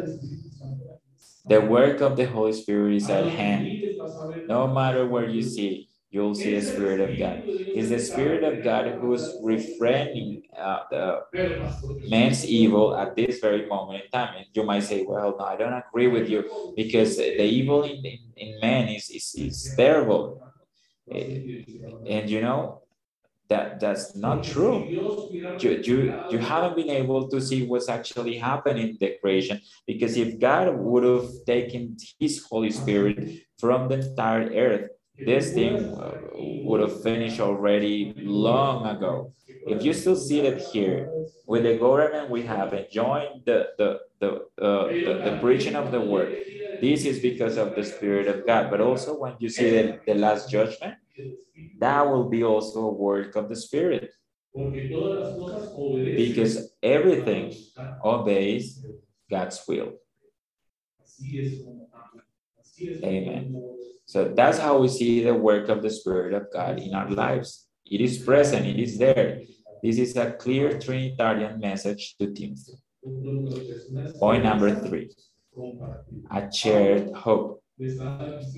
The 1.46 1.60
work 1.60 2.00
of 2.00 2.16
the 2.16 2.26
Holy 2.26 2.52
Spirit 2.52 2.94
is 2.96 3.08
at 3.10 3.26
hand. 3.26 3.80
No 4.46 4.66
matter 4.68 5.06
where 5.06 5.28
you 5.28 5.42
see, 5.42 5.88
you'll 6.14 6.34
see 6.34 6.54
the 6.54 6.62
Spirit 6.62 7.00
of 7.00 7.18
God. 7.18 7.42
It's 7.44 7.88
the 7.88 7.98
Spirit 7.98 8.44
of 8.44 8.62
God 8.62 8.86
who's 9.00 9.24
refraining 9.42 10.42
uh, 10.56 10.80
the 10.90 11.22
man's 12.08 12.46
evil 12.46 12.96
at 12.96 13.16
this 13.16 13.40
very 13.40 13.66
moment 13.66 14.04
in 14.04 14.10
time. 14.10 14.36
And 14.36 14.46
you 14.54 14.62
might 14.62 14.84
say, 14.84 15.04
well, 15.04 15.34
no, 15.36 15.44
I 15.44 15.56
don't 15.56 15.72
agree 15.72 16.06
with 16.06 16.28
you 16.28 16.44
because 16.76 17.16
the 17.16 17.42
evil 17.42 17.82
in, 17.82 17.96
in, 18.04 18.18
in 18.36 18.60
man 18.60 18.88
is, 18.88 19.10
is, 19.10 19.34
is 19.36 19.74
terrible. 19.76 20.40
And 21.10 22.30
you 22.30 22.40
know, 22.40 22.82
that 23.48 23.80
that's 23.80 24.14
not 24.14 24.44
true. 24.44 24.88
You, 25.58 25.70
you, 25.82 26.24
you 26.30 26.38
haven't 26.38 26.76
been 26.76 26.90
able 26.90 27.28
to 27.28 27.40
see 27.40 27.66
what's 27.66 27.88
actually 27.88 28.38
happening 28.38 28.90
in 28.90 28.96
the 29.00 29.16
creation 29.20 29.60
because 29.86 30.16
if 30.16 30.38
God 30.38 30.74
would 30.76 31.04
have 31.04 31.28
taken 31.46 31.96
his 32.18 32.44
Holy 32.48 32.70
Spirit 32.70 33.42
from 33.58 33.88
the 33.88 33.98
entire 34.08 34.48
earth, 34.50 34.90
this 35.18 35.52
thing 35.54 35.94
uh, 35.96 36.18
would 36.62 36.80
have 36.80 37.02
finished 37.02 37.40
already 37.40 38.14
long 38.16 38.86
ago. 38.86 39.32
If 39.66 39.82
you 39.84 39.92
still 39.92 40.16
see 40.16 40.40
it 40.40 40.60
here, 40.60 41.14
with 41.46 41.64
the 41.64 41.76
government 41.78 42.30
we 42.30 42.42
have 42.42 42.72
enjoying 42.74 43.42
the 43.46 43.68
the 43.78 44.00
the, 44.20 44.30
uh, 44.62 44.88
the, 45.04 45.20
the 45.24 45.38
preaching 45.40 45.76
of 45.76 45.90
the 45.92 46.00
word, 46.00 46.38
this 46.80 47.04
is 47.04 47.20
because 47.20 47.56
of 47.56 47.74
the 47.74 47.84
Spirit 47.84 48.28
of 48.28 48.46
God. 48.46 48.70
But 48.70 48.80
also 48.80 49.18
when 49.18 49.34
you 49.38 49.48
see 49.48 49.70
the, 49.70 50.00
the 50.06 50.14
last 50.14 50.50
judgment, 50.50 50.94
that 51.80 52.08
will 52.08 52.28
be 52.28 52.42
also 52.44 52.88
a 52.88 52.92
work 52.92 53.36
of 53.36 53.48
the 53.48 53.56
Spirit. 53.56 54.10
Because 56.16 56.72
everything 56.82 57.52
obeys 58.04 58.84
God's 59.30 59.62
will. 59.68 59.92
Amen. 63.04 63.52
So 64.06 64.32
that's 64.34 64.58
how 64.58 64.78
we 64.78 64.88
see 64.88 65.22
the 65.22 65.34
work 65.34 65.68
of 65.68 65.82
the 65.82 65.90
Spirit 65.90 66.34
of 66.34 66.52
God 66.52 66.78
in 66.78 66.94
our 66.94 67.10
lives. 67.10 67.66
It 67.86 68.00
is 68.00 68.18
present, 68.18 68.66
it 68.66 68.78
is 68.78 68.98
there. 68.98 69.42
This 69.82 69.98
is 69.98 70.16
a 70.16 70.32
clear 70.32 70.78
Trinitarian 70.78 71.60
message 71.60 72.16
to 72.18 72.32
Timothy. 72.32 72.78
Point 74.18 74.44
number 74.44 74.74
three 74.74 75.10
a 76.30 76.50
shared 76.52 77.12
hope. 77.12 77.62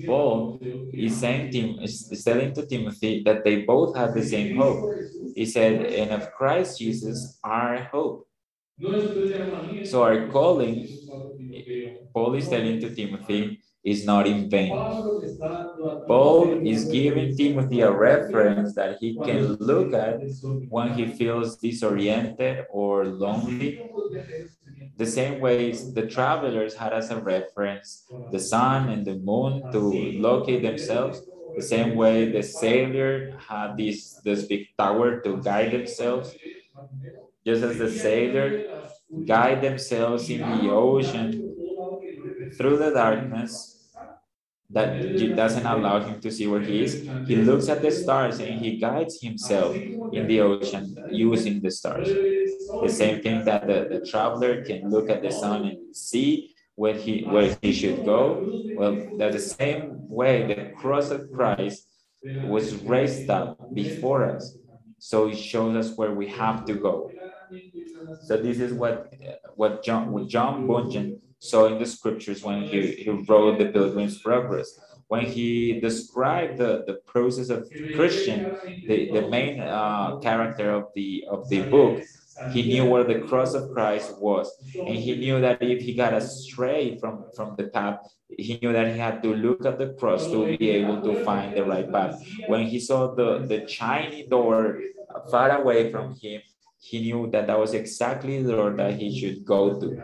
Paul 0.05 0.63
is 0.97 1.19
saying 1.19 1.51
Tim, 1.51 1.79
is 1.81 2.23
telling 2.23 2.53
to 2.53 2.65
Timothy 2.65 3.23
that 3.25 3.43
they 3.43 3.63
both 3.63 3.95
have 3.95 4.13
the 4.15 4.23
same 4.23 4.55
hope. 4.55 4.89
He 5.35 5.45
said, 5.45 5.85
and 5.85 6.11
of 6.11 6.31
Christ 6.33 6.79
Jesus, 6.79 7.37
our 7.43 7.83
hope. 7.91 8.27
So 9.83 10.03
our 10.03 10.27
calling, 10.27 10.87
Paul 12.13 12.35
is 12.35 12.49
telling 12.49 12.79
to 12.81 12.93
Timothy, 12.93 13.61
is 13.87 14.05
not 14.05 14.27
in 14.27 14.49
vain. 14.49 14.89
Paul 16.07 16.61
is 16.65 16.85
giving 16.89 17.35
Timothy 17.35 17.81
a 17.81 17.91
reference 17.91 18.73
that 18.75 18.97
he 18.99 19.19
can 19.21 19.55
look 19.59 19.93
at 19.93 20.25
when 20.69 20.93
he 20.93 21.05
feels 21.07 21.57
disoriented 21.57 22.65
or 22.71 23.05
lonely. 23.05 23.85
The 24.97 25.05
same 25.05 25.39
way 25.39 25.71
the 25.93 26.07
travelers 26.07 26.75
had 26.75 26.93
as 26.93 27.09
a 27.11 27.19
reference 27.21 28.05
the 28.29 28.39
sun 28.39 28.89
and 28.89 29.05
the 29.05 29.15
moon 29.15 29.69
to 29.71 29.79
locate 30.11 30.61
themselves. 30.63 31.23
The 31.55 31.61
same 31.63 31.95
way 31.95 32.31
the 32.31 32.43
sailor 32.43 33.31
had 33.37 33.77
this, 33.77 34.19
this 34.23 34.45
big 34.45 34.67
tower 34.77 35.21
to 35.21 35.41
guide 35.41 35.71
themselves. 35.71 36.37
Just 37.45 37.63
as 37.63 37.77
the 37.77 37.89
sailor 37.89 38.65
guide 39.25 39.61
themselves 39.61 40.29
in 40.29 40.47
the 40.47 40.69
ocean 40.69 41.45
through 42.57 42.77
the 42.77 42.91
darkness, 42.91 43.76
that 44.69 44.99
doesn't 45.35 45.65
allow 45.65 45.99
him 45.99 46.19
to 46.21 46.31
see 46.31 46.47
where 46.47 46.61
he 46.61 46.83
is. 46.83 47.07
He 47.23 47.35
looks 47.35 47.69
at 47.69 47.81
the 47.81 47.91
stars 47.91 48.39
and 48.39 48.59
he 48.59 48.77
guides 48.77 49.21
himself 49.21 49.83
in 50.11 50.27
the 50.27 50.41
ocean 50.41 50.95
using 51.09 51.61
the 51.61 51.71
stars. 51.71 52.17
The 52.81 52.89
same 52.89 53.21
thing 53.21 53.43
that 53.45 53.67
the, 53.67 53.87
the 53.89 54.05
traveler 54.05 54.63
can 54.63 54.89
look 54.89 55.09
at 55.09 55.21
the 55.21 55.31
sun 55.31 55.65
and 55.65 55.95
see 55.95 56.55
where 56.75 56.93
he 56.93 57.23
where 57.23 57.57
he 57.61 57.71
should 57.73 58.05
go. 58.05 58.47
Well, 58.75 58.95
that's 59.17 59.35
the 59.35 59.41
same 59.41 60.07
way 60.09 60.45
the 60.45 60.71
cross 60.75 61.09
of 61.11 61.31
Christ 61.31 61.87
was 62.23 62.75
raised 62.83 63.29
up 63.29 63.57
before 63.73 64.29
us. 64.35 64.57
So 64.99 65.29
it 65.29 65.37
shows 65.37 65.75
us 65.75 65.97
where 65.97 66.13
we 66.13 66.27
have 66.27 66.65
to 66.65 66.73
go. 66.73 67.11
So 68.23 68.37
this 68.37 68.59
is 68.59 68.73
what 68.73 69.13
what 69.55 69.83
John 69.83 70.11
what 70.11 70.27
John 70.27 70.67
Bunyan 70.67 71.21
saw 71.39 71.67
in 71.67 71.79
the 71.79 71.85
scriptures 71.85 72.43
when 72.43 72.63
he, 72.63 72.91
he 72.91 73.09
wrote 73.09 73.59
the 73.59 73.67
Pilgrim's 73.67 74.21
Progress. 74.21 74.79
When 75.07 75.25
he 75.25 75.79
described 75.79 76.57
the, 76.57 76.83
the 76.85 76.95
process 77.05 77.49
of 77.49 77.69
Christian, 77.95 78.57
the, 78.87 79.11
the 79.11 79.29
main 79.29 79.61
uh, 79.61 80.17
character 80.17 80.71
of 80.71 80.87
the 80.95 81.23
of 81.29 81.47
the 81.47 81.61
book, 81.61 82.03
he 82.51 82.63
knew 82.67 82.85
where 82.85 83.03
the 83.03 83.19
cross 83.21 83.53
of 83.53 83.71
Christ 83.71 84.19
was. 84.19 84.51
And 84.75 84.95
he 84.95 85.15
knew 85.15 85.39
that 85.41 85.61
if 85.61 85.81
he 85.81 85.93
got 85.93 86.13
astray 86.13 86.97
from, 86.99 87.25
from 87.35 87.55
the 87.55 87.67
path, 87.67 87.99
he 88.29 88.59
knew 88.61 88.73
that 88.73 88.91
he 88.93 88.99
had 88.99 89.23
to 89.23 89.33
look 89.33 89.65
at 89.65 89.79
the 89.79 89.93
cross 89.93 90.27
to 90.27 90.57
be 90.57 90.69
able 90.71 91.01
to 91.01 91.23
find 91.23 91.55
the 91.55 91.63
right 91.63 91.89
path. 91.91 92.21
When 92.47 92.67
he 92.67 92.79
saw 92.79 93.15
the, 93.15 93.39
the 93.39 93.67
shiny 93.67 94.27
door 94.27 94.81
far 95.31 95.49
away 95.61 95.91
from 95.91 96.15
him, 96.15 96.41
he 96.79 96.99
knew 96.99 97.29
that 97.31 97.47
that 97.47 97.57
was 97.57 97.73
exactly 97.73 98.43
the 98.43 98.51
door 98.53 98.71
that 98.71 98.99
he 98.99 99.17
should 99.19 99.45
go 99.45 99.79
to. 99.79 100.01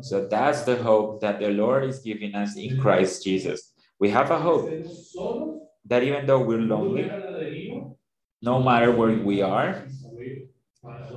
So 0.00 0.26
that's 0.28 0.62
the 0.64 0.76
hope 0.76 1.20
that 1.20 1.40
the 1.40 1.48
Lord 1.50 1.84
is 1.84 2.00
giving 2.00 2.34
us 2.34 2.56
in 2.56 2.76
Christ 2.76 3.24
Jesus. 3.24 3.72
We 3.98 4.10
have 4.10 4.30
a 4.30 4.38
hope 4.38 4.82
that 5.86 6.02
even 6.02 6.26
though 6.26 6.42
we're 6.42 6.60
lonely, 6.60 7.22
no 8.42 8.62
matter 8.62 8.92
where 8.92 9.12
we 9.16 9.42
are, 9.42 9.90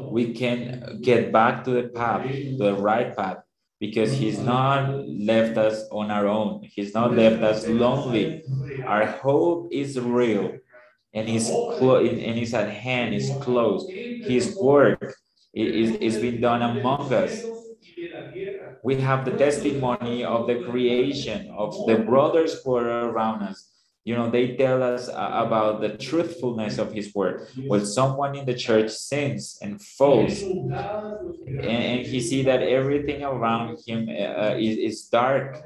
we 0.09 0.33
can 0.33 0.99
get 1.01 1.31
back 1.31 1.63
to 1.65 1.71
the 1.71 1.89
path, 1.89 2.31
the 2.57 2.73
right 2.75 3.15
path, 3.15 3.37
because 3.79 4.13
He's 4.13 4.39
not 4.39 5.01
left 5.05 5.57
us 5.57 5.85
on 5.91 6.11
our 6.11 6.27
own. 6.27 6.63
He's 6.63 6.93
not 6.93 7.13
left 7.15 7.43
us 7.43 7.67
lonely. 7.67 8.45
Our 8.85 9.05
hope 9.05 9.69
is 9.71 9.99
real 9.99 10.57
and 11.13 11.27
is 11.29 11.63
clo- 11.67 12.05
and 12.05 12.39
is 12.39 12.53
at 12.53 12.69
hand, 12.69 13.13
is 13.13 13.37
close. 13.39 13.91
His 14.19 14.57
work 14.59 15.15
is, 15.53 15.91
is 15.97 16.17
being 16.19 16.41
done 16.41 16.61
among 16.61 17.13
us 17.13 17.51
we 18.83 18.95
have 19.01 19.25
the 19.25 19.31
testimony 19.31 20.23
of 20.23 20.47
the 20.47 20.61
creation 20.61 21.49
of 21.57 21.85
the 21.85 21.97
brothers 21.97 22.61
who 22.63 22.75
are 22.75 23.09
around 23.09 23.43
us. 23.43 23.71
You 24.05 24.15
know, 24.15 24.29
they 24.29 24.55
tell 24.55 24.81
us 24.83 25.09
uh, 25.09 25.31
about 25.45 25.81
the 25.81 25.97
truthfulness 25.97 26.77
of 26.77 26.93
his 26.93 27.13
word. 27.13 27.47
When 27.67 27.85
someone 27.85 28.35
in 28.35 28.45
the 28.45 28.53
church 28.53 28.91
sins 28.91 29.57
and 29.61 29.81
falls, 29.81 30.53
and, 31.61 31.83
and 31.83 32.05
he 32.05 32.21
see 32.21 32.43
that 32.43 32.61
everything 32.63 33.23
around 33.23 33.79
him 33.85 34.07
uh, 34.09 34.55
is, 34.57 34.77
is 34.77 35.07
dark, 35.07 35.61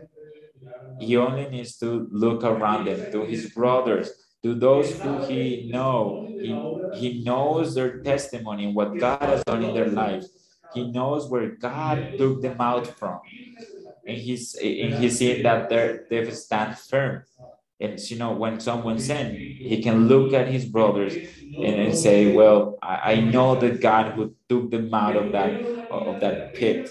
he 0.98 1.18
only 1.18 1.48
needs 1.50 1.78
to 1.78 2.08
look 2.12 2.44
around 2.44 2.88
him 2.88 3.08
to 3.12 3.26
his 3.26 3.52
brothers, 3.54 4.10
to 4.44 4.56
those 4.56 5.00
who 5.02 5.20
he 5.20 5.70
know. 5.72 6.32
He, 6.40 6.74
he 6.90 7.24
knows 7.24 7.76
their 7.76 8.02
testimony, 8.02 8.74
what 8.74 8.98
God 8.98 9.22
has 9.22 9.44
done 9.44 9.64
in 9.64 9.74
their 9.74 9.90
lives 9.90 10.30
he 10.74 10.92
knows 10.92 11.30
where 11.30 11.50
God 11.50 12.16
took 12.18 12.42
them 12.42 12.58
out 12.60 12.88
from. 12.88 13.20
And 14.06 14.18
he's 14.18 14.56
and 14.56 14.94
he's 14.96 15.18
seeing 15.20 15.44
that 15.44 15.70
they're 15.70 16.06
they 16.10 16.30
stand 16.32 16.78
firm. 16.78 17.24
And 17.80 18.00
you 18.12 18.18
know, 18.18 18.32
when 18.34 18.60
someone 18.60 19.00
sin, 19.00 19.36
he 19.36 19.82
can 19.82 20.08
look 20.08 20.34
at 20.34 20.48
his 20.48 20.66
brothers 20.66 21.16
and, 21.16 21.76
and 21.82 21.98
say, 21.98 22.34
Well, 22.34 22.78
I, 22.82 23.14
I 23.14 23.22
know 23.22 23.60
the 23.60 23.72
God 23.72 24.14
who 24.14 24.36
took 24.50 24.72
them 24.72 24.94
out 24.94 25.16
of 25.16 25.32
that 25.32 25.62
of 25.90 26.20
that 26.22 26.54
pit. 26.54 26.90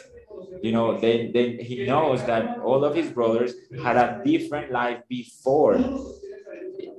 You 0.63 0.73
know, 0.73 0.99
then 0.99 1.33
then 1.33 1.59
he 1.59 1.87
knows 1.87 2.25
that 2.27 2.59
all 2.59 2.85
of 2.85 2.95
his 2.95 3.11
brothers 3.11 3.55
had 3.83 3.97
a 3.97 4.21
different 4.25 4.73
life 4.73 5.01
before. 5.09 5.79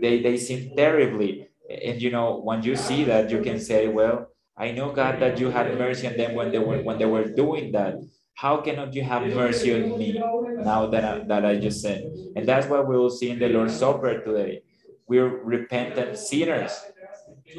They 0.01 0.21
they 0.21 0.37
sinned 0.37 0.75
terribly. 0.75 1.49
And 1.69 2.01
you 2.01 2.11
know, 2.11 2.39
when 2.39 2.63
you 2.63 2.75
see 2.75 3.03
that, 3.05 3.29
you 3.29 3.41
can 3.41 3.59
say, 3.59 3.87
Well, 3.87 4.30
I 4.61 4.71
know 4.71 4.91
God 4.93 5.19
that 5.21 5.39
you 5.39 5.49
had 5.49 5.77
mercy 5.77 6.07
on 6.07 6.17
them 6.17 6.35
when 6.35 6.51
they 6.51 6.59
were 6.59 6.79
when 6.83 6.99
they 6.99 7.05
were 7.05 7.25
doing 7.25 7.73
that. 7.73 7.95
How 8.35 8.61
cannot 8.61 8.93
you 8.95 9.03
have 9.03 9.27
mercy 9.33 9.73
on 9.73 9.97
me 9.97 10.31
now 10.59 10.87
that 10.87 11.03
I, 11.05 11.19
that 11.27 11.45
I 11.45 11.57
just 11.59 11.81
said? 11.81 12.07
And 12.35 12.47
that's 12.47 12.67
what 12.67 12.87
we 12.87 12.97
will 12.97 13.09
see 13.09 13.29
in 13.31 13.39
the 13.39 13.49
Lord's 13.49 13.75
Supper 13.75 14.21
today. 14.23 14.63
We're 15.07 15.29
repentant 15.43 16.17
sinners. 16.17 16.73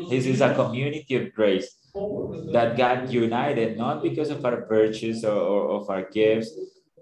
This 0.09 0.27
is 0.27 0.41
a 0.41 0.55
community 0.55 1.15
of 1.17 1.33
grace 1.35 1.69
that 2.53 2.77
God 2.77 3.11
united 3.11 3.77
not 3.79 4.03
because 4.03 4.31
of 4.31 4.45
our 4.45 4.67
virtues 4.67 5.25
or, 5.25 5.39
or 5.39 5.71
of 5.81 5.91
our 5.91 6.09
gifts, 6.11 6.51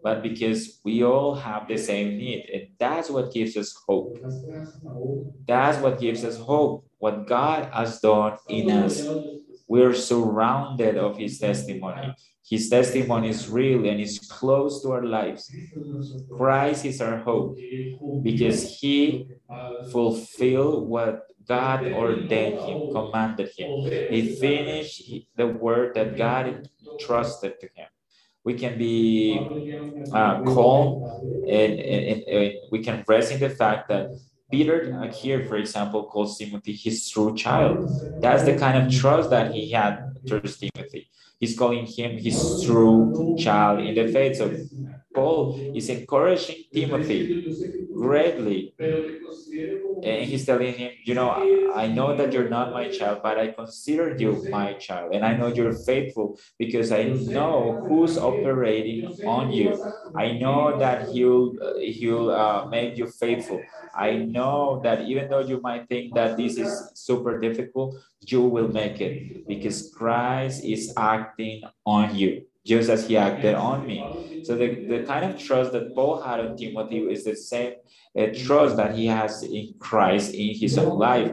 but 0.02 0.22
because 0.22 0.80
we 0.84 1.04
all 1.04 1.34
have 1.34 1.68
the 1.68 1.76
same 1.78 2.16
need. 2.18 2.48
And 2.52 2.68
that's 2.78 3.10
what 3.10 3.32
gives 3.32 3.56
us 3.56 3.74
hope. 3.86 4.18
That's 5.46 5.78
what 5.78 6.00
gives 6.00 6.24
us 6.24 6.38
hope. 6.38 6.86
What 6.98 7.26
God 7.26 7.70
has 7.72 8.00
done 8.00 8.38
in 8.48 8.70
us 8.70 9.10
we're 9.70 9.94
surrounded 9.94 10.98
of 10.98 11.18
his 11.18 11.38
testimony. 11.38 12.14
His 12.48 12.68
testimony 12.70 13.30
is 13.30 13.48
real 13.48 13.86
and 13.86 14.00
is 14.00 14.18
close 14.28 14.82
to 14.82 14.92
our 14.92 15.04
lives. 15.04 15.56
Christ 16.30 16.84
is 16.86 17.00
our 17.00 17.18
hope 17.18 17.60
because 18.22 18.78
he 18.80 19.30
fulfilled 19.82 20.88
what 20.88 21.22
God 21.46 21.88
ordained 21.92 22.60
him, 22.60 22.80
commanded 22.90 23.50
him. 23.56 23.70
He 24.08 24.22
finished 24.36 25.02
the 25.36 25.48
word 25.48 25.94
that 25.96 26.16
God 26.16 26.48
entrusted 26.48 27.60
to 27.60 27.68
him. 27.74 27.88
We 28.44 28.54
can 28.54 28.78
be 28.78 29.56
uh, 30.12 30.42
calm 30.42 31.04
and, 31.46 31.80
and, 31.80 32.22
and 32.24 32.54
we 32.72 32.82
can 32.82 33.04
rest 33.08 33.32
in 33.32 33.40
the 33.40 33.50
fact 33.50 33.88
that 33.90 34.10
Peter 34.50 34.92
uh, 35.00 35.08
here, 35.12 35.44
for 35.46 35.56
example, 35.56 36.04
calls 36.06 36.38
Timothy 36.38 36.72
his 36.74 37.08
true 37.08 37.34
child. 37.34 37.86
That's 38.20 38.44
the 38.44 38.54
kind 38.54 38.76
of 38.78 38.90
trust 38.90 39.30
that 39.30 39.52
he 39.52 39.70
had 39.70 40.00
towards 40.26 40.58
Timothy. 40.58 41.10
He's 41.38 41.56
calling 41.56 41.86
him 41.86 42.18
his 42.18 42.58
true 42.60 43.18
child 43.36 43.80
in 43.80 43.94
the 43.94 44.06
faith. 44.06 44.36
So 44.36 44.56
Paul 45.14 45.58
is 45.72 45.88
encouraging 45.88 46.64
Timothy 46.74 47.40
greatly 47.92 48.76
and 50.02 50.24
he's 50.24 50.46
telling 50.46 50.72
him, 50.74 50.92
you 51.04 51.14
know, 51.14 51.46
I 51.74 51.86
know 51.88 52.16
that 52.16 52.32
you're 52.32 52.48
not 52.48 52.72
my 52.72 52.88
child, 52.88 53.20
but 53.22 53.38
I 53.38 53.48
consider 53.48 54.14
you 54.18 54.46
my 54.50 54.74
child, 54.74 55.14
and 55.14 55.24
I 55.24 55.36
know 55.36 55.48
you're 55.48 55.72
faithful 55.72 56.38
because 56.58 56.90
I 56.90 57.04
know 57.04 57.84
who's 57.86 58.16
operating 58.18 59.04
on 59.24 59.52
you. 59.52 59.82
I 60.14 60.32
know 60.32 60.76
that 60.78 61.08
he'll 61.08 61.54
he'll 61.80 62.30
uh, 62.30 62.66
make 62.68 62.96
you 62.96 63.06
faithful. 63.06 63.68
I 63.94 64.16
know 64.16 64.80
that 64.84 65.02
even 65.08 65.28
though 65.28 65.40
you 65.40 65.60
might 65.60 65.88
think 65.88 66.14
that 66.14 66.36
this 66.36 66.56
is 66.56 66.90
super 66.94 67.38
difficult, 67.38 67.96
you 68.26 68.42
will 68.42 68.68
make 68.68 69.00
it 69.00 69.46
because 69.46 69.92
Christ 69.94 70.64
is 70.64 70.92
acting 70.96 71.62
on 71.86 72.14
you 72.14 72.46
just 72.64 72.90
as 72.90 73.06
he 73.06 73.16
acted 73.16 73.54
on 73.54 73.86
me. 73.86 74.14
So 74.42 74.56
the, 74.56 74.84
the 74.88 75.02
kind 75.04 75.24
of 75.24 75.38
trust 75.38 75.72
that 75.72 75.94
Paul 75.94 76.20
had 76.20 76.40
on 76.40 76.56
Timothy 76.56 76.98
is 76.98 77.24
the 77.24 77.36
same 77.36 77.74
uh, 78.18 78.26
trust 78.34 78.76
that 78.76 78.94
he 78.94 79.06
has 79.06 79.42
in 79.42 79.74
Christ 79.78 80.34
in 80.34 80.54
his 80.54 80.78
own 80.78 80.98
life. 80.98 81.32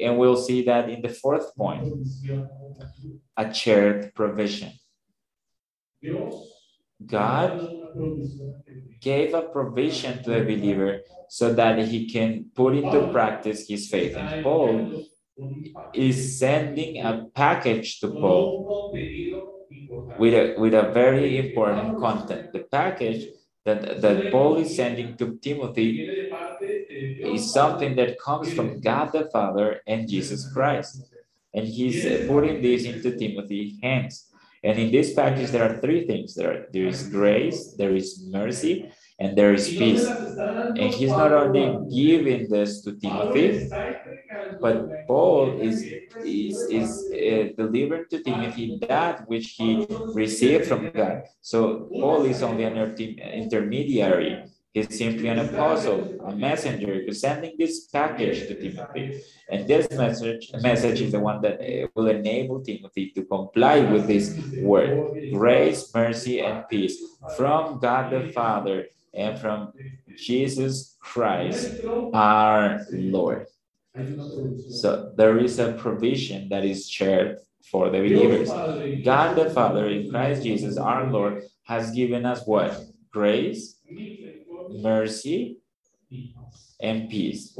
And 0.00 0.18
we'll 0.18 0.36
see 0.36 0.62
that 0.64 0.88
in 0.88 1.02
the 1.02 1.08
fourth 1.08 1.54
point, 1.56 1.88
a 3.36 3.52
shared 3.54 4.14
provision. 4.14 4.72
God 7.04 7.68
gave 9.00 9.34
a 9.34 9.42
provision 9.42 10.22
to 10.22 10.30
the 10.30 10.40
believer 10.40 11.00
so 11.28 11.52
that 11.52 11.78
he 11.78 12.08
can 12.08 12.46
put 12.54 12.74
into 12.74 13.08
practice 13.12 13.68
his 13.68 13.88
faith. 13.88 14.16
And 14.16 14.42
Paul 14.42 15.04
is 15.94 16.38
sending 16.38 17.04
a 17.04 17.26
package 17.34 18.00
to 18.00 18.08
Paul 18.08 18.90
with 20.18 20.34
a, 20.34 20.54
with 20.58 20.74
a 20.74 20.90
very 20.92 21.38
important 21.38 21.98
content. 21.98 22.52
The 22.52 22.60
package 22.60 23.28
that, 23.64 24.00
that 24.00 24.32
Paul 24.32 24.56
is 24.56 24.74
sending 24.74 25.16
to 25.18 25.38
Timothy 25.42 26.08
is 26.60 27.52
something 27.52 27.94
that 27.96 28.18
comes 28.18 28.52
from 28.52 28.80
God 28.80 29.12
the 29.12 29.28
Father 29.30 29.80
and 29.86 30.08
Jesus 30.08 30.50
Christ. 30.52 31.02
And 31.54 31.66
he's 31.66 32.26
putting 32.26 32.62
this 32.62 32.84
into 32.84 33.16
Timothy's 33.16 33.78
hands. 33.82 34.32
And 34.64 34.78
in 34.78 34.90
this 34.90 35.14
package, 35.14 35.50
there 35.50 35.64
are 35.64 35.78
three 35.80 36.06
things. 36.06 36.34
There, 36.34 36.50
are, 36.50 36.66
there 36.72 36.86
is 36.86 37.08
grace, 37.08 37.74
there 37.76 37.94
is 37.94 38.24
mercy, 38.28 38.90
and 39.18 39.36
there 39.36 39.54
is 39.54 39.68
peace. 39.68 40.18
And 40.76 40.92
he's 40.92 41.16
not 41.16 41.32
only 41.32 41.78
giving 41.94 42.48
this 42.48 42.82
to 42.82 42.96
Timothy, 42.96 43.70
but 44.60 45.06
Paul 45.06 45.58
is 45.60 45.94
is 46.20 46.66
is 46.68 47.08
uh, 47.12 47.54
delivering 47.56 48.06
to 48.10 48.22
Timothy 48.22 48.78
that 48.88 49.28
which 49.28 49.50
he 49.52 49.86
received 50.12 50.66
from 50.66 50.90
God. 50.90 51.22
So 51.40 51.90
Paul 52.00 52.24
is 52.24 52.42
only 52.42 52.64
an 52.64 52.76
intermediary. 52.76 54.44
He's 54.74 54.98
simply 54.98 55.28
an 55.28 55.38
apostle, 55.38 56.20
a 56.24 56.34
messenger, 56.34 57.02
who's 57.04 57.20
sending 57.20 57.56
this 57.58 57.86
package 57.86 58.46
to 58.48 58.54
Timothy. 58.54 59.22
And 59.50 59.66
this 59.66 59.90
message, 59.90 60.50
message 60.60 61.00
is 61.00 61.12
the 61.12 61.20
one 61.20 61.40
that 61.42 61.60
uh, 61.60 61.88
will 61.94 62.08
enable 62.08 62.62
Timothy 62.62 63.10
to 63.14 63.24
comply 63.24 63.80
with 63.80 64.06
this 64.06 64.38
word 64.60 65.32
grace, 65.32 65.92
mercy, 65.94 66.40
and 66.40 66.68
peace 66.68 67.00
from 67.36 67.78
God 67.80 68.12
the 68.12 68.30
Father 68.32 68.86
and 69.14 69.38
from 69.38 69.72
Jesus 70.16 70.96
Christ, 71.00 71.80
our 72.12 72.84
Lord. 72.92 73.46
So 74.70 75.12
there 75.16 75.38
is 75.38 75.58
a 75.58 75.72
provision 75.72 76.48
that 76.50 76.64
is 76.64 76.88
shared 76.88 77.38
for 77.70 77.90
the 77.90 77.98
believers. 77.98 78.48
God 79.02 79.34
the 79.34 79.50
Father 79.50 79.88
in 79.88 80.10
Christ 80.10 80.42
Jesus, 80.42 80.76
our 80.76 81.10
Lord, 81.10 81.44
has 81.64 81.90
given 81.90 82.24
us 82.24 82.46
what? 82.46 82.84
Grace, 83.10 83.80
mercy, 84.70 85.58
and 86.80 87.08
peace. 87.10 87.56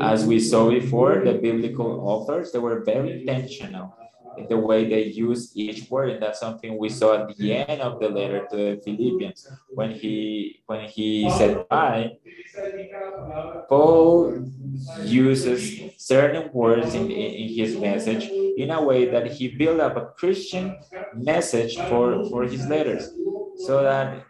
As 0.00 0.24
we 0.24 0.38
saw 0.40 0.70
before, 0.70 1.24
the 1.24 1.34
biblical 1.34 2.00
authors, 2.06 2.52
they 2.52 2.58
were 2.58 2.84
very 2.84 3.20
intentional 3.20 3.96
in 4.36 4.46
the 4.48 4.56
way 4.56 4.88
they 4.88 5.04
use 5.04 5.52
each 5.54 5.90
word 5.90 6.10
and 6.10 6.22
that's 6.22 6.40
something 6.40 6.78
we 6.78 6.88
saw 6.88 7.22
at 7.22 7.36
the 7.36 7.52
end 7.52 7.80
of 7.80 8.00
the 8.00 8.08
letter 8.08 8.46
to 8.50 8.56
the 8.56 8.80
philippians 8.84 9.48
when 9.70 9.90
he 9.92 10.60
when 10.66 10.84
he 10.88 11.30
said 11.38 11.66
bye 11.68 12.12
paul 13.68 14.44
uses 15.04 15.80
certain 15.96 16.50
words 16.52 16.94
in, 16.94 17.10
in 17.10 17.48
his 17.48 17.76
message 17.76 18.24
in 18.56 18.70
a 18.70 18.82
way 18.82 19.08
that 19.08 19.26
he 19.32 19.48
built 19.48 19.80
up 19.80 19.96
a 19.96 20.06
christian 20.18 20.76
message 21.14 21.76
for 21.88 22.24
for 22.28 22.44
his 22.44 22.66
letters 22.66 23.10
so 23.66 23.82
that 23.82 24.22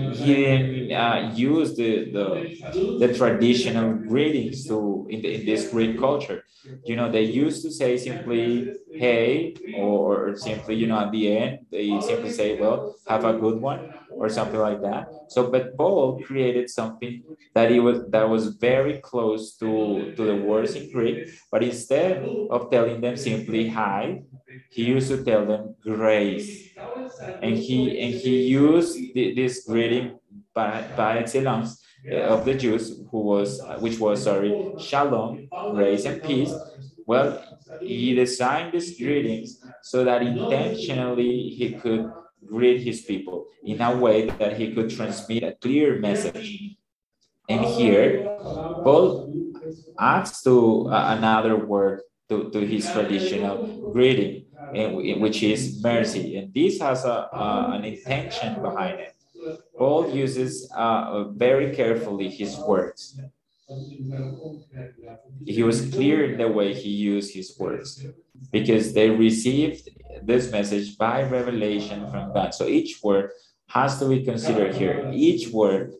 he 0.00 0.92
uh, 0.92 1.32
use 1.34 1.76
the, 1.76 2.10
the, 2.10 2.50
the 2.98 3.14
traditional 3.14 3.94
greetings 3.94 4.66
to 4.66 5.06
in, 5.10 5.22
the, 5.22 5.34
in 5.34 5.44
this 5.44 5.68
Greek 5.70 5.98
culture. 5.98 6.44
You 6.84 6.96
know, 6.96 7.10
they 7.10 7.22
used 7.22 7.62
to 7.62 7.70
say 7.70 7.96
simply 7.96 8.74
"hey" 8.94 9.56
or, 9.72 10.28
or 10.28 10.36
simply, 10.36 10.74
you 10.74 10.86
know, 10.86 10.98
at 10.98 11.12
the 11.12 11.36
end 11.36 11.66
they 11.70 12.00
simply 12.00 12.28
say, 12.30 12.56
"Well, 12.56 12.96
have 13.06 13.24
a 13.24 13.34
good 13.38 13.60
one" 13.60 13.80
or 14.18 14.28
something 14.28 14.60
like 14.60 14.82
that. 14.82 15.08
So, 15.26 15.50
but 15.50 15.76
Paul 15.76 16.20
created 16.20 16.68
something 16.70 17.24
that 17.54 17.70
he 17.70 17.80
was 17.80 18.00
that 18.10 18.28
was 18.28 18.54
very 18.56 18.98
close 19.00 19.56
to 19.58 20.12
to 20.16 20.24
the 20.26 20.36
words 20.36 20.76
in 20.76 20.90
Greek. 20.90 21.26
But 21.50 21.62
instead 21.64 22.28
of 22.50 22.70
telling 22.70 23.00
them 23.00 23.16
simply 23.16 23.68
"hi," 23.68 24.22
he 24.70 24.84
used 24.84 25.08
to 25.08 25.24
tell 25.24 25.44
them 25.46 25.74
"grace." 25.82 26.70
and 27.42 27.56
he 27.56 28.00
and 28.00 28.14
he 28.14 28.48
used 28.48 28.96
the, 29.14 29.34
this 29.34 29.64
greeting 29.66 30.18
by, 30.54 30.84
by 30.96 31.18
excellence 31.18 31.82
uh, 32.10 32.16
of 32.34 32.44
the 32.44 32.54
Jews, 32.54 33.00
who 33.10 33.20
was 33.20 33.60
which 33.78 33.98
was 33.98 34.24
sorry, 34.24 34.72
shalom, 34.78 35.48
grace 35.72 36.04
and 36.04 36.22
peace. 36.22 36.52
Well, 37.06 37.42
he 37.80 38.14
designed 38.14 38.72
these 38.72 38.98
greetings 38.98 39.60
so 39.82 40.04
that 40.04 40.22
intentionally 40.22 41.50
he 41.50 41.74
could 41.74 42.10
greet 42.46 42.80
his 42.80 43.02
people 43.02 43.46
in 43.64 43.80
a 43.80 43.96
way 43.96 44.28
that 44.28 44.56
he 44.56 44.72
could 44.74 44.90
transmit 44.90 45.42
a 45.42 45.52
clear 45.52 45.98
message. 45.98 46.76
And 47.48 47.64
here, 47.64 48.24
Paul 48.84 49.32
adds 49.98 50.42
to 50.42 50.88
uh, 50.88 51.16
another 51.16 51.56
word 51.56 52.00
to, 52.28 52.50
to 52.50 52.60
his 52.60 52.90
traditional 52.90 53.90
greeting, 53.92 54.43
which 54.72 55.42
is 55.42 55.82
mercy. 55.82 56.36
And 56.36 56.52
this 56.54 56.80
has 56.80 57.04
a, 57.04 57.28
an 57.32 57.84
intention 57.84 58.62
behind 58.62 59.00
it. 59.00 59.14
Paul 59.76 60.10
uses 60.10 60.70
uh, 60.74 61.24
very 61.30 61.74
carefully 61.74 62.28
his 62.28 62.56
words. 62.58 63.20
He 65.46 65.62
was 65.62 65.90
clear 65.90 66.30
in 66.30 66.38
the 66.38 66.48
way 66.48 66.74
he 66.74 66.90
used 66.90 67.34
his 67.34 67.58
words 67.58 68.04
because 68.52 68.92
they 68.94 69.10
received 69.10 69.88
this 70.22 70.50
message 70.50 70.96
by 70.96 71.22
revelation 71.22 72.10
from 72.10 72.32
God. 72.32 72.54
So 72.54 72.66
each 72.66 73.00
word 73.02 73.30
has 73.68 73.98
to 73.98 74.08
be 74.08 74.22
considered 74.22 74.74
here. 74.74 75.10
Each 75.12 75.48
word 75.48 75.94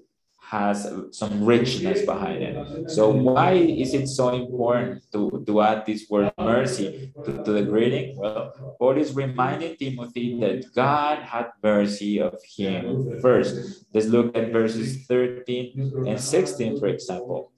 has 0.55 0.87
some 1.11 1.45
richness 1.45 2.07
behind 2.07 2.41
it. 2.43 2.55
So 2.87 3.11
why 3.11 3.53
is 3.83 3.91
it 3.93 4.07
so 4.07 4.31
important 4.31 5.03
to, 5.13 5.43
to 5.47 5.53
add 5.61 5.85
this 5.85 6.07
word 6.09 6.31
mercy 6.39 7.13
to, 7.25 7.43
to 7.43 7.51
the 7.53 7.65
greeting? 7.65 8.15
Well, 8.17 8.55
Paul 8.79 8.97
is 8.99 9.11
reminding 9.15 9.77
Timothy 9.77 10.39
that 10.39 10.73
God 10.73 11.19
had 11.27 11.47
mercy 11.63 12.21
of 12.21 12.39
him 12.57 13.19
first. 13.21 13.85
Let's 13.93 14.07
look 14.07 14.37
at 14.39 14.53
verses 14.53 15.07
13 15.07 16.07
and 16.07 16.21
16, 16.21 16.79
for 16.79 16.87
example. 16.87 17.51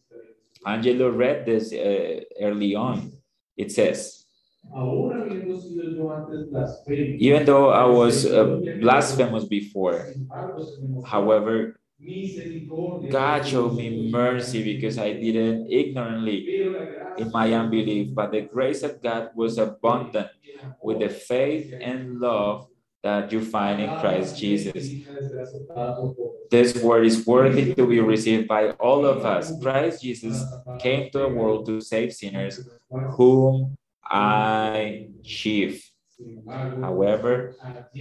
Angelo 0.64 1.10
read 1.10 1.44
this 1.44 1.72
uh, 1.72 2.24
early 2.40 2.74
on. 2.74 3.12
It 3.56 3.72
says, 3.72 4.24
even 7.26 7.44
though 7.44 7.68
I 7.70 7.84
was 7.84 8.26
uh, 8.26 8.58
blasphemous 8.80 9.44
before, 9.44 10.12
however, 11.04 11.76
God 13.08 13.46
showed 13.46 13.76
me 13.76 13.90
mercy 14.10 14.62
because 14.62 14.98
I 14.98 15.12
didn't 15.12 15.70
ignorantly 15.70 16.54
in 17.16 17.30
my 17.30 17.52
unbelief, 17.52 18.14
but 18.14 18.32
the 18.32 18.42
grace 18.42 18.82
of 18.82 19.02
God 19.02 19.30
was 19.34 19.58
abundant 19.58 20.28
with 20.80 21.00
the 21.00 21.08
faith 21.08 21.72
and 21.80 22.20
love 22.20 22.68
that 23.02 23.32
you 23.32 23.40
find 23.44 23.80
in 23.80 23.96
Christ 23.96 24.36
Jesus. 24.38 24.96
This 26.50 26.76
word 26.76 27.06
is 27.06 27.26
worthy 27.26 27.74
to 27.74 27.86
be 27.86 28.00
received 28.00 28.46
by 28.48 28.70
all 28.72 29.04
of 29.04 29.24
us. 29.24 29.56
Christ 29.60 30.02
Jesus 30.02 30.54
came 30.78 31.10
to 31.10 31.18
the 31.18 31.28
world 31.28 31.66
to 31.66 31.80
save 31.80 32.12
sinners, 32.12 32.64
whom 33.16 33.76
I 34.04 35.08
chief. 35.22 35.90
However, 36.82 37.56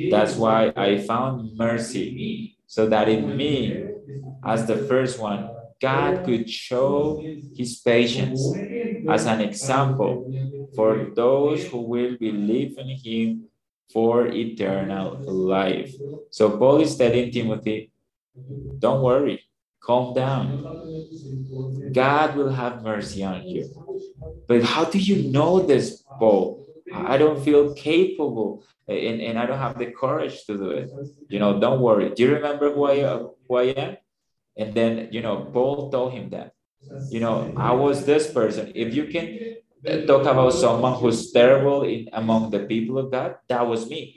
that's 0.09 0.37
why 0.37 0.71
I 0.75 0.99
found 0.99 1.57
mercy 1.57 2.54
so 2.68 2.88
that 2.89 3.09
in 3.09 3.36
me, 3.36 3.88
as 4.43 4.68
the 4.68 4.78
first 4.78 5.20
one, 5.20 5.51
God 5.82 6.24
could 6.24 6.49
show 6.49 7.30
his 7.53 7.80
patience 7.80 8.63
as 9.07 9.26
an 9.26 9.41
example 9.41 10.32
for 10.74 11.11
those 11.16 11.66
who 11.68 11.82
will 11.82 12.18
believe 12.18 12.78
in 12.78 12.89
him 12.89 13.45
for 13.91 14.28
eternal 14.28 15.22
life. 15.26 15.97
So 16.30 16.57
Paul 16.57 16.82
is 16.82 16.97
telling 16.97 17.32
Timothy, 17.32 17.91
don't 18.80 19.03
worry, 19.03 19.43
calm 19.82 20.13
down. 20.13 20.59
God 21.91 22.36
will 22.36 22.51
have 22.51 22.84
mercy 22.84 23.24
on 23.24 23.47
you. 23.47 23.72
But 24.47 24.63
how 24.63 24.86
do 24.86 24.99
you 24.99 25.32
know 25.32 25.61
this, 25.61 26.03
Paul? 26.20 26.64
I 26.93 27.17
don't 27.17 27.43
feel 27.43 27.73
capable 27.73 28.63
and, 28.88 29.21
and 29.21 29.39
I 29.39 29.45
don't 29.45 29.57
have 29.57 29.77
the 29.77 29.88
courage 29.88 30.45
to 30.45 30.57
do 30.57 30.69
it. 30.71 30.91
You 31.27 31.39
know, 31.39 31.59
don't 31.59 31.81
worry. 31.81 32.09
Do 32.11 32.23
you 32.23 32.36
remember 32.36 32.71
who 32.71 32.86
I, 32.86 32.99
who 33.47 33.55
I 33.55 33.63
am? 33.63 33.97
And 34.57 34.73
then, 34.73 35.09
you 35.11 35.21
know, 35.21 35.49
Paul 35.51 35.89
told 35.91 36.13
him 36.13 36.29
that, 36.29 36.53
you 37.09 37.19
know, 37.19 37.53
I 37.57 37.71
was 37.73 38.05
this 38.05 38.31
person. 38.31 38.71
If 38.75 38.93
you 38.93 39.07
can 39.07 39.57
uh, 39.86 40.05
talk 40.05 40.21
about 40.21 40.53
someone 40.53 40.93
who's 40.93 41.31
terrible 41.31 41.83
in 41.83 42.09
among 42.13 42.51
the 42.51 42.59
people 42.59 42.97
of 42.99 43.11
God, 43.11 43.36
that 43.47 43.65
was 43.67 43.89
me. 43.89 44.13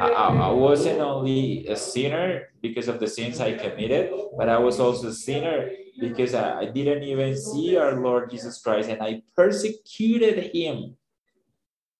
I, 0.00 0.08
I, 0.08 0.50
wasn't 0.50 1.00
only 1.00 1.66
a 1.66 1.76
sinner 1.76 2.48
because 2.60 2.88
of 2.88 3.00
the 3.00 3.08
sins 3.08 3.40
I 3.40 3.54
committed, 3.54 4.12
but 4.36 4.48
I 4.48 4.58
was 4.58 4.78
also 4.78 5.08
a 5.08 5.12
sinner 5.12 5.70
because 5.98 6.34
I, 6.34 6.60
I 6.60 6.64
didn't 6.66 7.02
even 7.02 7.36
see 7.36 7.76
our 7.76 8.00
Lord 8.00 8.30
Jesus 8.30 8.60
Christ 8.60 8.88
and 8.88 9.02
I 9.02 9.22
persecuted 9.34 10.54
him. 10.54 10.96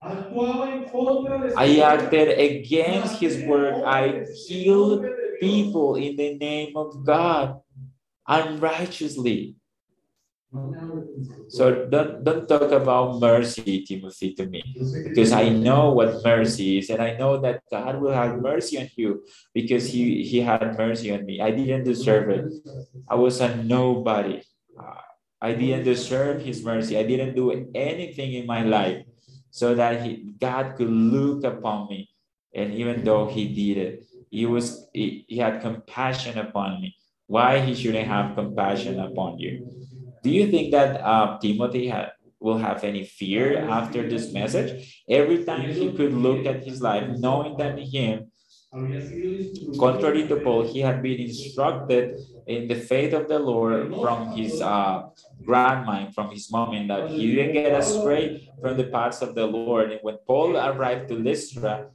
I 0.03 1.79
acted 1.79 2.35
against 2.35 3.23
his 3.23 3.39
word. 3.47 3.87
I 3.87 4.27
killed 4.49 5.07
people 5.39 5.95
in 5.95 6.17
the 6.17 6.35
name 6.35 6.77
of 6.77 7.07
God 7.07 7.63
unrighteously. 8.27 9.55
So 11.49 11.87
don't, 11.87 12.25
don't 12.25 12.49
talk 12.49 12.73
about 12.73 13.21
mercy, 13.21 13.85
Timothy, 13.87 14.35
to 14.35 14.47
me, 14.47 14.65
because 15.05 15.31
I 15.31 15.49
know 15.51 15.93
what 15.93 16.25
mercy 16.25 16.79
is, 16.79 16.91
and 16.91 17.01
I 17.01 17.17
know 17.17 17.39
that 17.39 17.63
God 17.71 18.01
will 18.01 18.13
have 18.13 18.43
mercy 18.43 18.79
on 18.79 18.89
you 18.97 19.23
because 19.55 19.87
He, 19.93 20.25
he 20.25 20.41
had 20.41 20.77
mercy 20.77 21.13
on 21.13 21.25
me. 21.25 21.41
I 21.41 21.53
didn't 21.53 21.85
deserve 21.85 22.29
it. 22.31 22.53
I 23.09 23.15
was 23.15 23.41
a 23.41 23.55
nobody. 23.63 24.43
I 25.41 25.53
didn't 25.55 25.85
deserve 25.85 26.43
His 26.43 26.65
mercy. 26.65 26.99
I 26.99 27.05
didn't 27.05 27.35
do 27.35 27.51
anything 27.75 28.33
in 28.35 28.47
my 28.47 28.63
life 28.63 29.07
so 29.53 29.77
that 29.77 30.03
he, 30.05 30.35
God 30.41 30.77
could 30.77 30.91
look 30.91 31.45
upon 31.45 31.89
me. 31.91 32.11
And 32.55 32.75
even 32.75 33.05
though 33.05 33.29
He 33.29 33.49
did 33.55 33.79
it, 33.79 34.05
He 34.31 34.47
was 34.47 34.89
He, 34.95 35.27
he 35.29 35.39
had 35.39 35.63
compassion 35.63 36.39
upon 36.39 36.83
me. 36.83 36.97
Why 37.29 37.61
He 37.61 37.75
shouldn't 37.77 38.09
have 38.09 38.35
compassion 38.37 39.01
upon 39.01 39.39
you? 39.39 39.61
do 40.23 40.31
you 40.31 40.51
think 40.51 40.73
that 40.73 41.01
uh, 41.03 41.39
Timothy 41.41 41.89
ha- 41.89 42.13
will 42.41 42.59
have 42.59 42.85
any 42.85 43.05
fear 43.05 43.65
after 43.69 44.09
this 44.09 44.33
message? 44.33 45.03
Every 45.09 45.45
time 45.45 45.73
he 45.73 45.95
could 45.95 46.13
look 46.15 46.47
at 46.47 46.65
his 46.65 46.81
life, 46.83 47.09
knowing 47.11 47.57
that 47.59 47.79
him, 47.79 48.31
contrary 49.79 50.27
to 50.29 50.37
Paul, 50.37 50.63
he 50.67 50.81
had 50.81 51.03
been 51.03 51.21
instructed 51.21 52.15
in 52.47 52.68
the 52.68 52.74
faith 52.74 53.12
of 53.12 53.28
the 53.28 53.38
Lord 53.38 53.95
from 54.01 54.32
his 54.36 54.61
uh, 54.61 55.09
grandma, 55.45 56.11
from 56.11 56.30
his 56.30 56.51
mom, 56.51 56.74
and 56.74 56.90
that 56.90 57.11
he 57.11 57.34
didn't 57.34 57.53
get 57.53 57.72
astray 57.72 58.51
from 58.61 58.76
the 58.76 58.84
paths 58.84 59.22
of 59.22 59.34
the 59.34 59.47
Lord. 59.47 59.93
And 59.93 60.01
when 60.03 60.18
Paul 60.26 60.57
arrived 60.57 61.09
to 61.09 61.14
Lystra, 61.14 61.88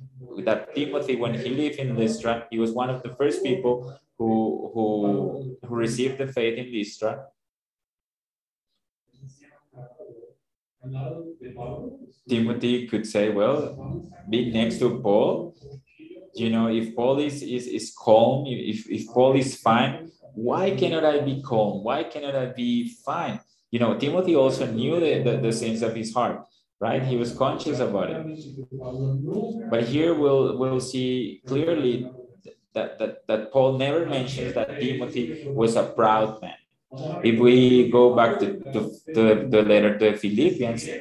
that 0.45 0.75
Timothy, 0.75 1.15
when 1.15 1.33
he 1.33 1.49
lived 1.49 1.79
in 1.79 1.95
Lystra, 1.95 2.47
he 2.49 2.59
was 2.59 2.71
one 2.71 2.89
of 2.89 3.03
the 3.03 3.15
first 3.15 3.43
people 3.43 3.99
who, 4.17 4.71
who, 4.73 5.57
who 5.63 5.75
received 5.75 6.17
the 6.17 6.27
faith 6.27 6.57
in 6.57 6.71
Lystra. 6.71 7.25
Timothy 12.27 12.87
could 12.87 13.05
say, 13.05 13.29
well, 13.29 14.09
be 14.29 14.51
next 14.51 14.79
to 14.79 14.99
Paul. 14.99 15.55
You 16.35 16.49
know, 16.51 16.67
if 16.67 16.95
Paul 16.95 17.19
is, 17.19 17.41
is, 17.41 17.67
is 17.67 17.93
calm, 17.97 18.45
if, 18.47 18.87
if 18.89 19.07
Paul 19.07 19.35
is 19.35 19.57
fine, 19.57 20.11
why 20.37 20.71
cannot 20.71 21.03
I 21.03 21.19
be 21.21 21.41
calm? 21.41 21.83
Why 21.83 22.03
cannot 22.03 22.35
I 22.35 22.45
be 22.47 22.89
fine? 23.05 23.39
You 23.71 23.79
know, 23.79 23.97
Timothy 23.97 24.35
also 24.35 24.67
knew 24.67 24.99
the, 24.99 25.23
the, 25.23 25.37
the 25.37 25.51
sins 25.51 25.81
of 25.81 25.95
his 25.95 26.13
heart, 26.13 26.45
right? 26.79 27.03
He 27.03 27.17
was 27.17 27.33
conscious 27.33 27.79
about 27.79 28.11
it. 28.11 28.23
But 29.69 29.83
here 29.85 30.13
we'll, 30.13 30.57
we'll 30.57 30.79
see 30.79 31.43
clearly 31.45 32.13
that, 32.73 32.99
that, 32.99 33.27
that 33.27 33.51
Paul 33.51 33.77
never 33.77 34.05
mentions 34.05 34.53
that 34.53 34.79
Timothy 34.79 35.39
was 35.55 35.75
a 35.75 35.83
proud 35.83 36.41
man. 36.41 36.55
If 37.21 37.39
we 37.39 37.89
go 37.89 38.15
back 38.15 38.39
to, 38.39 38.63
to, 38.73 38.91
to 39.15 39.47
the 39.49 39.63
letter 39.63 39.97
to 39.99 40.15
Philippians, 40.17 40.91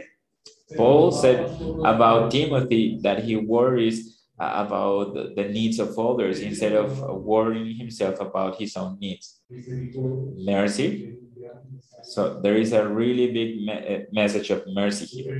Paul 0.76 1.12
said 1.12 1.52
about 1.84 2.30
Timothy 2.30 3.00
that 3.02 3.24
he 3.24 3.36
worries 3.36 4.15
Uh, 4.38 4.64
about 4.66 5.14
the 5.36 5.44
needs 5.48 5.78
of 5.78 5.98
others 5.98 6.42
instead 6.42 6.74
of 6.74 7.00
worrying 7.24 7.74
himself 7.76 8.20
about 8.20 8.58
his 8.60 8.76
own 8.76 8.98
needs. 9.00 9.40
Mercy. 10.36 11.08
So 12.02 12.40
there 12.40 12.56
is 12.56 12.72
a 12.72 12.88
really 12.88 13.32
big 13.32 13.56
me 13.66 13.72
uh, 13.72 14.00
message 14.12 14.50
of 14.50 14.64
mercy 14.68 15.06
here. 15.06 15.38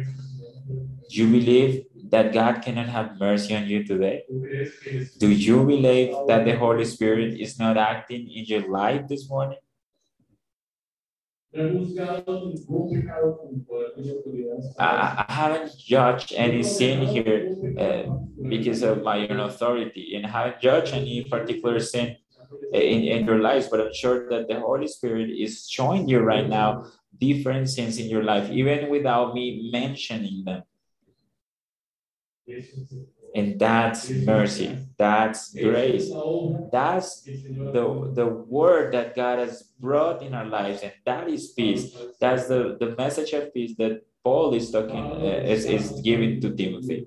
Do 1.11 1.17
you 1.23 1.29
believe 1.31 1.85
that 2.11 2.33
God 2.33 2.63
cannot 2.63 2.89
have 2.89 3.19
mercy 3.19 3.55
on 3.57 3.67
you 3.67 3.85
today? 3.85 4.23
Do 5.19 5.31
you 5.31 5.65
believe 5.67 6.27
that 6.27 6.45
the 6.45 6.57
Holy 6.57 6.85
Spirit 6.85 7.41
is 7.41 7.59
not 7.59 7.77
acting 7.77 8.31
in 8.31 8.45
your 8.47 8.69
life 8.69 9.09
this 9.09 9.29
morning? 9.29 9.59
I, 14.79 15.25
I 15.29 15.33
haven't 15.33 15.77
judged 15.79 16.33
any 16.37 16.63
sin 16.63 17.07
here 17.07 17.55
uh, 17.79 18.03
because 18.49 18.83
of 18.83 19.03
my 19.03 19.27
own 19.29 19.41
authority, 19.41 20.15
and 20.17 20.27
I 20.27 20.31
haven't 20.31 20.61
judged 20.61 20.95
any 20.95 21.25
particular 21.25 21.81
sin 21.81 22.17
in, 22.73 23.03
in 23.05 23.27
your 23.27 23.41
lives, 23.41 23.69
but 23.69 23.81
I'm 23.81 23.95
sure 23.95 24.29
that 24.31 24.49
the 24.49 24.61
Holy 24.61 24.89
Spirit 24.89 25.31
is 25.31 25.69
showing 25.69 26.09
you 26.09 26.21
right 26.21 26.49
now 26.49 26.87
different 27.19 27.69
sins 27.69 27.99
in 27.99 28.09
your 28.09 28.23
life, 28.23 28.51
even 28.51 28.91
without 28.91 29.35
me 29.35 29.71
mentioning 29.73 30.45
them. 30.45 30.63
And 33.37 33.61
that's 33.61 34.09
mercy. 34.09 34.79
That's 34.97 35.53
grace. 35.53 36.09
That's 36.73 37.21
the, 37.21 37.85
the 38.15 38.27
word 38.49 38.95
that 38.95 39.15
God 39.15 39.39
has 39.41 39.63
brought 39.79 40.23
in 40.23 40.33
our 40.33 40.47
lives. 40.47 40.81
And 40.83 40.95
that 41.05 41.29
is 41.29 41.53
peace. 41.53 41.95
That's 42.19 42.49
the, 42.49 42.79
the 42.81 42.97
message 42.97 43.35
of 43.35 43.53
peace 43.53 43.77
that 43.77 44.07
Paul 44.25 44.55
is 44.55 44.71
talking, 44.71 45.05
uh, 45.05 45.45
is, 45.45 45.67
is 45.67 46.01
giving 46.01 46.41
to 46.41 46.57
Timothy. 46.57 47.07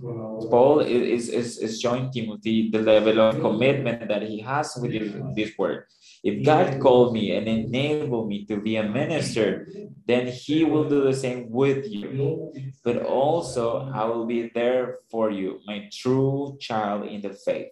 Paul 0.00 0.80
is, 0.80 1.28
is, 1.28 1.58
is 1.58 1.80
showing 1.80 2.10
Timothy 2.10 2.70
the 2.70 2.80
level 2.80 3.20
of 3.20 3.40
commitment 3.40 4.08
that 4.08 4.22
he 4.22 4.40
has 4.40 4.76
with 4.80 4.92
this, 4.92 5.12
this 5.36 5.58
word. 5.58 5.84
If 6.22 6.44
God 6.44 6.80
called 6.80 7.12
me 7.12 7.32
and 7.36 7.46
enabled 7.46 8.28
me 8.28 8.44
to 8.46 8.60
be 8.60 8.76
a 8.76 8.82
minister, 8.82 9.68
then 10.06 10.26
He 10.26 10.64
will 10.64 10.88
do 10.88 11.04
the 11.04 11.14
same 11.14 11.50
with 11.50 11.86
you. 11.86 12.52
But 12.82 13.02
also, 13.02 13.90
I 13.92 14.04
will 14.04 14.26
be 14.26 14.50
there 14.54 14.98
for 15.10 15.30
you, 15.30 15.60
my 15.66 15.88
true 15.92 16.56
child 16.60 17.06
in 17.06 17.20
the 17.20 17.30
faith. 17.30 17.68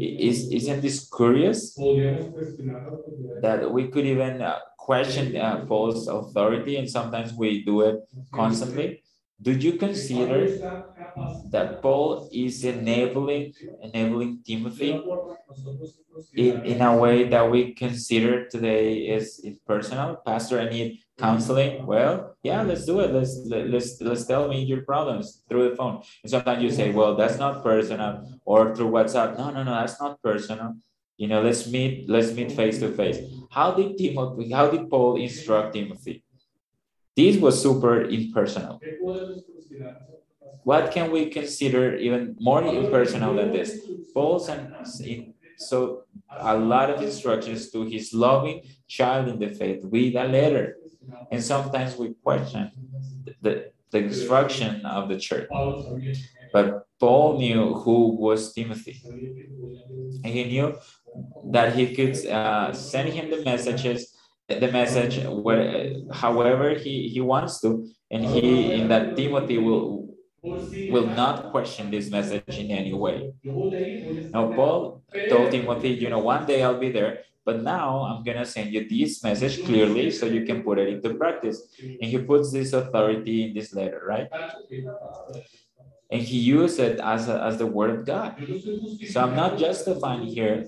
Is, 0.00 0.50
isn't 0.50 0.80
this 0.82 1.08
curious? 1.10 1.76
That 3.42 3.70
we 3.72 3.88
could 3.88 4.06
even 4.06 4.42
uh, 4.42 4.58
question 4.78 5.36
uh, 5.36 5.64
Paul's 5.66 6.08
authority, 6.08 6.76
and 6.76 6.88
sometimes 6.88 7.32
we 7.32 7.64
do 7.64 7.82
it 7.82 8.00
constantly. 8.32 9.02
Do 9.40 9.52
you 9.52 9.74
consider 9.74 10.48
that 11.50 11.82
Paul 11.82 12.28
is 12.32 12.64
enabling 12.64 13.54
enabling 13.82 14.42
Timothy 14.46 15.02
in, 16.36 16.64
in 16.64 16.80
a 16.80 16.96
way 16.96 17.28
that 17.28 17.50
we 17.50 17.74
consider 17.74 18.46
today 18.48 19.06
is, 19.06 19.40
is 19.44 19.58
personal? 19.66 20.16
Pastor, 20.26 20.60
I 20.60 20.68
need 20.68 21.00
counseling. 21.18 21.86
Well, 21.86 22.36
yeah, 22.42 22.62
let's 22.62 22.84
do 22.86 23.00
it. 23.00 23.12
Let's 23.12 23.38
let, 23.46 23.68
let's 23.70 24.00
let's 24.00 24.26
tell 24.26 24.48
me 24.48 24.62
your 24.62 24.82
problems 24.82 25.42
through 25.48 25.70
the 25.70 25.76
phone. 25.76 26.02
And 26.22 26.30
sometimes 26.30 26.62
you 26.62 26.70
say, 26.70 26.90
well, 26.90 27.16
that's 27.16 27.38
not 27.38 27.62
personal, 27.62 28.40
or 28.44 28.74
through 28.74 28.90
WhatsApp. 28.90 29.38
No, 29.38 29.50
no, 29.50 29.62
no, 29.62 29.72
that's 29.72 30.00
not 30.00 30.20
personal. 30.22 30.74
You 31.16 31.28
know, 31.28 31.42
let's 31.42 31.70
meet, 31.70 32.10
let's 32.10 32.32
meet 32.32 32.50
face 32.50 32.80
to 32.80 32.90
face. 32.90 33.18
How 33.50 33.70
did 33.72 33.96
Timothy, 33.96 34.50
how 34.50 34.68
did 34.68 34.90
Paul 34.90 35.16
instruct 35.16 35.74
Timothy? 35.74 36.24
This 37.16 37.36
was 37.36 37.62
super 37.62 38.02
impersonal. 38.02 38.80
What 40.64 40.90
can 40.92 41.10
we 41.10 41.28
consider 41.28 41.96
even 41.96 42.36
more 42.40 42.62
impersonal 42.62 43.34
than 43.36 43.52
this? 43.52 43.86
Paul 44.12 44.40
sent 44.40 44.70
so 45.56 46.02
a 46.30 46.56
lot 46.56 46.90
of 46.90 47.02
instructions 47.02 47.70
to 47.70 47.84
his 47.84 48.12
loving 48.12 48.62
child 48.88 49.28
in 49.28 49.38
the 49.38 49.50
faith 49.50 49.84
with 49.84 50.16
a 50.16 50.24
letter. 50.24 50.76
And 51.30 51.42
sometimes 51.42 51.96
we 51.96 52.14
question 52.22 52.70
the, 53.42 53.72
the 53.90 53.98
instruction 53.98 54.84
of 54.86 55.08
the 55.08 55.18
church. 55.18 55.48
But 56.52 56.86
Paul 56.98 57.38
knew 57.38 57.74
who 57.74 58.16
was 58.16 58.52
Timothy. 58.52 59.00
And 60.24 60.32
he 60.32 60.44
knew 60.44 60.78
that 61.52 61.74
he 61.74 61.94
could 61.94 62.16
uh, 62.26 62.72
send 62.72 63.10
him 63.10 63.30
the 63.30 63.44
messages 63.44 64.14
the 64.48 64.70
message 64.70 65.24
where, 65.24 65.92
however 66.12 66.74
he, 66.74 67.08
he 67.08 67.20
wants 67.20 67.60
to, 67.62 67.88
and 68.10 68.24
he 68.24 68.72
in 68.72 68.88
that 68.88 69.16
Timothy 69.16 69.58
will 69.58 70.03
will 70.88 71.06
not 71.06 71.50
question 71.50 71.90
this 71.90 72.10
message 72.10 72.58
in 72.58 72.70
any 72.70 72.92
way. 72.92 73.32
Now 74.32 74.52
Paul 74.52 75.02
told 75.28 75.50
Timothy, 75.52 75.90
you 75.90 76.08
know, 76.10 76.18
one 76.18 76.46
day 76.46 76.62
I'll 76.62 76.78
be 76.78 76.90
there, 76.90 77.20
but 77.44 77.62
now 77.62 78.02
I'm 78.02 78.22
gonna 78.24 78.44
send 78.44 78.72
you 78.72 78.88
this 78.88 79.22
message 79.22 79.64
clearly 79.64 80.10
so 80.10 80.26
you 80.26 80.44
can 80.44 80.62
put 80.62 80.78
it 80.78 80.88
into 80.88 81.14
practice. 81.14 81.62
And 82.00 82.10
he 82.10 82.18
puts 82.18 82.52
this 82.52 82.72
authority 82.72 83.44
in 83.44 83.54
this 83.54 83.74
letter, 83.74 84.02
right? 84.06 84.28
And 86.10 86.22
he 86.22 86.38
used 86.38 86.78
it 86.80 87.00
as, 87.00 87.28
a, 87.28 87.42
as 87.42 87.58
the 87.58 87.66
word 87.66 87.90
of 87.90 88.06
God. 88.06 88.36
So 89.02 89.20
I'm 89.20 89.34
not 89.34 89.58
justifying 89.58 90.26
here 90.26 90.66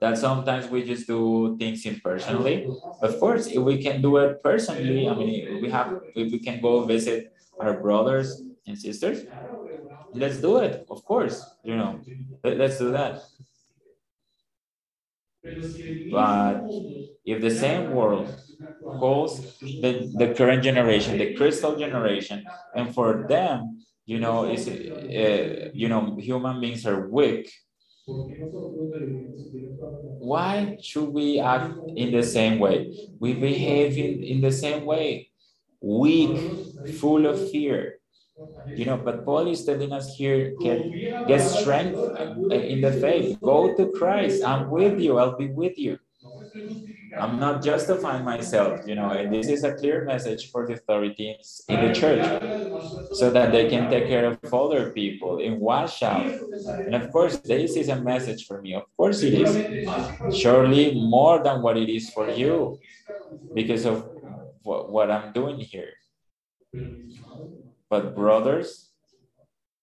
that 0.00 0.16
sometimes 0.16 0.68
we 0.68 0.82
just 0.82 1.06
do 1.06 1.56
things 1.58 1.84
impersonally. 1.84 2.66
Of 3.02 3.20
course, 3.20 3.46
if 3.46 3.62
we 3.62 3.82
can 3.82 4.00
do 4.00 4.16
it 4.16 4.42
personally, 4.42 5.08
I 5.08 5.14
mean, 5.14 5.60
we 5.60 5.68
have, 5.70 6.00
if 6.14 6.32
we 6.32 6.38
can 6.38 6.60
go 6.60 6.84
visit 6.84 7.32
our 7.60 7.80
brothers 7.80 8.44
and 8.66 8.78
sisters, 8.78 9.24
let's 10.12 10.38
do 10.40 10.58
it. 10.58 10.86
Of 10.90 11.04
course, 11.04 11.56
you 11.62 11.76
know, 11.76 12.00
let's 12.44 12.78
do 12.78 12.92
that. 12.92 13.20
But 16.08 16.72
if 17.24 17.40
the 17.40 17.50
same 17.50 17.90
world 17.90 18.36
calls 18.96 19.46
the, 19.78 20.10
the 20.14 20.34
current 20.34 20.62
generation, 20.62 21.18
the 21.18 21.34
crystal 21.34 21.76
generation, 21.76 22.44
and 22.74 22.94
for 22.94 23.26
them, 23.28 23.84
you 24.06 24.18
know, 24.18 24.46
is 24.46 24.68
uh, 24.68 25.70
you 25.74 25.88
know, 25.88 26.16
human 26.18 26.60
beings 26.60 26.86
are 26.86 27.08
weak 27.08 27.50
why 30.18 30.76
should 30.82 31.08
we 31.08 31.40
act 31.40 31.74
in 31.96 32.12
the 32.12 32.22
same 32.22 32.58
way? 32.58 32.92
We 33.18 33.34
behave 33.34 33.96
in, 33.98 34.22
in 34.22 34.40
the 34.40 34.52
same 34.52 34.84
way, 34.84 35.29
weak, 35.80 36.38
full 37.00 37.26
of 37.26 37.50
fear. 37.50 37.96
You 38.66 38.86
know, 38.86 38.96
but 38.96 39.24
Paul 39.24 39.48
is 39.48 39.64
telling 39.64 39.92
us 39.92 40.14
here, 40.14 40.54
get, 40.60 40.80
get 41.26 41.40
strength 41.40 41.98
in 42.50 42.80
the 42.80 42.92
faith. 42.92 43.38
Go 43.42 43.76
to 43.76 43.92
Christ. 43.92 44.42
I'm 44.44 44.70
with 44.70 44.98
you. 44.98 45.18
I'll 45.18 45.36
be 45.36 45.48
with 45.48 45.76
you. 45.78 45.98
I'm 47.18 47.40
not 47.40 47.62
justifying 47.62 48.24
myself, 48.24 48.86
you 48.86 48.94
know, 48.94 49.10
and 49.10 49.32
this 49.32 49.48
is 49.48 49.64
a 49.64 49.74
clear 49.74 50.04
message 50.04 50.50
for 50.50 50.66
the 50.66 50.74
authorities 50.74 51.62
in 51.68 51.86
the 51.86 51.92
church 51.92 52.24
so 53.12 53.30
that 53.30 53.52
they 53.52 53.68
can 53.68 53.90
take 53.90 54.06
care 54.06 54.26
of 54.26 54.54
other 54.54 54.90
people 54.90 55.38
and 55.42 55.58
wash 55.58 56.02
out. 56.02 56.30
And 56.86 56.94
of 56.94 57.10
course, 57.10 57.38
this 57.38 57.76
is 57.76 57.88
a 57.88 58.00
message 58.00 58.46
for 58.46 58.60
me. 58.62 58.74
Of 58.74 58.84
course, 58.96 59.22
it 59.22 59.34
is. 59.34 60.36
Surely 60.36 60.94
more 60.94 61.42
than 61.42 61.62
what 61.62 61.76
it 61.76 61.88
is 61.88 62.10
for 62.10 62.28
you 62.30 62.78
because 63.54 63.86
of 63.86 64.06
what, 64.70 64.92
what 64.94 65.10
I'm 65.10 65.32
doing 65.32 65.58
here. 65.58 65.94
But, 67.90 68.14
brothers, 68.14 68.68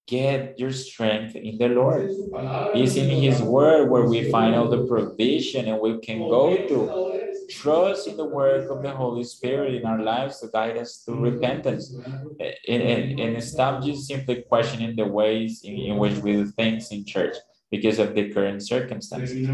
get 0.07 0.57
your 0.57 0.71
strength 0.71 1.35
in 1.35 1.57
the 1.57 1.67
Lord. 1.67 2.09
It's 2.79 2.95
in 2.95 3.09
His 3.09 3.41
Word 3.41 3.89
where 3.91 4.05
we 4.05 4.31
find 4.31 4.55
all 4.55 4.69
the 4.69 4.85
provision 4.93 5.67
and 5.67 5.81
we 5.81 5.99
can 5.99 6.19
go 6.19 6.45
to. 6.69 6.77
Trust 7.49 8.07
in 8.09 8.17
the 8.17 8.29
work 8.41 8.69
of 8.69 8.81
the 8.83 8.91
Holy 8.91 9.23
Spirit 9.23 9.75
in 9.75 9.85
our 9.85 10.01
lives 10.01 10.39
to 10.39 10.47
guide 10.47 10.77
us 10.77 11.03
to 11.05 11.13
repentance 11.13 11.83
and, 12.67 12.81
and, 12.91 13.19
and 13.19 13.43
stop 13.43 13.83
just 13.83 14.05
simply 14.05 14.43
questioning 14.51 14.95
the 14.97 15.05
ways 15.05 15.61
in, 15.63 15.75
in 15.89 15.97
which 15.97 16.17
we 16.23 16.33
do 16.33 16.45
things 16.45 16.91
in 16.91 17.05
church 17.05 17.35
because 17.71 17.99
of 17.99 18.15
the 18.15 18.23
current 18.33 18.61
circumstances. 18.73 19.47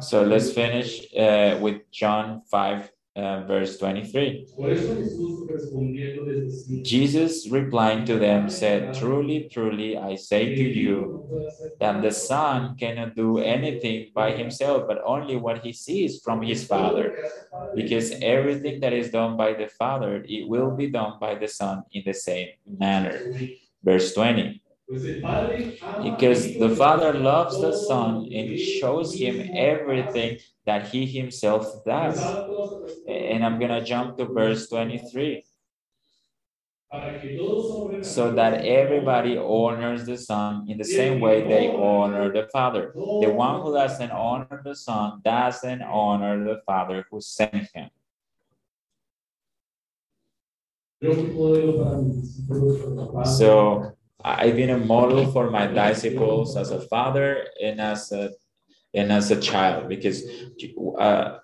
So 0.00 0.22
let's 0.22 0.50
finish 0.52 0.90
uh, 1.16 1.58
with 1.60 1.78
John 1.90 2.42
5 2.50 2.88
uh, 3.18 3.44
verse 3.46 3.78
23. 3.78 4.46
Jesus 6.82 7.48
replying 7.50 8.04
to 8.06 8.18
them 8.18 8.48
said, 8.48 8.94
Truly, 8.94 9.48
truly, 9.52 9.96
I 9.96 10.16
say 10.16 10.54
to 10.54 10.64
you 10.64 11.16
that 11.80 12.02
the 12.02 12.12
Son 12.12 12.76
cannot 12.76 13.16
do 13.16 13.38
anything 13.38 14.10
by 14.14 14.32
himself, 14.32 14.84
but 14.88 15.02
only 15.04 15.36
what 15.36 15.64
he 15.64 15.72
sees 15.72 16.20
from 16.22 16.42
his 16.42 16.66
Father. 16.66 17.16
Because 17.74 18.12
everything 18.22 18.80
that 18.80 18.92
is 18.92 19.10
done 19.10 19.36
by 19.36 19.54
the 19.54 19.68
Father, 19.68 20.24
it 20.28 20.48
will 20.48 20.76
be 20.76 20.90
done 20.90 21.18
by 21.20 21.34
the 21.36 21.48
Son 21.48 21.84
in 21.92 22.02
the 22.06 22.14
same 22.14 22.48
manner. 22.66 23.26
Verse 23.84 24.14
20. 24.14 24.62
Because 26.00 26.56
the 26.58 26.70
Father 26.70 27.12
loves 27.14 27.60
the 27.60 27.72
Son 27.72 28.28
and 28.32 28.58
shows 28.58 29.18
him 29.18 29.42
everything 29.54 30.38
that 30.66 30.88
he 30.88 31.06
himself 31.06 31.84
does. 31.84 32.42
And 33.06 33.44
I'm 33.44 33.58
going 33.58 33.70
to 33.72 33.84
jump 33.84 34.16
to 34.18 34.26
verse 34.26 34.68
23. 34.68 35.44
So 38.00 38.32
that 38.34 38.64
everybody 38.64 39.36
honors 39.38 40.04
the 40.06 40.16
Son 40.18 40.66
in 40.68 40.78
the 40.78 40.84
same 40.84 41.20
way 41.20 41.46
they 41.46 41.72
honor 41.72 42.32
the 42.32 42.48
Father. 42.52 42.96
The 43.20 43.30
one 43.30 43.60
who 43.60 43.72
doesn't 43.72 44.10
honor 44.12 44.62
the 44.64 44.74
Son 44.74 45.20
doesn't 45.24 45.82
honor 45.82 46.44
the 46.44 46.60
Father 46.66 47.04
who 47.10 47.20
sent 47.20 47.68
him. 47.74 47.90
So 53.22 53.97
I've 54.24 54.56
been 54.56 54.70
a 54.70 54.78
model 54.78 55.30
for 55.30 55.50
my 55.50 55.66
disciples 55.66 56.56
as 56.56 56.70
a 56.70 56.80
father 56.80 57.46
and 57.62 57.80
as 57.80 58.10
a 58.12 58.30
and 58.94 59.12
as 59.12 59.30
a 59.30 59.40
child 59.40 59.88
because 59.88 60.24
uh, 60.98 61.38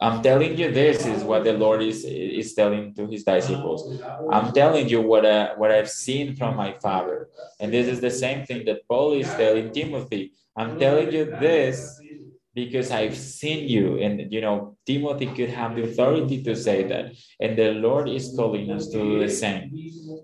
I'm 0.00 0.22
telling 0.22 0.58
you 0.58 0.70
this 0.70 1.06
is 1.06 1.22
what 1.22 1.44
the 1.44 1.54
Lord 1.54 1.82
is 1.82 2.04
is 2.04 2.54
telling 2.54 2.94
to 2.94 3.06
his 3.06 3.24
disciples. 3.24 4.02
I'm 4.30 4.52
telling 4.52 4.88
you 4.88 5.00
what 5.00 5.24
I, 5.24 5.54
what 5.54 5.70
I've 5.70 5.90
seen 5.90 6.36
from 6.36 6.56
my 6.56 6.72
father, 6.72 7.28
and 7.60 7.72
this 7.72 7.86
is 7.86 8.00
the 8.00 8.10
same 8.10 8.44
thing 8.44 8.66
that 8.66 8.86
Paul 8.86 9.12
is 9.12 9.28
telling 9.28 9.72
Timothy. 9.72 10.32
I'm 10.56 10.78
telling 10.78 11.10
you 11.10 11.24
this 11.24 12.00
because 12.54 12.90
I've 12.90 13.16
seen 13.16 13.68
you. 13.68 13.98
And, 13.98 14.32
you 14.32 14.40
know, 14.40 14.76
Timothy 14.86 15.26
could 15.34 15.50
have 15.50 15.74
the 15.76 15.84
authority 15.84 16.42
to 16.44 16.54
say 16.56 16.84
that. 16.88 17.14
And 17.40 17.58
the 17.58 17.72
Lord 17.72 18.08
is 18.08 18.32
calling 18.36 18.70
us 18.70 18.88
to 18.88 18.98
do 18.98 19.18
the 19.18 19.28
same 19.28 19.72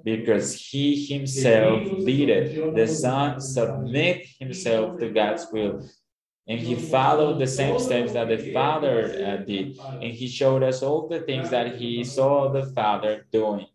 because 0.05 0.55
he 0.55 1.07
himself 1.07 1.89
it. 2.31 2.75
The 2.75 2.87
Son 2.87 3.41
submit 3.41 4.27
himself 4.39 4.99
to 5.01 5.11
God's 5.11 5.47
will. 5.53 5.83
And 6.49 6.61
he 6.61 6.75
followed 6.77 7.39
the 7.39 7.47
same 7.47 7.79
steps 7.79 8.13
that 8.13 8.29
the 8.29 8.39
Father 8.39 9.15
uh, 9.25 9.45
did. 9.45 9.79
And 10.01 10.13
he 10.13 10.29
showed 10.29 10.63
us 10.63 10.83
all 10.83 11.09
the 11.09 11.21
things 11.21 11.51
that 11.51 11.77
he 11.77 12.05
saw 12.05 12.51
the 12.53 12.67
Father 12.75 13.27
doing. 13.33 13.67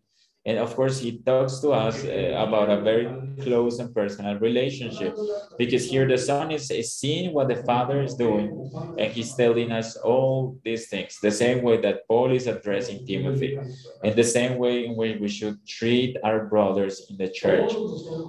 And 0.46 0.58
of 0.58 0.76
course, 0.76 1.00
he 1.00 1.18
talks 1.18 1.58
to 1.60 1.72
us 1.72 2.04
uh, 2.04 2.34
about 2.38 2.70
a 2.70 2.80
very 2.80 3.08
close 3.42 3.78
and 3.78 3.94
personal 3.94 4.38
relationship 4.38 5.14
because 5.58 5.90
here 5.90 6.06
the 6.08 6.18
son 6.18 6.50
is, 6.50 6.70
is 6.70 6.94
seeing 6.94 7.32
what 7.32 7.48
the 7.48 7.56
father 7.64 8.02
is 8.02 8.14
doing 8.14 8.70
and 8.98 9.12
he's 9.12 9.34
telling 9.34 9.72
us 9.72 9.96
all 9.96 10.58
these 10.64 10.88
things 10.88 11.18
the 11.20 11.30
same 11.30 11.62
way 11.62 11.80
that 11.80 12.06
paul 12.08 12.30
is 12.30 12.46
addressing 12.46 13.06
timothy 13.06 13.58
and 14.02 14.14
the 14.16 14.24
same 14.24 14.56
way 14.56 14.86
in 14.86 14.96
which 14.96 15.18
we 15.20 15.28
should 15.28 15.58
treat 15.66 16.16
our 16.24 16.46
brothers 16.46 17.06
in 17.10 17.16
the 17.16 17.28
church. 17.28 17.72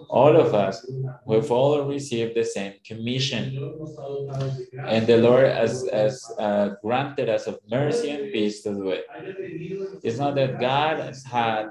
All 0.10 0.36
of 0.36 0.54
us 0.54 0.86
we've 1.26 1.52
all 1.52 1.84
received 1.84 2.36
the 2.36 2.44
same 2.44 2.74
commission. 2.86 3.44
And 4.86 5.08
the 5.08 5.18
lord 5.18 5.48
has, 5.48 5.88
has 5.92 6.30
uh, 6.40 6.70
granted 6.82 7.30
us 7.30 7.48
of 7.48 7.60
mercy 7.70 8.10
and 8.10 8.32
peace 8.34 8.62
to 8.64 8.74
do 8.74 8.90
it. 8.90 9.06
It's 10.04 10.18
not 10.18 10.36
that 10.36 10.60
god 10.60 11.00
has 11.00 11.24
had 11.24 11.70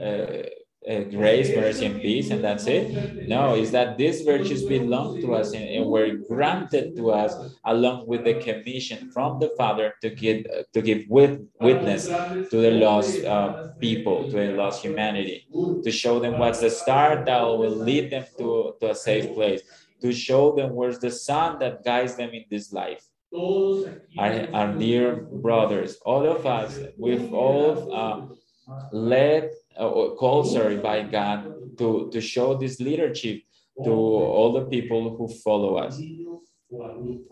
uh, 0.00 0.42
uh, 0.86 1.00
grace, 1.04 1.48
mercy, 1.56 1.86
and 1.86 2.00
peace, 2.02 2.30
and 2.30 2.44
that's 2.44 2.66
it. 2.66 3.26
No, 3.26 3.54
is 3.54 3.70
that 3.70 3.96
these 3.96 4.20
virtues 4.20 4.64
belong 4.64 5.18
to 5.22 5.34
us 5.34 5.54
and, 5.54 5.64
and, 5.64 5.86
were 5.86 6.10
granted 6.28 6.94
to 6.96 7.10
us 7.10 7.54
along 7.64 8.06
with 8.06 8.24
the 8.24 8.34
commission 8.34 9.10
from 9.10 9.38
the 9.38 9.50
Father 9.56 9.94
to 10.02 10.10
give 10.10 10.44
to 10.74 10.82
give 10.82 11.04
with, 11.08 11.40
witness 11.58 12.06
to 12.06 12.56
the 12.60 12.72
lost 12.72 13.24
uh, 13.24 13.68
people, 13.80 14.24
to 14.30 14.36
the 14.36 14.52
lost 14.52 14.82
humanity, 14.82 15.46
to 15.82 15.90
show 15.90 16.20
them 16.20 16.38
what's 16.38 16.60
the 16.60 16.70
star 16.70 17.24
that 17.24 17.40
will 17.42 17.76
lead 17.76 18.10
them 18.10 18.26
to, 18.36 18.74
to 18.80 18.90
a 18.90 18.94
safe 18.94 19.32
place, 19.32 19.62
to 20.02 20.12
show 20.12 20.54
them 20.54 20.74
where's 20.74 20.98
the 20.98 21.10
sun 21.10 21.58
that 21.60 21.82
guides 21.82 22.16
them 22.16 22.30
in 22.30 22.44
this 22.50 22.74
life. 22.74 23.02
Our, 24.18 24.48
our 24.52 24.72
dear 24.74 25.16
brothers, 25.16 25.96
all 26.04 26.26
of 26.26 26.46
us, 26.46 26.78
we've 26.98 27.32
all 27.32 27.92
uh, 27.92 28.26
led 28.92 29.50
uh, 29.76 30.14
called 30.18 30.50
sorry 30.50 30.76
by 30.76 31.02
God 31.02 31.78
to 31.78 32.08
to 32.12 32.20
show 32.20 32.54
this 32.54 32.80
leadership 32.80 33.42
to 33.84 33.90
all 33.90 34.52
the 34.52 34.66
people 34.66 35.16
who 35.16 35.28
follow 35.28 35.76
us. 35.76 36.00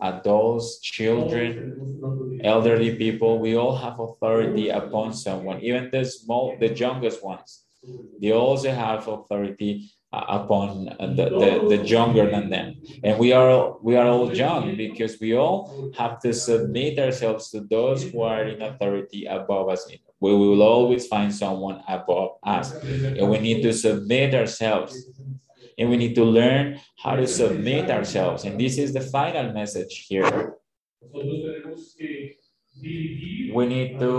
Adults 0.01 0.79
children 0.79 2.39
elderly 2.43 2.95
people 2.95 3.39
we 3.39 3.55
all 3.55 3.75
have 3.75 3.99
authority 3.99 4.69
upon 4.69 5.13
someone 5.13 5.59
even 5.61 5.89
the 5.91 6.03
small 6.03 6.55
the 6.59 6.71
youngest 6.73 7.23
ones. 7.23 7.63
They 8.21 8.31
also 8.31 8.71
have 8.71 9.07
authority 9.07 9.91
Uh, 10.13 10.25
upon 10.29 10.89
uh, 10.99 11.07
the, 11.07 11.25
the, 11.41 11.51
the 11.69 11.77
younger 11.87 12.29
than 12.29 12.47
them. 12.47 12.75
And 13.03 13.17
we 13.17 13.33
are 13.33 13.75
we 13.81 13.95
are 13.95 14.05
all 14.05 14.31
young 14.31 14.77
because 14.77 15.19
we 15.19 15.33
all 15.33 15.91
have 15.97 16.19
to 16.19 16.31
submit 16.35 16.99
ourselves 16.99 17.49
to 17.49 17.61
those 17.61 18.03
who 18.03 18.21
are 18.21 18.43
in 18.43 18.61
authority 18.61 19.25
above 19.25 19.69
us. 19.69 19.89
We 20.19 20.35
will 20.35 20.61
always 20.61 21.07
find 21.07 21.33
someone 21.33 21.81
above 21.87 22.37
us. 22.43 22.73
And 22.73 23.27
we 23.27 23.39
need 23.39 23.63
to 23.63 23.73
submit 23.73 24.35
ourselves. 24.35 24.93
And 25.79 25.89
we 25.89 25.97
need 25.97 26.13
to 26.13 26.25
learn 26.25 26.79
how 26.99 27.15
to 27.15 27.25
submit 27.25 27.89
ourselves. 27.89 28.45
And 28.45 28.59
this 28.59 28.77
is 28.77 28.93
the 28.93 29.01
final 29.01 29.51
message 29.51 30.05
here. 30.07 30.57
We 33.51 33.65
need 33.65 33.97
to 33.97 34.13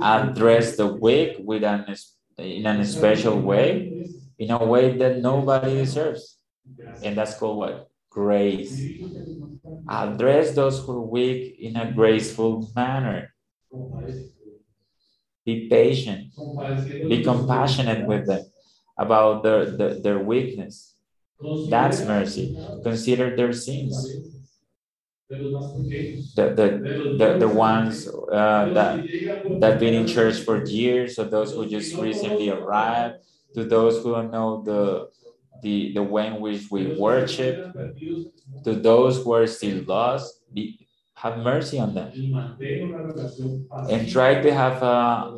address 0.00 0.76
the 0.76 0.86
weak 0.86 1.38
with 1.40 1.64
an 1.64 1.96
in 2.40 2.66
a 2.66 2.84
special 2.84 3.40
way, 3.40 4.06
in 4.40 4.50
a 4.50 4.64
way 4.64 4.96
that 4.98 5.20
nobody 5.20 5.76
deserves. 5.76 6.38
And 7.02 7.16
that's 7.16 7.38
called 7.38 7.58
what? 7.58 7.90
Grace. 8.10 8.90
Address 9.88 10.54
those 10.54 10.80
who 10.80 10.92
are 10.92 11.02
weak 11.02 11.56
in 11.60 11.76
a 11.76 11.92
graceful 11.92 12.70
manner. 12.74 13.34
Be 15.44 15.68
patient. 15.68 16.32
Be 17.08 17.22
compassionate 17.22 18.06
with 18.06 18.26
them 18.26 18.44
about 18.98 19.42
their, 19.44 19.66
their, 19.76 19.94
their 20.00 20.18
weakness. 20.20 20.96
That's 21.64 22.02
mercy. 22.04 22.58
Consider 22.82 23.36
their 23.36 23.52
sins. 23.52 24.18
The, 26.36 26.54
the, 26.54 26.88
the, 27.16 27.38
the 27.38 27.48
ones 27.48 28.08
uh, 28.08 28.70
that 28.74 29.08
that 29.60 29.80
been 29.80 29.94
in 29.94 30.06
church 30.06 30.38
for 30.40 30.64
years 30.64 31.18
or 31.18 31.24
those 31.24 31.52
who 31.52 31.66
just 31.68 31.96
recently 31.98 32.48
arrived 32.50 33.16
to 33.54 33.64
those 33.64 34.02
who 34.02 34.12
don't 34.12 34.30
know 34.30 34.62
the 34.62 35.08
the 35.62 35.92
the 35.94 36.02
way 36.02 36.26
in 36.28 36.40
which 36.40 36.70
we 36.70 36.96
worship 36.98 37.66
to 38.64 38.74
those 38.74 39.22
who 39.22 39.32
are 39.32 39.46
still 39.46 39.82
lost 39.84 40.42
be, 40.52 40.86
have 41.14 41.38
mercy 41.38 41.78
on 41.78 41.94
them 41.94 42.12
and 43.88 44.08
try 44.10 44.40
to 44.40 44.52
have 44.52 44.82
a, 44.82 45.36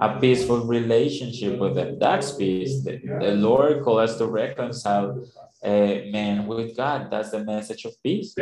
a 0.00 0.18
peaceful 0.20 0.66
relationship 0.66 1.58
with 1.58 1.74
them 1.74 1.98
that's 1.98 2.32
peace 2.36 2.82
the, 2.84 3.00
the 3.18 3.32
lord 3.32 3.82
called 3.82 4.00
us 4.00 4.16
to 4.18 4.26
reconcile 4.26 5.18
uh, 5.64 6.00
man 6.12 6.46
with 6.46 6.76
God. 6.76 7.10
That's 7.10 7.30
the 7.30 7.44
message 7.44 7.84
of 7.84 8.00
peace. 8.02 8.34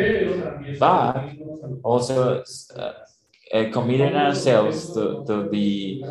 But 0.78 1.32
also 1.82 2.42
uh, 2.76 2.92
uh, 3.52 3.70
committing 3.72 4.14
ourselves 4.14 4.92
to, 4.94 5.24
to 5.26 5.48
the 5.50 6.04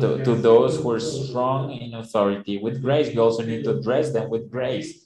to, 0.00 0.22
to 0.24 0.34
those 0.34 0.76
who 0.78 0.90
are 0.90 1.00
strong 1.00 1.72
in 1.72 1.94
authority 1.94 2.58
with 2.58 2.82
grace. 2.82 3.08
We 3.08 3.18
also 3.18 3.42
need 3.42 3.64
to 3.64 3.76
address 3.78 4.12
them 4.12 4.30
with 4.30 4.50
grace. 4.50 5.04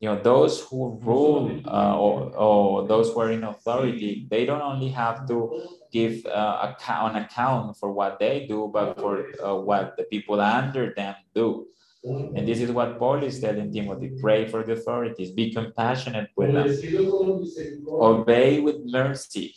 You 0.00 0.10
know, 0.10 0.22
those 0.22 0.62
who 0.62 1.00
rule 1.02 1.60
uh, 1.66 1.98
or, 1.98 2.30
or 2.36 2.86
those 2.86 3.10
who 3.10 3.20
are 3.20 3.32
in 3.32 3.42
authority, 3.42 4.28
they 4.30 4.46
don't 4.46 4.62
only 4.62 4.90
have 4.90 5.26
to 5.28 5.60
give 5.92 6.24
uh, 6.26 6.72
account, 6.72 7.16
an 7.16 7.22
account 7.24 7.76
for 7.76 7.92
what 7.92 8.18
they 8.20 8.46
do, 8.46 8.70
but 8.72 8.98
for 8.98 9.24
uh, 9.42 9.56
what 9.56 9.96
the 9.96 10.04
people 10.04 10.40
under 10.40 10.94
them 10.94 11.16
do. 11.34 11.66
And 12.04 12.46
this 12.46 12.60
is 12.60 12.70
what 12.70 12.98
Paul 12.98 13.24
is 13.24 13.40
telling 13.40 13.72
Timothy 13.72 14.12
pray 14.20 14.46
for 14.46 14.62
the 14.62 14.74
authorities, 14.74 15.32
be 15.32 15.52
compassionate 15.52 16.30
with 16.36 16.52
them, 16.52 17.44
obey 17.88 18.60
with 18.60 18.76
mercy. 18.84 19.54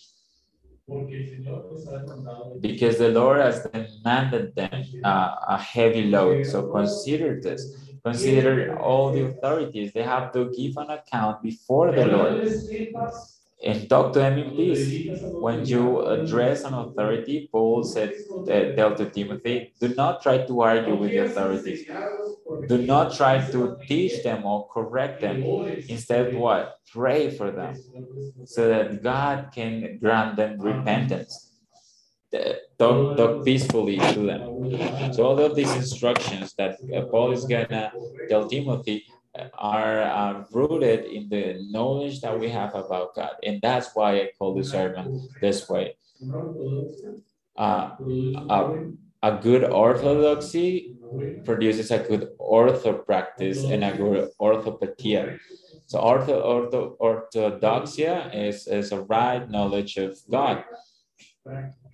Because 2.62 2.98
the 2.98 3.10
Lord 3.10 3.40
has 3.40 3.64
demanded 3.72 4.56
them 4.56 4.86
uh, 5.04 5.36
a 5.48 5.58
heavy 5.58 6.06
load. 6.06 6.46
So 6.46 6.68
consider 6.68 7.40
this. 7.42 7.74
Consider 8.04 8.74
all 8.78 9.12
the 9.12 9.24
authorities. 9.26 9.94
They 9.94 10.04
have 10.04 10.32
to 10.34 10.52
give 10.52 10.78
an 10.78 10.90
account 10.90 11.42
before 11.44 11.92
the 11.94 12.06
Lord 12.06 12.42
and 13.64 13.90
talk 13.90 14.14
to 14.14 14.20
them 14.20 14.38
in 14.38 14.52
peace. 14.56 14.98
When 15.38 15.66
you 15.66 16.02
address 16.06 16.64
an 16.64 16.74
authority, 16.74 17.50
Paul 17.52 17.84
said, 17.84 18.16
uh, 18.50 18.74
tell 18.76 18.96
to 18.96 19.10
Timothy, 19.10 19.74
do 19.80 19.94
not 19.96 20.22
try 20.22 20.46
to 20.46 20.62
argue 20.62 20.96
with 20.96 21.12
the 21.14 21.20
authorities. 21.20 21.86
Do 22.66 22.78
not 22.80 23.14
try 23.14 23.50
to 23.52 23.78
teach 23.88 24.24
them 24.24 24.46
or 24.46 24.68
correct 24.70 25.22
them. 25.22 25.42
Instead, 25.88 26.34
what? 26.34 26.80
Pray 26.92 27.30
for 27.30 27.52
them 27.52 27.80
so 28.44 28.68
that 28.70 29.04
God 29.04 29.52
can 29.54 30.00
grant 30.00 30.38
them 30.38 30.60
repentance. 30.62 31.48
Talk, 32.80 33.16
talk 33.16 33.46
peacefully 33.46 33.98
to 34.14 34.26
them. 34.26 34.44
So 35.12 35.24
all 35.26 35.40
of 35.40 35.56
these 35.56 35.76
instructions 35.76 36.54
that 36.58 36.80
uh, 36.96 37.02
Paul 37.12 37.32
is 37.34 37.46
gonna 37.46 37.94
tell 38.30 38.48
Timothy 38.48 39.06
are 39.58 40.02
uh, 40.02 40.44
rooted 40.52 41.06
in 41.06 41.30
the 41.30 41.66
knowledge 41.70 42.22
that 42.22 42.38
we 42.40 42.50
have 42.50 42.76
about 42.76 43.16
God. 43.16 43.34
And 43.44 43.62
that's 43.62 43.90
why 43.96 44.18
I 44.22 44.32
call 44.38 44.56
the 44.56 44.64
sermon 44.64 45.10
this 45.40 45.70
way. 45.70 45.96
Uh, 47.58 47.92
a, 48.50 48.70
a 49.24 49.38
good 49.42 49.64
orthodoxy 49.64 50.96
produces 51.44 51.92
a 51.92 52.00
good 52.00 52.30
ortho 52.40 53.06
practice 53.06 53.66
and 53.70 53.84
a 53.84 53.96
good 53.96 54.30
orthopathia. 54.40 55.34
So 55.88 56.00
ortho, 56.00 56.44
ortho, 56.46 56.98
orthodoxia 56.98 58.34
is, 58.34 58.68
is 58.68 58.92
a 58.92 59.02
right 59.02 59.50
knowledge 59.50 59.98
of 59.98 60.18
God 60.30 60.64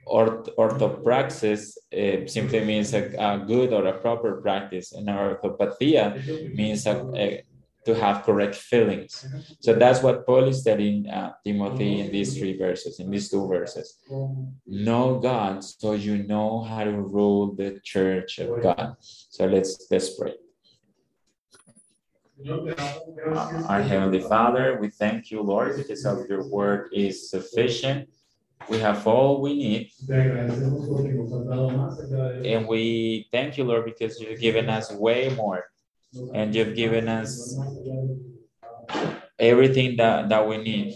orth 0.09 0.49
orthopraxis 0.57 1.77
uh, 1.93 2.27
simply 2.27 2.63
means 2.63 2.93
a, 2.93 3.13
a, 3.17 3.39
good 3.45 3.73
or 3.73 3.85
a 3.87 3.97
proper 3.99 4.41
practice, 4.41 4.93
and 4.93 5.07
orthopathia 5.07 6.55
means 6.55 6.85
a, 6.85 6.95
a, 7.15 7.43
to 7.85 7.95
have 7.95 8.23
correct 8.23 8.55
feelings. 8.55 9.25
So 9.61 9.73
that's 9.73 10.03
what 10.03 10.25
Paul 10.25 10.45
is 10.45 10.63
telling 10.63 11.07
uh, 11.07 11.33
Timothy 11.45 12.01
in 12.01 12.11
these 12.11 12.37
three 12.37 12.57
verses, 12.57 12.99
in 12.99 13.09
these 13.09 13.29
two 13.29 13.47
verses. 13.47 13.97
Know 14.65 15.19
God 15.19 15.63
so 15.63 15.93
you 15.93 16.23
know 16.23 16.63
how 16.63 16.83
to 16.83 16.91
rule 16.91 17.55
the 17.55 17.79
church 17.83 18.39
of 18.39 18.61
God. 18.61 18.95
So 18.99 19.45
let's 19.45 19.87
let's 19.89 20.09
pray. 20.19 20.35
Our 23.71 23.81
Heavenly 23.81 24.21
Father, 24.21 24.77
we 24.79 24.89
thank 24.89 25.31
you, 25.31 25.41
Lord, 25.41 25.75
because 25.75 26.05
of 26.05 26.27
your 26.29 26.47
word 26.47 26.89
is 26.93 27.31
sufficient 27.31 28.09
we 28.69 28.79
have 28.79 29.05
all 29.07 29.41
we 29.41 29.53
need. 29.53 29.91
And 32.45 32.67
we 32.67 33.27
thank 33.31 33.57
you, 33.57 33.63
Lord, 33.63 33.85
because 33.85 34.19
you've 34.19 34.39
given 34.39 34.69
us 34.69 34.91
way 34.91 35.29
more. 35.35 35.65
And 36.33 36.53
you've 36.55 36.75
given 36.75 37.07
us 37.07 37.57
everything 39.39 39.97
that, 39.97 40.29
that 40.29 40.47
we 40.47 40.57
need. 40.57 40.95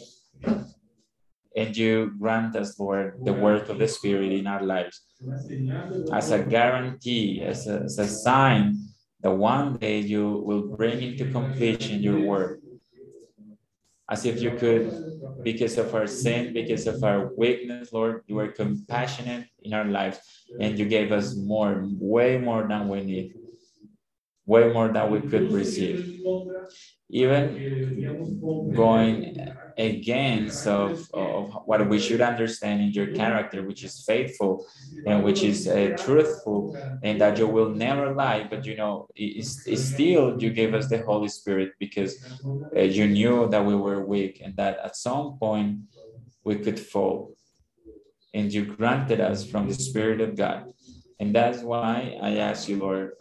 And 1.55 1.75
you 1.75 2.13
grant 2.17 2.55
us, 2.55 2.79
Lord, 2.79 3.19
the 3.23 3.33
work 3.33 3.69
of 3.69 3.77
the 3.77 3.87
Spirit 3.87 4.31
in 4.31 4.47
our 4.47 4.63
lives 4.63 5.01
as 6.13 6.31
a 6.31 6.39
guarantee, 6.43 7.41
as 7.41 7.67
a, 7.67 7.81
as 7.81 7.99
a 7.99 8.07
sign 8.07 8.77
that 9.21 9.31
one 9.31 9.77
day 9.77 9.99
you 9.99 10.41
will 10.45 10.75
bring 10.75 11.01
into 11.01 11.31
completion 11.31 12.01
your 12.01 12.21
work 12.21 12.60
as 14.11 14.25
if 14.25 14.41
you 14.41 14.51
could, 14.51 14.91
because 15.41 15.77
of 15.77 15.95
our 15.95 16.05
sin, 16.05 16.53
because 16.53 16.85
of 16.85 17.01
our 17.01 17.31
weakness, 17.37 17.93
Lord, 17.93 18.21
you 18.27 18.35
were 18.35 18.49
compassionate 18.49 19.47
in 19.63 19.73
our 19.73 19.85
lives 19.85 20.19
and 20.59 20.77
you 20.77 20.85
gave 20.85 21.13
us 21.13 21.35
more, 21.35 21.87
way 21.97 22.37
more 22.37 22.67
than 22.67 22.89
we 22.89 23.03
need, 23.03 23.33
way 24.45 24.71
more 24.71 24.89
than 24.89 25.09
we 25.09 25.21
could 25.21 25.51
receive. 25.51 26.19
Even 27.11 27.65
going 28.73 29.35
against 29.77 30.67
of, 30.67 31.07
of 31.13 31.53
what 31.65 31.87
we 31.89 31.99
should 31.99 32.21
understand 32.21 32.81
in 32.81 32.91
your 32.91 33.07
character, 33.07 33.63
which 33.63 33.83
is 33.83 34.03
faithful 34.05 34.65
and 35.05 35.23
which 35.23 35.43
is 35.43 35.67
uh, 35.67 35.91
truthful, 35.97 36.75
and 37.01 37.19
that 37.21 37.37
you 37.37 37.47
will 37.47 37.69
never 37.69 38.13
lie. 38.13 38.45
But 38.49 38.65
you 38.65 38.75
know, 38.75 39.07
it's, 39.15 39.65
it's 39.65 39.85
still 39.89 40.41
you 40.41 40.51
gave 40.51 40.73
us 40.75 40.89
the 40.89 40.99
Holy 40.99 41.29
Spirit 41.29 41.71
because 41.79 42.17
uh, 42.75 42.81
you 42.81 43.07
knew 43.07 43.49
that 43.49 43.65
we 43.65 43.75
were 43.75 44.05
weak 44.05 44.41
and 44.43 44.55
that 44.57 44.77
at 44.83 44.95
some 44.95 45.37
point 45.39 45.79
we 46.43 46.57
could 46.57 46.79
fall. 46.79 47.35
And 48.33 48.53
you 48.53 48.65
granted 48.65 49.21
us 49.21 49.45
from 49.49 49.67
the 49.67 49.73
Spirit 49.75 50.21
of 50.21 50.35
God. 50.35 50.65
And 51.19 51.35
that's 51.35 51.61
why 51.63 52.17
I 52.21 52.37
ask 52.37 52.67
you, 52.67 52.77
Lord, 52.77 53.13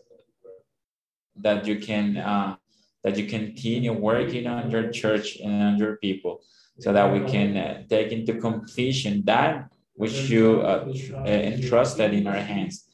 that 1.37 1.67
you 1.67 1.79
can 1.79 2.17
uh, 2.17 2.57
that 3.03 3.17
you 3.17 3.27
continue 3.27 3.93
working 3.93 4.47
on 4.47 4.71
your 4.71 4.91
church 4.91 5.39
and 5.39 5.63
on 5.63 5.79
your 5.79 5.97
people 5.97 6.43
so 6.79 6.93
that 6.93 7.13
we 7.13 7.25
can 7.25 7.57
uh, 7.57 7.83
take 7.89 8.13
into 8.13 8.35
completion 8.39 9.23
that 9.27 9.69
which 9.97 10.29
you 10.31 10.61
uh, 10.63 10.89
uh, 11.27 11.29
entrusted 11.29 12.15
in 12.15 12.27
our 12.27 12.41
hands. 12.41 12.87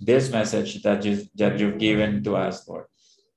This 0.00 0.30
message 0.30 0.82
that, 0.82 1.04
you, 1.04 1.24
that 1.36 1.58
you've 1.58 1.78
given 1.78 2.22
to 2.24 2.36
us, 2.36 2.66
Lord, 2.68 2.86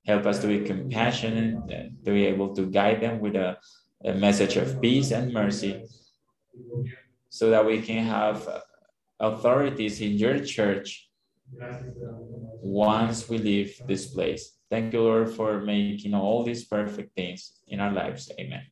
help 0.06 0.26
us 0.26 0.40
to 0.40 0.46
be 0.46 0.60
compassionate, 0.64 1.62
uh, 1.70 1.88
to 2.04 2.10
be 2.12 2.26
able 2.26 2.54
to 2.54 2.66
guide 2.66 3.00
them 3.00 3.20
with 3.20 3.36
a, 3.36 3.58
a 4.04 4.14
message 4.14 4.56
of 4.56 4.80
peace 4.80 5.10
and 5.10 5.32
mercy 5.32 5.84
so 7.30 7.50
that 7.50 7.64
we 7.66 7.80
can 7.82 8.04
have 8.04 8.48
authorities 9.20 10.00
in 10.00 10.12
your 10.12 10.40
church 10.40 11.10
once 12.60 13.28
we 13.28 13.38
leave 13.38 13.80
this 13.86 14.06
place. 14.06 14.57
Thank 14.70 14.92
you, 14.92 15.02
Lord, 15.02 15.30
for 15.30 15.60
making 15.60 16.14
all 16.14 16.44
these 16.44 16.64
perfect 16.64 17.14
things 17.14 17.60
in 17.68 17.80
our 17.80 17.92
lives. 17.92 18.30
Amen. 18.38 18.66